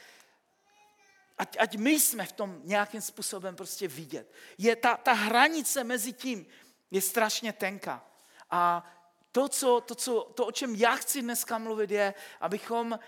ať, 1.38 1.58
ať 1.60 1.76
my 1.76 2.00
jsme 2.00 2.26
v 2.26 2.32
tom 2.32 2.62
nějakým 2.64 3.02
způsobem 3.02 3.56
prostě 3.56 3.88
vidět. 3.88 4.32
Je 4.58 4.76
ta, 4.76 4.98
ta 4.98 5.14
hranice 5.14 5.84
mezi 5.84 6.14
tím 6.14 6.46
je 6.92 7.02
strašně 7.02 7.54
tenká. 7.54 8.06
A 8.50 8.86
to, 9.32 9.50
co, 9.50 9.82
to, 9.82 9.96
co, 9.96 10.32
to, 10.36 10.46
o 10.46 10.52
čem 10.52 10.76
já 10.76 10.96
chci 10.96 11.22
dneska 11.22 11.58
mluvit, 11.58 11.92
je, 11.92 12.14
abychom, 12.42 13.00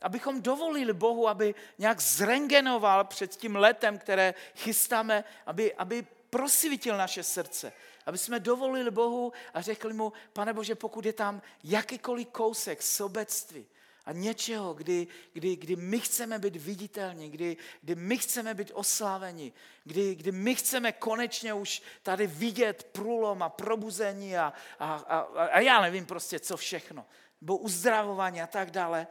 abychom 0.00 0.42
dovolili 0.42 0.92
Bohu, 0.92 1.28
aby 1.28 1.54
nějak 1.78 2.00
zrengenoval 2.00 3.04
před 3.04 3.36
tím 3.36 3.56
letem, 3.56 3.98
které 3.98 4.34
chystáme, 4.56 5.24
aby, 5.46 5.74
aby 5.74 6.06
prosvítil 6.30 6.96
naše 6.96 7.22
srdce. 7.22 7.72
Aby 8.06 8.18
jsme 8.18 8.40
dovolili 8.40 8.90
Bohu 8.90 9.32
a 9.54 9.60
řekli 9.60 9.92
mu, 9.92 10.12
pane 10.32 10.52
Bože, 10.52 10.74
pokud 10.74 11.06
je 11.06 11.12
tam 11.12 11.42
jakýkoliv 11.64 12.28
kousek 12.28 12.82
sobectví, 12.82 13.66
a 14.04 14.12
něčeho, 14.12 14.74
kdy, 14.74 15.06
kdy, 15.32 15.56
kdy 15.56 15.76
my 15.76 16.00
chceme 16.00 16.38
být 16.38 16.56
viditelní, 16.56 17.30
kdy, 17.30 17.56
kdy 17.82 17.94
my 17.94 18.18
chceme 18.18 18.54
být 18.54 18.70
osláveni, 18.74 19.52
kdy, 19.84 20.14
kdy 20.14 20.32
my 20.32 20.54
chceme 20.54 20.92
konečně 20.92 21.54
už 21.54 21.82
tady 22.02 22.26
vidět 22.26 22.88
průlom 22.92 23.42
a 23.42 23.48
probuzení 23.48 24.36
a, 24.36 24.52
a, 24.78 24.94
a, 24.94 25.18
a 25.46 25.60
já 25.60 25.80
nevím 25.80 26.06
prostě 26.06 26.40
co 26.40 26.56
všechno, 26.56 27.06
nebo 27.40 27.56
uzdravování 27.56 28.42
a 28.42 28.46
tak 28.46 28.70
dále, 28.70 29.06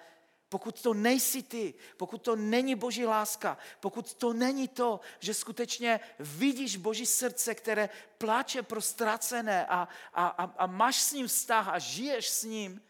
pokud 0.52 0.82
to 0.82 0.94
nejsi 0.94 1.44
ty, 1.44 1.74
pokud 1.98 2.22
to 2.22 2.36
není 2.36 2.76
boží 2.76 3.06
láska, 3.06 3.58
pokud 3.80 4.14
to 4.14 4.34
není 4.34 4.68
to, 4.68 5.00
že 5.20 5.34
skutečně 5.34 6.00
vidíš 6.20 6.78
boží 6.78 7.06
srdce, 7.06 7.56
které 7.56 7.90
pláče 8.18 8.64
pro 8.64 8.82
ztracené 8.82 9.66
a, 9.66 9.88
a, 10.14 10.28
a, 10.28 10.44
a 10.44 10.66
máš 10.68 11.02
s 11.02 11.14
ním 11.14 11.28
vztah 11.28 11.68
a 11.68 11.80
žiješ 11.80 12.30
s 12.30 12.44
ním, 12.44 12.82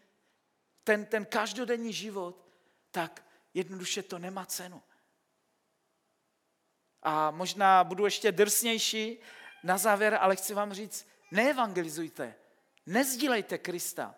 ten, 0.83 1.05
ten 1.05 1.25
každodenní 1.25 1.93
život, 1.93 2.45
tak 2.91 3.25
jednoduše 3.53 4.03
to 4.03 4.19
nemá 4.19 4.45
cenu. 4.45 4.81
A 7.01 7.31
možná 7.31 7.83
budu 7.83 8.05
ještě 8.05 8.31
drsnější 8.31 9.19
na 9.63 9.77
závěr, 9.77 10.17
ale 10.21 10.35
chci 10.35 10.53
vám 10.53 10.73
říct, 10.73 11.07
neevangelizujte, 11.31 12.35
nezdílejte 12.85 13.57
Krista, 13.57 14.15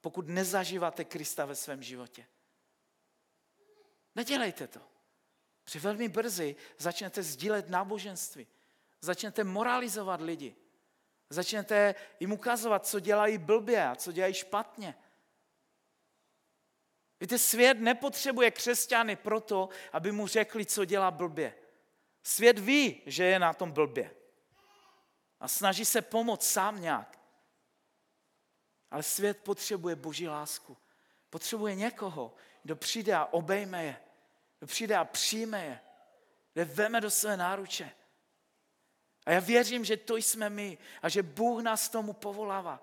pokud 0.00 0.28
nezažíváte 0.28 1.04
Krista 1.04 1.44
ve 1.44 1.54
svém 1.54 1.82
životě. 1.82 2.26
Nedělejte 4.14 4.66
to. 4.68 4.80
Protože 5.64 5.78
velmi 5.78 6.08
brzy 6.08 6.56
začnete 6.78 7.22
sdílet 7.22 7.68
náboženství. 7.68 8.46
Začnete 9.00 9.44
moralizovat 9.44 10.20
lidi. 10.20 10.56
Začnete 11.30 11.94
jim 12.20 12.32
ukazovat, 12.32 12.86
co 12.86 13.00
dělají 13.00 13.38
blbě 13.38 13.88
a 13.88 13.96
co 13.96 14.12
dělají 14.12 14.34
špatně. 14.34 14.94
Víte, 17.20 17.38
svět 17.38 17.74
nepotřebuje 17.74 18.50
křesťany 18.50 19.16
proto, 19.16 19.68
aby 19.92 20.12
mu 20.12 20.26
řekli, 20.26 20.66
co 20.66 20.84
dělá 20.84 21.10
blbě. 21.10 21.54
Svět 22.22 22.58
ví, 22.58 23.02
že 23.06 23.24
je 23.24 23.38
na 23.38 23.54
tom 23.54 23.72
blbě. 23.72 24.16
A 25.40 25.48
snaží 25.48 25.84
se 25.84 26.02
pomoct 26.02 26.50
sám 26.50 26.80
nějak. 26.80 27.18
Ale 28.90 29.02
svět 29.02 29.40
potřebuje 29.40 29.96
boží 29.96 30.28
lásku. 30.28 30.76
Potřebuje 31.30 31.74
někoho, 31.74 32.34
kdo 32.62 32.76
přijde 32.76 33.14
a 33.14 33.24
obejme 33.24 33.84
je 33.84 33.96
kdo 34.60 34.66
přijde 34.66 34.96
a 34.96 35.04
přijme 35.04 35.64
je, 35.64 35.80
kde 36.52 36.64
veme 36.64 37.00
do 37.00 37.10
své 37.10 37.36
náruče. 37.36 37.90
A 39.26 39.32
já 39.32 39.40
věřím, 39.40 39.84
že 39.84 39.96
to 39.96 40.16
jsme 40.16 40.50
my 40.50 40.78
a 41.02 41.08
že 41.08 41.22
Bůh 41.22 41.62
nás 41.62 41.88
tomu 41.88 42.12
povolává. 42.12 42.82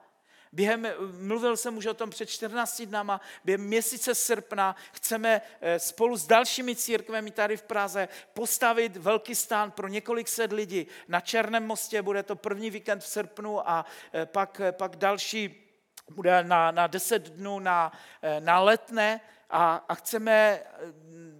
Během, 0.52 0.88
mluvil 1.20 1.58
jsem 1.58 1.78
už 1.78 1.86
o 1.86 1.94
tom 1.94 2.10
před 2.10 2.26
14 2.26 2.82
dnama, 2.82 3.22
během 3.46 3.62
měsíce 3.62 4.16
srpna 4.16 4.76
chceme 4.92 5.42
eh, 5.62 5.80
spolu 5.80 6.18
s 6.18 6.28
dalšími 6.28 6.76
církvemi 6.76 7.32
tady 7.32 7.58
v 7.58 7.64
Praze 7.64 8.08
postavit 8.34 8.98
velký 8.98 9.36
stán 9.36 9.72
pro 9.72 9.88
několik 9.88 10.28
set 10.28 10.52
lidí. 10.52 10.88
Na 11.08 11.20
Černém 11.20 11.68
mostě 11.68 12.02
bude 12.02 12.24
to 12.24 12.36
první 12.36 12.70
víkend 12.70 13.00
v 13.00 13.08
srpnu 13.08 13.70
a 13.70 13.86
eh, 14.14 14.26
pak, 14.26 14.60
eh, 14.60 14.72
pak 14.72 14.96
další 14.96 15.64
bude 16.10 16.44
na, 16.44 16.72
na 16.72 16.88
10 16.88 17.30
dnů 17.30 17.60
na, 17.60 17.92
na 18.40 18.60
letné 18.60 19.22
a, 19.50 19.86
a 19.90 19.96
chceme, 19.96 20.64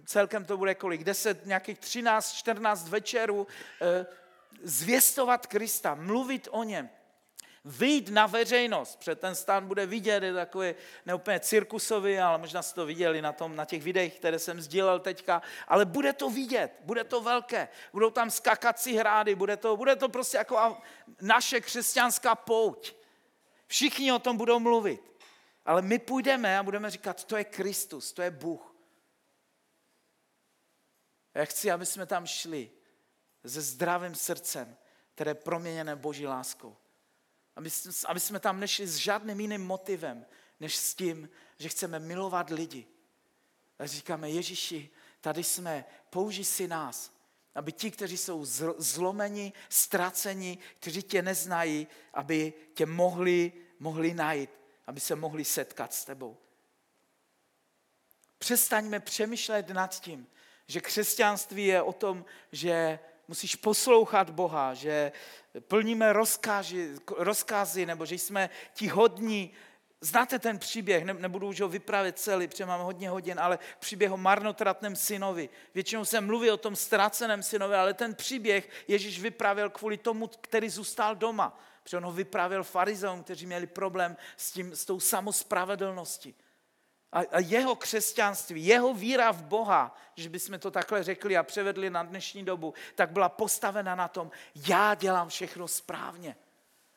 celkem 0.06 0.44
to 0.44 0.56
bude 0.56 0.74
kolik, 0.74 1.04
10, 1.04 1.46
nějakých 1.46 1.78
13, 1.78 2.32
14 2.32 2.88
večerů, 2.88 3.46
zvěstovat 4.62 5.46
Krista, 5.46 5.94
mluvit 5.94 6.48
o 6.50 6.64
něm 6.64 6.90
vyjít 7.64 8.08
na 8.08 8.26
veřejnost, 8.26 8.98
před 8.98 9.20
ten 9.20 9.34
stán 9.34 9.66
bude 9.66 9.86
vidět, 9.86 10.22
je 10.22 10.34
takový 10.34 10.74
neúplně 11.06 11.40
cirkusový, 11.40 12.18
ale 12.18 12.38
možná 12.38 12.62
jste 12.62 12.74
to 12.74 12.86
viděli 12.86 13.22
na, 13.22 13.32
tom, 13.32 13.56
na 13.56 13.64
těch 13.64 13.82
videích, 13.82 14.14
které 14.14 14.38
jsem 14.38 14.60
sdílel 14.60 15.00
teďka, 15.00 15.42
ale 15.68 15.84
bude 15.84 16.12
to 16.12 16.30
vidět, 16.30 16.72
bude 16.80 17.04
to 17.04 17.20
velké, 17.20 17.68
budou 17.92 18.10
tam 18.10 18.30
skakací 18.30 18.96
hrády, 18.96 19.34
bude 19.34 19.56
to, 19.56 19.76
bude 19.76 19.96
to 19.96 20.08
prostě 20.08 20.36
jako 20.36 20.76
naše 21.20 21.60
křesťanská 21.60 22.34
pouť. 22.34 22.92
Všichni 23.66 24.12
o 24.12 24.18
tom 24.18 24.36
budou 24.36 24.58
mluvit, 24.60 25.00
ale 25.68 25.82
my 25.82 25.98
půjdeme 25.98 26.58
a 26.58 26.62
budeme 26.62 26.90
říkat, 26.90 27.24
to 27.24 27.36
je 27.36 27.44
Kristus, 27.44 28.12
to 28.12 28.22
je 28.22 28.30
Bůh. 28.30 28.74
Já 31.34 31.44
chci, 31.44 31.70
aby 31.70 31.86
jsme 31.86 32.06
tam 32.06 32.26
šli 32.26 32.70
se 33.46 33.60
zdravým 33.60 34.14
srdcem, 34.14 34.76
které 35.14 35.30
je 35.30 35.34
proměněné 35.34 35.96
Boží 35.96 36.26
láskou. 36.26 36.76
Aby, 37.56 37.70
aby 38.06 38.20
jsme 38.20 38.40
tam 38.40 38.60
nešli 38.60 38.86
s 38.86 38.96
žádným 38.96 39.40
jiným 39.40 39.66
motivem, 39.66 40.26
než 40.60 40.76
s 40.76 40.94
tím, 40.94 41.28
že 41.58 41.68
chceme 41.68 41.98
milovat 41.98 42.50
lidi. 42.50 42.86
A 43.78 43.86
říkáme, 43.86 44.30
Ježíši, 44.30 44.90
tady 45.20 45.44
jsme, 45.44 45.84
použij 46.10 46.44
si 46.44 46.68
nás, 46.68 47.12
aby 47.54 47.72
ti, 47.72 47.90
kteří 47.90 48.16
jsou 48.16 48.44
zlomeni, 48.78 49.52
ztraceni, 49.68 50.58
kteří 50.80 51.02
tě 51.02 51.22
neznají, 51.22 51.86
aby 52.14 52.52
tě 52.74 52.86
mohli, 52.86 53.52
mohli 53.78 54.14
najít, 54.14 54.50
aby 54.88 55.00
se 55.00 55.16
mohli 55.16 55.44
setkat 55.44 55.94
s 55.94 56.04
tebou. 56.04 56.36
Přestaňme 58.38 59.00
přemýšlet 59.00 59.68
nad 59.68 60.00
tím, 60.00 60.26
že 60.66 60.80
křesťanství 60.80 61.66
je 61.66 61.82
o 61.82 61.92
tom, 61.92 62.24
že 62.52 62.98
musíš 63.28 63.56
poslouchat 63.56 64.30
Boha, 64.30 64.74
že 64.74 65.12
plníme 65.60 66.12
rozkázy, 66.12 66.96
rozkazy 67.16 67.86
nebo 67.86 68.06
že 68.06 68.14
jsme 68.14 68.50
ti 68.74 68.88
hodní. 68.88 69.52
Znáte 70.00 70.38
ten 70.38 70.58
příběh, 70.58 71.04
ne, 71.04 71.14
nebudu 71.14 71.48
už 71.48 71.60
ho 71.60 71.68
vyprávět 71.68 72.18
celý, 72.18 72.48
protože 72.48 72.66
mám 72.66 72.80
hodně 72.80 73.10
hodin, 73.10 73.40
ale 73.40 73.58
příběh 73.78 74.12
o 74.12 74.16
marnotratném 74.16 74.96
synovi. 74.96 75.48
Většinou 75.74 76.04
se 76.04 76.20
mluví 76.20 76.50
o 76.50 76.56
tom 76.56 76.76
ztraceném 76.76 77.42
synovi, 77.42 77.74
ale 77.74 77.94
ten 77.94 78.14
příběh 78.14 78.68
Ježíš 78.88 79.20
vyprávěl 79.20 79.70
kvůli 79.70 79.96
tomu, 79.96 80.26
který 80.40 80.68
zůstal 80.68 81.16
doma. 81.16 81.60
Protože 81.88 81.96
on 81.96 82.04
ho 82.04 82.12
vyprávěl 82.12 82.64
farizeům, 82.64 83.22
kteří 83.22 83.46
měli 83.46 83.66
problém 83.66 84.16
s, 84.36 84.52
tím, 84.52 84.76
s 84.76 84.84
tou 84.84 85.00
samospravedlností. 85.00 86.34
A, 87.12 87.18
a 87.18 87.38
jeho 87.38 87.76
křesťanství, 87.76 88.66
jeho 88.66 88.94
víra 88.94 89.32
v 89.32 89.42
Boha, 89.42 89.96
že 90.16 90.28
bychom 90.28 90.58
to 90.58 90.70
takhle 90.70 91.02
řekli 91.04 91.36
a 91.36 91.42
převedli 91.42 91.90
na 91.90 92.02
dnešní 92.02 92.44
dobu, 92.44 92.74
tak 92.94 93.10
byla 93.10 93.28
postavena 93.28 93.94
na 93.94 94.08
tom, 94.08 94.30
já 94.68 94.94
dělám 94.94 95.28
všechno 95.28 95.68
správně. 95.68 96.36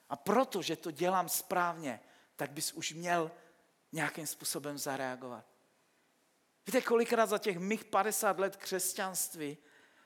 A 0.09 0.15
protože 0.15 0.75
to 0.75 0.91
dělám 0.91 1.29
správně, 1.29 1.99
tak 2.35 2.51
bys 2.51 2.73
už 2.73 2.93
měl 2.93 3.31
nějakým 3.91 4.27
způsobem 4.27 4.77
zareagovat. 4.77 5.45
Víte, 6.67 6.81
kolikrát 6.81 7.25
za 7.25 7.37
těch 7.37 7.59
mých 7.59 7.85
50 7.85 8.39
let 8.39 8.55
křesťanství 8.55 9.57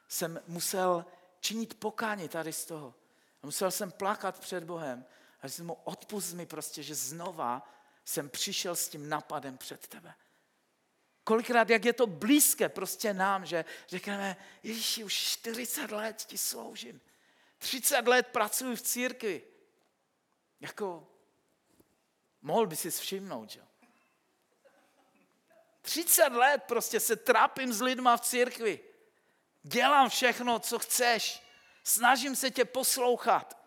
jsem 0.07 0.41
musel 0.47 1.05
činit 1.39 1.79
pokání 1.79 2.29
tady 2.29 2.53
z 2.53 2.65
toho. 2.65 2.93
Musel 3.45 3.71
jsem 3.71 3.91
plakat 3.91 4.39
před 4.39 4.63
Bohem. 4.63 5.05
A 5.41 5.47
jsem 5.47 5.65
mu 5.65 5.73
odpust 5.73 6.33
mi 6.33 6.45
prostě, 6.45 6.83
že 6.83 6.95
znova 6.95 7.69
jsem 8.05 8.29
přišel 8.29 8.75
s 8.75 8.89
tím 8.89 9.09
napadem 9.09 9.57
před 9.57 9.87
tebe. 9.87 10.13
Kolikrát, 11.23 11.69
jak 11.69 11.85
je 11.85 11.93
to 11.93 12.07
blízké 12.07 12.69
prostě 12.69 13.13
nám, 13.13 13.45
že 13.45 13.65
řekneme, 13.87 14.37
Ježíši, 14.63 15.03
už 15.03 15.13
40 15.13 15.91
let 15.91 16.15
ti 16.15 16.37
sloužím. 16.37 17.01
30 17.57 18.07
let 18.07 18.27
pracuji 18.27 18.75
v 18.75 18.81
církvi. 18.81 19.43
Jako, 20.59 21.07
mohl 22.41 22.67
by 22.67 22.75
si 22.75 22.91
všimnout, 22.91 23.49
že 23.49 23.61
30 25.81 26.29
let 26.29 26.63
prostě 26.63 26.99
se 26.99 27.15
trápím 27.15 27.73
s 27.73 27.81
lidma 27.81 28.17
v 28.17 28.21
církvi. 28.21 28.79
Dělám 29.63 30.09
všechno, 30.09 30.59
co 30.59 30.79
chceš. 30.79 31.44
Snažím 31.87 32.35
se 32.35 32.51
tě 32.51 32.65
poslouchat. 32.65 33.65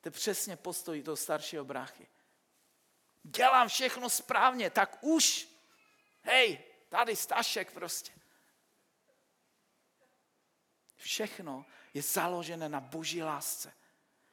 To 0.00 0.08
je 0.08 0.10
přesně 0.10 0.56
postoj 0.56 1.02
toho 1.02 1.16
staršího 1.16 1.64
bráchy. 1.64 2.06
Dělám 3.22 3.68
všechno 3.68 4.10
správně, 4.10 4.70
tak 4.70 4.98
už. 5.00 5.48
Hej, 6.22 6.64
tady 6.88 7.16
Stašek 7.16 7.72
prostě. 7.72 8.12
Všechno 10.96 11.66
je 11.94 12.02
založené 12.02 12.68
na 12.68 12.80
boží 12.80 13.22
lásce. 13.22 13.72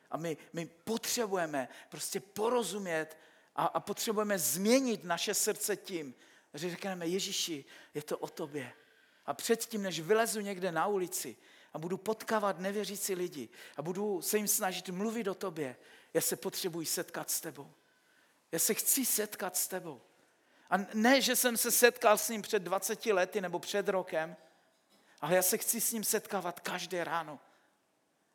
A 0.10 0.18
my, 0.18 0.38
my 0.54 0.66
potřebujeme 0.66 1.70
prostě 1.90 2.20
porozumět 2.20 3.18
a, 3.56 3.66
a 3.66 3.80
potřebujeme 3.80 4.40
změnit 4.40 5.04
naše 5.04 5.34
srdce 5.34 5.76
tím, 5.76 6.16
že 6.54 6.70
řekneme, 6.70 7.08
Ježíši, 7.08 7.66
je 7.94 8.04
to 8.04 8.18
o 8.18 8.28
tobě. 8.28 8.74
A 9.28 9.34
předtím, 9.34 9.84
než 9.84 10.00
vylezu 10.00 10.40
někde 10.40 10.72
na 10.72 10.88
ulici, 10.88 11.38
a 11.74 11.80
budu 11.80 11.98
potkávat 11.98 12.60
nevěřící 12.60 13.16
lidi 13.16 13.50
a 13.78 13.82
budu 13.82 14.22
se 14.22 14.38
jim 14.38 14.48
snažit 14.48 14.90
mluvit 14.90 15.28
o 15.28 15.34
tobě, 15.34 15.76
já 16.14 16.22
se 16.22 16.36
potřebuji 16.36 16.86
setkat 16.86 17.30
s 17.30 17.42
tebou. 17.42 17.74
Já 18.52 18.60
se 18.60 18.74
chci 18.74 19.06
setkat 19.06 19.58
s 19.58 19.68
tebou. 19.68 20.02
A 20.70 20.76
ne, 20.94 21.22
že 21.22 21.36
jsem 21.36 21.58
se 21.58 21.72
setkal 21.72 22.18
s 22.18 22.30
ním 22.30 22.42
před 22.42 22.64
20 22.64 23.06
lety 23.06 23.42
nebo 23.42 23.60
před 23.60 23.90
rokem, 23.90 24.36
ale 25.22 25.36
já 25.36 25.42
se 25.42 25.58
chci 25.58 25.82
s 25.82 25.92
ním 25.92 26.04
setkávat 26.04 26.60
každé 26.60 27.04
ráno. 27.04 27.40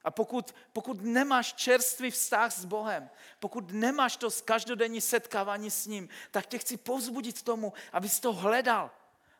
A 0.05 0.11
pokud, 0.11 0.55
pokud 0.73 1.01
nemáš 1.03 1.53
čerstvý 1.53 2.11
vztah 2.11 2.53
s 2.53 2.65
Bohem, 2.65 3.11
pokud 3.41 3.71
nemáš 3.71 4.17
to 4.17 4.29
každodenní 4.45 5.01
setkávání 5.01 5.71
s 5.71 5.87
ním, 5.87 6.09
tak 6.31 6.47
tě 6.47 6.59
chci 6.59 6.77
povzbudit 6.77 7.43
tomu, 7.43 7.73
abys 7.93 8.21
to 8.21 8.33
hledal, 8.33 8.91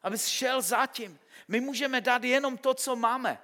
abys 0.03 0.27
šel 0.27 0.63
zatím. 0.63 1.19
My 1.49 1.61
můžeme 1.61 2.01
dát 2.01 2.25
jenom 2.25 2.59
to, 2.59 2.75
co 2.75 2.97
máme. 2.97 3.39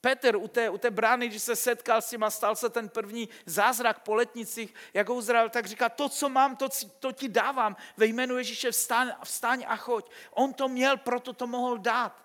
Petr 0.00 0.36
u 0.36 0.48
té, 0.48 0.70
u 0.70 0.78
té 0.78 0.90
brány, 0.90 1.28
když 1.28 1.42
se 1.42 1.56
setkal 1.56 2.02
s 2.02 2.10
tím 2.10 2.22
a 2.22 2.30
stal 2.30 2.56
se 2.56 2.70
ten 2.70 2.88
první 2.88 3.28
zázrak 3.46 3.98
po 3.98 4.14
letnicích, 4.14 4.74
jak 4.94 5.08
ho 5.08 5.14
uzdravil, 5.14 5.50
tak 5.50 5.66
říká, 5.66 5.88
to, 5.88 6.08
co 6.08 6.28
mám, 6.28 6.56
to, 6.56 6.68
to 6.98 7.12
ti 7.12 7.28
dávám. 7.28 7.76
Ve 7.96 8.06
jménu 8.06 8.38
Ježíše 8.38 8.70
vstaň, 8.70 9.12
vstaň 9.24 9.64
a 9.68 9.76
choď. 9.76 10.10
On 10.30 10.52
to 10.52 10.68
měl, 10.68 10.96
proto 10.96 11.32
to 11.32 11.46
mohl 11.46 11.78
dát. 11.78 12.24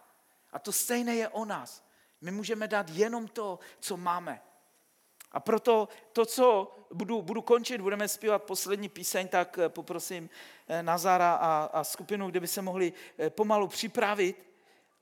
A 0.51 0.59
to 0.59 0.71
stejné 0.71 1.15
je 1.15 1.29
o 1.29 1.45
nás. 1.45 1.83
My 2.21 2.31
můžeme 2.31 2.67
dát 2.67 2.89
jenom 2.89 3.27
to, 3.27 3.59
co 3.79 3.97
máme. 3.97 4.41
A 5.31 5.39
proto 5.39 5.87
to, 6.13 6.25
co 6.25 6.75
budu, 6.93 7.21
budu 7.21 7.41
končit, 7.41 7.81
budeme 7.81 8.07
zpívat 8.07 8.43
poslední 8.43 8.89
píseň, 8.89 9.27
tak 9.27 9.57
eh, 9.57 9.69
poprosím 9.69 10.29
eh, 10.67 10.83
Nazara 10.83 11.33
a, 11.33 11.69
a 11.73 11.83
skupinu, 11.83 12.29
kde 12.29 12.39
by 12.39 12.47
se 12.47 12.61
mohli 12.61 12.93
eh, 13.17 13.29
pomalu 13.29 13.67
připravit, 13.67 14.49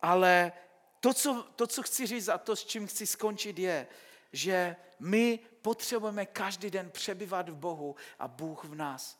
ale 0.01 0.51
to 0.99 1.13
co, 1.13 1.45
to, 1.55 1.67
co 1.67 1.83
chci 1.83 2.05
říct 2.05 2.27
a 2.27 2.37
to, 2.37 2.55
s 2.55 2.65
čím 2.65 2.87
chci 2.87 3.07
skončit, 3.07 3.59
je, 3.59 3.87
že 4.33 4.75
my 4.99 5.39
potřebujeme 5.61 6.25
každý 6.25 6.71
den 6.71 6.89
přebyvat 6.89 7.49
v 7.49 7.55
Bohu 7.55 7.95
a 8.19 8.27
Bůh 8.27 8.63
v 8.63 8.75
nás. 8.75 9.17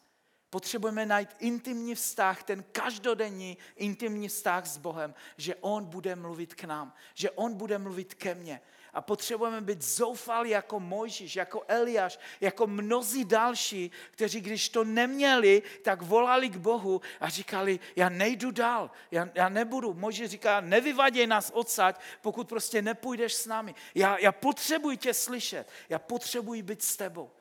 Potřebujeme 0.50 1.06
najít 1.06 1.30
intimní 1.40 1.96
vztah, 1.96 2.44
ten 2.44 2.64
každodenní 2.72 3.58
intimní 3.76 4.28
vztah 4.28 4.66
s 4.66 4.78
Bohem, 4.78 5.14
že 5.38 5.56
On 5.56 5.86
bude 5.86 6.16
mluvit 6.16 6.56
k 6.56 6.64
nám, 6.64 6.94
že 7.14 7.32
On 7.32 7.54
bude 7.54 7.78
mluvit 7.78 8.14
ke 8.14 8.36
mně, 8.36 8.62
a 8.94 9.02
potřebujeme 9.02 9.62
být 9.62 9.82
zoufalí 9.82 10.50
jako 10.50 10.80
Mojžíš, 10.80 11.36
jako 11.36 11.64
Eliáš, 11.68 12.20
jako 12.42 12.68
mnozí 12.68 13.26
další, 13.26 13.92
kteří 14.12 14.42
když 14.42 14.70
to 14.70 14.84
neměli, 14.84 15.64
tak 15.82 16.02
volali 16.02 16.50
k 16.50 16.58
Bohu 16.58 17.02
a 17.20 17.30
říkali, 17.30 17.80
já 17.96 18.10
nejdu 18.10 18.52
dál, 18.52 18.92
já, 19.12 19.30
já 19.36 19.50
nebudu. 19.50 19.94
Mojžíš 19.94 20.30
říká, 20.30 20.62
nevyvaděj 20.62 21.28
nás 21.28 21.52
odsaď, 21.54 22.02
pokud 22.22 22.50
prostě 22.50 22.82
nepůjdeš 22.82 23.34
s 23.34 23.46
námi. 23.46 23.76
Já, 23.96 24.18
já 24.18 24.32
potřebuji 24.32 24.98
tě 24.98 25.14
slyšet, 25.14 25.70
já 25.90 26.00
potřebuji 26.00 26.62
být 26.62 26.84
s 26.84 26.98
tebou. 26.98 27.32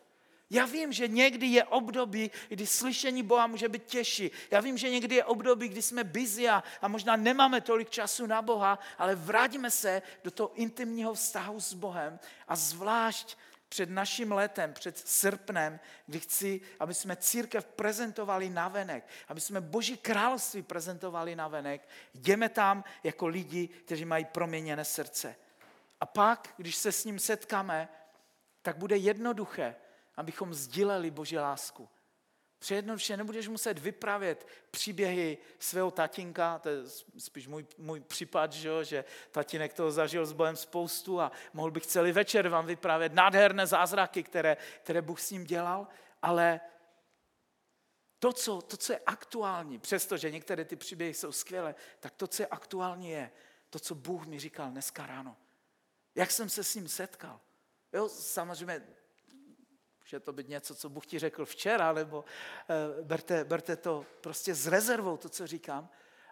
Já 0.51 0.67
vím, 0.67 0.93
že 0.93 1.09
někdy 1.09 1.47
je 1.47 1.65
období, 1.65 2.31
kdy 2.49 2.67
slyšení 2.67 3.23
Boha 3.23 3.47
může 3.47 3.69
být 3.69 3.85
těžší. 3.85 4.31
Já 4.51 4.61
vím, 4.61 4.79
že 4.79 4.91
někdy 4.91 5.15
je 5.15 5.25
období, 5.25 5.69
kdy 5.69 5.83
jsme 5.83 6.05
busy 6.05 6.49
a, 6.49 6.63
možná 6.89 7.17
nemáme 7.17 7.61
tolik 7.61 7.91
času 7.91 8.27
na 8.27 8.43
Boha, 8.43 8.79
ale 8.99 9.15
vrátíme 9.15 9.71
se 9.71 10.03
do 10.25 10.31
toho 10.31 10.55
intimního 10.55 11.15
vztahu 11.15 11.61
s 11.61 11.75
Bohem 11.75 12.19
a 12.49 12.57
zvlášť 12.57 13.37
před 13.69 13.91
naším 13.91 14.33
letem, 14.33 14.73
před 14.73 14.99
srpnem, 14.99 15.81
kdy 16.07 16.21
chci, 16.21 16.61
aby 16.81 16.95
jsme 16.95 17.17
církev 17.17 17.65
prezentovali 17.67 18.51
na 18.51 18.69
venek, 18.69 19.07
aby 19.29 19.41
jsme 19.41 19.61
Boží 19.61 19.97
království 19.97 20.63
prezentovali 20.63 21.37
na 21.37 21.49
venek, 21.49 21.89
jdeme 22.15 22.49
tam 22.49 22.85
jako 23.05 23.27
lidi, 23.27 23.69
kteří 23.69 24.05
mají 24.05 24.25
proměněné 24.25 24.85
srdce. 24.85 25.37
A 26.01 26.07
pak, 26.07 26.55
když 26.57 26.77
se 26.77 26.93
s 26.93 27.05
ním 27.05 27.19
setkáme, 27.19 27.89
tak 28.63 28.77
bude 28.77 28.97
jednoduché, 28.97 29.75
abychom 30.17 30.55
sdíleli 30.55 31.11
Boží 31.11 31.39
lásku. 31.39 31.89
Přejednoduše 32.59 33.17
nebudeš 33.17 33.49
muset 33.49 33.79
vyprávět 33.79 34.47
příběhy 34.71 35.39
svého 35.59 35.91
tatínka, 35.91 36.59
to 36.59 36.69
je 36.69 36.77
spíš 37.19 37.47
můj, 37.49 37.67
můj 37.79 38.01
případ, 38.01 38.53
že, 38.53 38.69
jo, 38.69 38.85
že 38.85 39.05
tatínek 39.31 39.73
toho 39.73 39.91
zažil 39.91 40.27
s 40.27 40.33
Bohem 40.33 40.57
spoustu 40.57 41.21
a 41.21 41.33
mohl 41.53 41.71
bych 41.71 41.87
celý 41.87 42.13
večer 42.13 42.49
vám 42.49 42.67
vyprávět 42.67 43.15
nádherné 43.15 43.67
zázraky, 43.67 44.23
které, 44.23 44.57
které 44.83 45.03
Bůh 45.03 45.21
s 45.21 45.31
ním 45.31 45.45
dělal, 45.45 45.89
ale 46.23 46.61
to 48.19 48.33
co, 48.33 48.63
to, 48.63 48.77
co 48.77 48.93
je 48.93 49.01
aktuální, 49.07 49.79
přestože 49.79 50.31
některé 50.31 50.65
ty 50.65 50.77
příběhy 50.77 51.15
jsou 51.15 51.33
skvělé, 51.33 51.75
tak 52.01 52.15
to, 52.15 52.27
co 52.27 52.43
je 52.43 52.47
aktuální, 52.47 53.11
je 53.11 53.31
to, 53.71 53.79
co 53.79 53.95
Bůh 53.95 54.27
mi 54.27 54.39
říkal 54.39 54.71
dneska 54.71 55.07
ráno. 55.07 55.37
Jak 56.15 56.31
jsem 56.31 56.49
se 56.49 56.65
s 56.65 56.75
ním 56.75 56.89
setkal. 56.89 57.41
Jo, 57.93 58.09
samozřejmě 58.09 58.87
Může 60.07 60.21
to 60.21 60.33
být 60.33 60.49
něco, 60.49 60.75
co 60.75 60.89
Bůh 60.89 61.07
ti 61.07 61.19
řekl 61.19 61.45
včera, 61.45 61.93
nebo 61.93 62.25
uh, 62.99 63.07
berte, 63.07 63.45
berte 63.45 63.77
to 63.77 64.07
prostě 64.21 64.55
s 64.55 64.67
rezervou, 64.67 65.17
to, 65.17 65.29
co 65.29 65.47
říkám, 65.47 65.89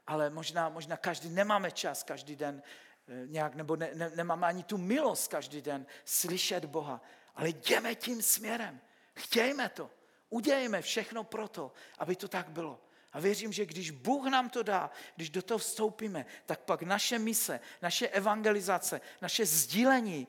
ale 0.07 0.31
možná, 0.31 0.69
možná 0.69 0.97
každý 0.97 1.29
nemáme 1.29 1.71
čas 1.71 2.03
každý 2.03 2.37
den 2.37 2.63
uh, 3.07 3.31
nějak, 3.31 3.55
nebo 3.55 3.77
ne, 3.77 3.91
ne, 3.95 4.11
nemáme 4.15 4.47
ani 4.47 4.63
tu 4.63 4.79
milost 4.79 5.31
každý 5.31 5.63
den 5.63 5.87
slyšet 6.05 6.65
Boha. 6.65 7.01
Ale 7.35 7.49
jdeme 7.49 7.95
tím 7.95 8.23
směrem. 8.23 8.81
Chtějme 9.17 9.69
to. 9.69 9.91
Udějme 10.31 10.83
všechno 10.83 11.25
pro 11.25 11.49
to, 11.49 11.73
aby 11.99 12.17
to 12.17 12.29
tak 12.29 12.49
bylo. 12.49 12.81
A 13.13 13.21
věřím, 13.21 13.53
že 13.53 13.67
když 13.67 13.91
Bůh 13.91 14.27
nám 14.27 14.51
to 14.51 14.63
dá, 14.63 14.91
když 15.17 15.31
do 15.31 15.43
toho 15.43 15.59
vstoupíme, 15.59 16.27
tak 16.47 16.61
pak 16.61 16.83
naše 16.83 17.19
mise, 17.19 17.61
naše 17.83 18.09
evangelizace, 18.09 19.01
naše 19.23 19.47
sdílení 19.47 20.29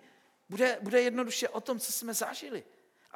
bude, 0.50 0.78
bude 0.82 1.02
jednoduše 1.02 1.50
o 1.50 1.62
tom, 1.62 1.80
co 1.80 1.92
jsme 1.92 2.14
zažili 2.14 2.64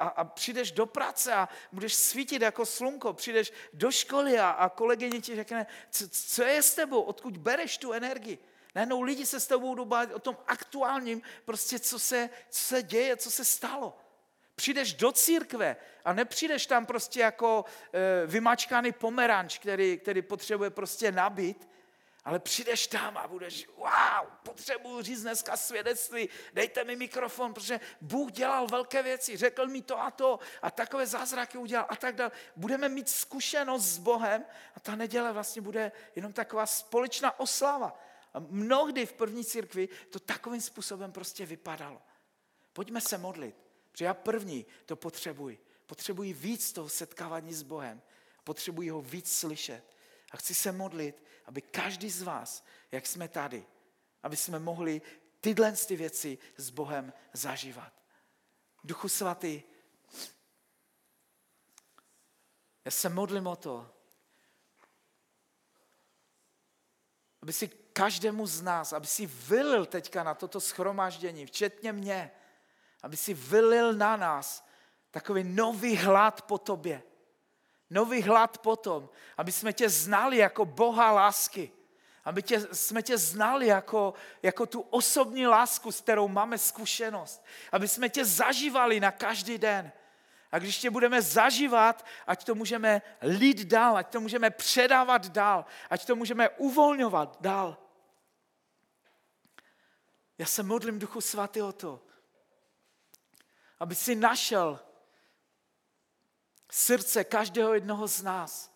a, 0.00 0.08
a 0.08 0.24
přijdeš 0.24 0.72
do 0.72 0.86
práce 0.86 1.34
a 1.34 1.48
budeš 1.72 1.94
svítit 1.94 2.42
jako 2.42 2.66
slunko, 2.66 3.12
přijdeš 3.12 3.52
do 3.72 3.90
školy 3.90 4.38
a, 4.38 4.50
a 4.50 4.68
kolegyně 4.68 5.20
ti 5.20 5.36
řekne, 5.36 5.66
co, 5.90 6.08
co 6.08 6.42
je 6.42 6.62
s 6.62 6.74
tebou, 6.74 7.02
odkud 7.02 7.36
bereš 7.36 7.78
tu 7.78 7.92
energii. 7.92 8.38
Najednou 8.74 9.02
lidi 9.02 9.26
se 9.26 9.40
s 9.40 9.46
tebou 9.46 9.68
budou 9.68 9.84
bavit 9.84 10.14
o 10.14 10.18
tom 10.18 10.36
aktuálním, 10.46 11.22
prostě 11.44 11.78
co 11.78 11.98
se, 11.98 12.30
co 12.50 12.62
se 12.62 12.82
děje, 12.82 13.16
co 13.16 13.30
se 13.30 13.44
stalo. 13.44 13.98
Přijdeš 14.54 14.94
do 14.94 15.12
církve 15.12 15.76
a 16.04 16.12
nepřijdeš 16.12 16.66
tam 16.66 16.86
prostě 16.86 17.20
jako 17.20 17.64
e, 17.92 18.26
vymačkaný 18.26 18.92
pomeranč, 18.92 19.58
který, 19.58 19.98
který 19.98 20.22
potřebuje 20.22 20.70
prostě 20.70 21.12
nabít, 21.12 21.69
ale 22.24 22.38
přijdeš 22.38 22.86
tam 22.86 23.16
a 23.16 23.28
budeš, 23.28 23.68
wow, 23.76 24.30
potřebuji 24.42 25.02
říct 25.02 25.22
dneska 25.22 25.56
svědectví, 25.56 26.28
dejte 26.52 26.84
mi 26.84 26.96
mikrofon, 26.96 27.54
protože 27.54 27.80
Bůh 28.00 28.32
dělal 28.32 28.66
velké 28.66 29.02
věci, 29.02 29.36
řekl 29.36 29.66
mi 29.66 29.82
to 29.82 30.00
a 30.00 30.10
to 30.10 30.38
a 30.62 30.70
takové 30.70 31.06
zázraky 31.06 31.58
udělal 31.58 31.86
a 31.88 31.96
tak 31.96 32.16
dále. 32.16 32.30
Budeme 32.56 32.88
mít 32.88 33.08
zkušenost 33.08 33.84
s 33.84 33.98
Bohem 33.98 34.44
a 34.74 34.80
ta 34.80 34.96
neděle 34.96 35.32
vlastně 35.32 35.62
bude 35.62 35.92
jenom 36.16 36.32
taková 36.32 36.66
společná 36.66 37.40
oslava. 37.40 37.98
A 38.34 38.38
mnohdy 38.38 39.06
v 39.06 39.12
první 39.12 39.44
církvi 39.44 39.88
to 40.10 40.20
takovým 40.20 40.60
způsobem 40.60 41.12
prostě 41.12 41.46
vypadalo. 41.46 42.02
Pojďme 42.72 43.00
se 43.00 43.18
modlit, 43.18 43.56
protože 43.92 44.04
já 44.04 44.14
první 44.14 44.66
to 44.86 44.96
potřebuji. 44.96 45.64
Potřebuji 45.86 46.32
víc 46.32 46.72
toho 46.72 46.88
setkávání 46.88 47.54
s 47.54 47.62
Bohem. 47.62 48.02
Potřebuji 48.44 48.90
ho 48.90 49.02
víc 49.02 49.32
slyšet. 49.32 49.84
A 50.30 50.36
chci 50.36 50.54
se 50.54 50.72
modlit, 50.72 51.22
aby 51.50 51.62
každý 51.62 52.10
z 52.10 52.22
vás, 52.22 52.64
jak 52.92 53.06
jsme 53.06 53.28
tady, 53.28 53.66
aby 54.22 54.36
jsme 54.36 54.58
mohli 54.58 55.02
tyhle 55.40 55.72
ty 55.72 55.96
věci 55.96 56.38
s 56.56 56.70
Bohem 56.70 57.12
zažívat. 57.32 57.92
Duchu 58.84 59.08
svatý, 59.08 59.62
já 62.84 62.90
se 62.90 63.08
modlím 63.08 63.46
o 63.46 63.56
to, 63.56 63.90
aby 67.42 67.52
si 67.52 67.68
každému 67.92 68.46
z 68.46 68.62
nás, 68.62 68.92
aby 68.92 69.06
si 69.06 69.26
vylil 69.26 69.86
teďka 69.86 70.22
na 70.22 70.34
toto 70.34 70.60
schromáždění, 70.60 71.46
včetně 71.46 71.92
mě, 71.92 72.30
aby 73.02 73.16
si 73.16 73.34
vylil 73.34 73.92
na 73.92 74.16
nás 74.16 74.66
takový 75.10 75.44
nový 75.44 75.96
hlad 75.96 76.42
po 76.42 76.58
tobě 76.58 77.02
nový 77.90 78.22
hlad 78.22 78.58
potom, 78.58 79.08
aby 79.36 79.52
jsme 79.52 79.72
tě 79.72 79.88
znali 79.88 80.36
jako 80.36 80.64
Boha 80.64 81.12
lásky, 81.12 81.72
aby 82.24 82.42
tě, 82.42 82.60
jsme 82.72 83.02
tě 83.02 83.18
znali 83.18 83.66
jako, 83.66 84.14
jako 84.42 84.66
tu 84.66 84.80
osobní 84.80 85.46
lásku, 85.46 85.92
s 85.92 86.00
kterou 86.00 86.28
máme 86.28 86.58
zkušenost, 86.58 87.44
aby 87.72 87.88
jsme 87.88 88.08
tě 88.08 88.24
zažívali 88.24 89.00
na 89.00 89.10
každý 89.10 89.58
den. 89.58 89.92
A 90.52 90.58
když 90.58 90.78
tě 90.78 90.90
budeme 90.90 91.22
zažívat, 91.22 92.06
ať 92.26 92.44
to 92.44 92.54
můžeme 92.54 93.02
lít 93.22 93.64
dál, 93.64 93.96
ať 93.96 94.12
to 94.12 94.20
můžeme 94.20 94.50
předávat 94.50 95.28
dál, 95.28 95.64
ať 95.90 96.06
to 96.06 96.16
můžeme 96.16 96.48
uvolňovat 96.48 97.36
dál. 97.40 97.76
Já 100.38 100.46
se 100.46 100.62
modlím 100.62 100.98
Duchu 100.98 101.20
Svatý 101.20 101.62
o 101.62 101.72
to, 101.72 102.00
aby 103.80 103.94
si 103.94 104.14
našel 104.14 104.80
srdce 106.70 107.24
každého 107.24 107.74
jednoho 107.74 108.06
z 108.06 108.22
nás. 108.22 108.70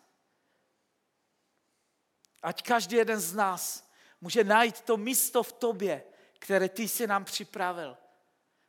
Ať 2.43 2.63
každý 2.63 2.97
jeden 2.97 3.21
z 3.21 3.35
nás 3.35 3.91
může 4.21 4.45
najít 4.45 4.81
to 4.81 4.97
místo 4.97 5.43
v 5.43 5.53
tobě, 5.53 6.05
které 6.39 6.69
ty 6.69 6.89
jsi 6.89 7.07
nám 7.07 7.25
připravil. 7.25 7.97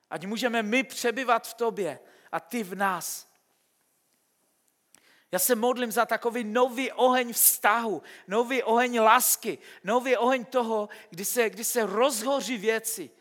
Ať 0.09 0.25
můžeme 0.25 0.63
my 0.63 0.83
přebyvat 0.83 1.47
v 1.47 1.53
tobě 1.53 1.99
a 2.31 2.39
ty 2.39 2.63
v 2.63 2.75
nás. 2.75 3.27
Já 5.31 5.39
se 5.39 5.55
modlím 5.55 5.91
za 5.91 6.05
takový 6.05 6.43
nový 6.43 6.91
oheň 6.91 7.33
vztahu, 7.33 8.01
nový 8.27 8.63
oheň 8.63 8.99
lásky, 8.99 9.57
nový 9.83 10.17
oheň 10.17 10.45
toho, 10.45 10.89
kdy 11.09 11.25
se, 11.25 11.49
kdy 11.49 11.63
se 11.63 11.85
rozhoří 11.85 12.57
věci, 12.57 13.11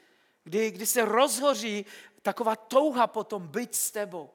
kdy, 0.45 0.71
kdy 0.71 0.87
se 0.87 1.05
rozhoří 1.05 1.87
taková 2.23 2.57
touha 2.57 3.07
potom 3.07 3.49
být 3.49 3.75
s 3.75 3.91
tebou. 3.91 4.31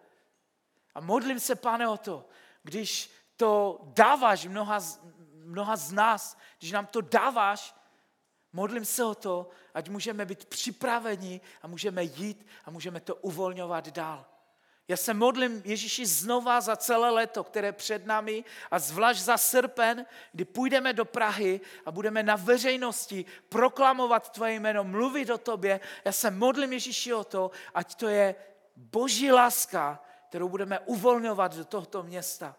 A 0.95 1.01
modlím 1.01 1.39
se, 1.39 1.55
pane, 1.55 1.87
o 1.87 1.97
to, 1.97 2.25
když 2.63 3.11
to 3.37 3.81
dáváš 3.83 4.45
mnoha, 4.45 4.79
mnoha 5.33 5.75
z 5.75 5.91
nás, 5.91 6.37
když 6.59 6.71
nám 6.71 6.85
to 6.85 7.01
dáváš, 7.01 7.75
modlím 8.53 8.85
se 8.85 9.03
o 9.03 9.15
to, 9.15 9.49
ať 9.73 9.89
můžeme 9.89 10.25
být 10.25 10.45
připraveni 10.45 11.41
a 11.61 11.67
můžeme 11.67 12.03
jít 12.03 12.47
a 12.65 12.71
můžeme 12.71 12.99
to 12.99 13.15
uvolňovat 13.15 13.87
dál. 13.87 14.25
Já 14.87 14.97
se 14.97 15.13
modlím 15.13 15.61
Ježíši 15.65 16.05
znova 16.05 16.61
za 16.61 16.75
celé 16.75 17.09
léto, 17.09 17.43
které 17.43 17.71
před 17.71 18.05
námi 18.05 18.43
a 18.71 18.79
zvlášť 18.79 19.21
za 19.21 19.37
srpen, 19.37 20.05
kdy 20.33 20.45
půjdeme 20.45 20.93
do 20.93 21.05
Prahy 21.05 21.61
a 21.85 21.91
budeme 21.91 22.23
na 22.23 22.35
veřejnosti 22.35 23.25
proklamovat 23.49 24.29
tvoje 24.29 24.53
jméno, 24.53 24.83
mluvit 24.83 25.29
o 25.29 25.37
tobě. 25.37 25.79
Já 26.05 26.11
se 26.11 26.31
modlím 26.31 26.73
Ježíši 26.73 27.13
o 27.13 27.23
to, 27.23 27.51
ať 27.73 27.95
to 27.95 28.07
je 28.07 28.35
boží 28.75 29.31
láska, 29.31 30.03
kterou 30.30 30.49
budeme 30.49 30.80
uvolňovat 30.80 31.55
do 31.55 31.65
tohoto 31.65 32.03
města. 32.03 32.55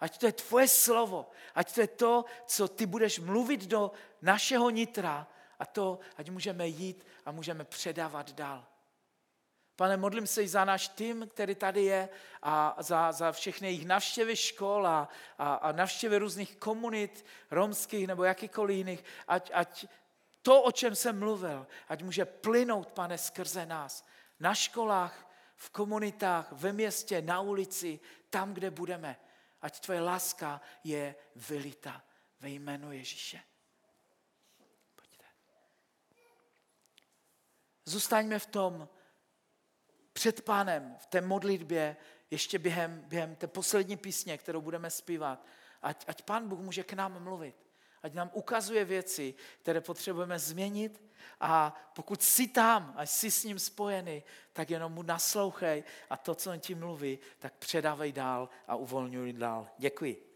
Ať 0.00 0.18
to 0.18 0.26
je 0.26 0.32
tvoje 0.32 0.68
slovo, 0.68 1.30
ať 1.54 1.74
to 1.74 1.80
je 1.80 1.86
to, 1.86 2.24
co 2.46 2.68
ty 2.68 2.86
budeš 2.86 3.18
mluvit 3.18 3.66
do 3.66 3.92
našeho 4.22 4.70
nitra 4.70 5.26
a 5.58 5.66
to, 5.66 5.98
ať 6.16 6.30
můžeme 6.30 6.68
jít 6.68 7.06
a 7.26 7.32
můžeme 7.32 7.64
předávat 7.64 8.32
dál. 8.32 8.64
Pane, 9.76 9.96
modlím 9.96 10.26
se 10.26 10.42
i 10.42 10.48
za 10.48 10.64
náš 10.64 10.88
tým, 10.88 11.28
který 11.28 11.54
tady 11.54 11.84
je 11.84 12.08
a 12.42 12.76
za, 12.78 13.12
za 13.12 13.32
všechny 13.32 13.68
jejich 13.68 13.86
navštěvy 13.86 14.36
škol 14.36 14.86
a, 14.86 15.08
a, 15.38 15.54
a 15.54 15.72
navštěvy 15.72 16.18
různých 16.18 16.56
komunit 16.56 17.24
romských 17.50 18.06
nebo 18.06 18.24
jakýkoliv 18.24 18.76
jiných. 18.76 19.04
Ať, 19.28 19.50
ať 19.54 19.86
to, 20.42 20.62
o 20.62 20.72
čem 20.72 20.94
jsem 20.94 21.18
mluvil, 21.18 21.66
ať 21.88 22.02
může 22.02 22.24
plynout, 22.24 22.92
pane, 22.92 23.18
skrze 23.18 23.66
nás. 23.66 24.04
Na 24.40 24.54
školách, 24.54 25.31
v 25.62 25.70
komunitách, 25.70 26.52
ve 26.52 26.72
městě, 26.72 27.22
na 27.22 27.40
ulici, 27.40 28.00
tam, 28.30 28.54
kde 28.54 28.70
budeme. 28.70 29.16
Ať 29.60 29.80
tvoje 29.80 30.00
láska 30.00 30.60
je 30.84 31.14
vylita 31.36 32.04
ve 32.40 32.50
jménu 32.50 32.92
Ježíše. 32.92 33.40
Pojďte. 34.96 35.24
Zůstaňme 37.84 38.38
v 38.38 38.46
tom 38.46 38.88
před 40.12 40.44
pánem 40.44 40.96
v 40.98 41.06
té 41.06 41.20
modlitbě, 41.20 41.96
ještě 42.30 42.58
během, 42.58 43.00
během 43.06 43.36
té 43.36 43.46
poslední 43.46 43.96
písně, 43.96 44.38
kterou 44.38 44.60
budeme 44.60 44.90
zpívat, 44.90 45.46
ať, 45.82 46.04
ať 46.08 46.22
pán 46.22 46.48
Bůh 46.48 46.60
může 46.60 46.82
k 46.82 46.92
nám 46.92 47.22
mluvit. 47.22 47.56
Ať 48.02 48.14
nám 48.14 48.30
ukazuje 48.34 48.84
věci, 48.84 49.34
které 49.60 49.80
potřebujeme 49.80 50.38
změnit 50.38 51.02
a 51.40 51.74
pokud 51.94 52.22
jsi 52.22 52.48
tam 52.48 52.94
a 52.96 53.06
jsi 53.06 53.30
s 53.30 53.44
ním 53.44 53.58
spojený, 53.58 54.22
tak 54.52 54.70
jenom 54.70 54.92
mu 54.92 55.02
naslouchej 55.02 55.84
a 56.10 56.16
to, 56.16 56.34
co 56.34 56.50
on 56.50 56.60
ti 56.60 56.74
mluví, 56.74 57.18
tak 57.38 57.54
předávej 57.58 58.12
dál 58.12 58.48
a 58.68 58.76
uvolňuj 58.76 59.32
dál. 59.32 59.68
Děkuji. 59.78 60.31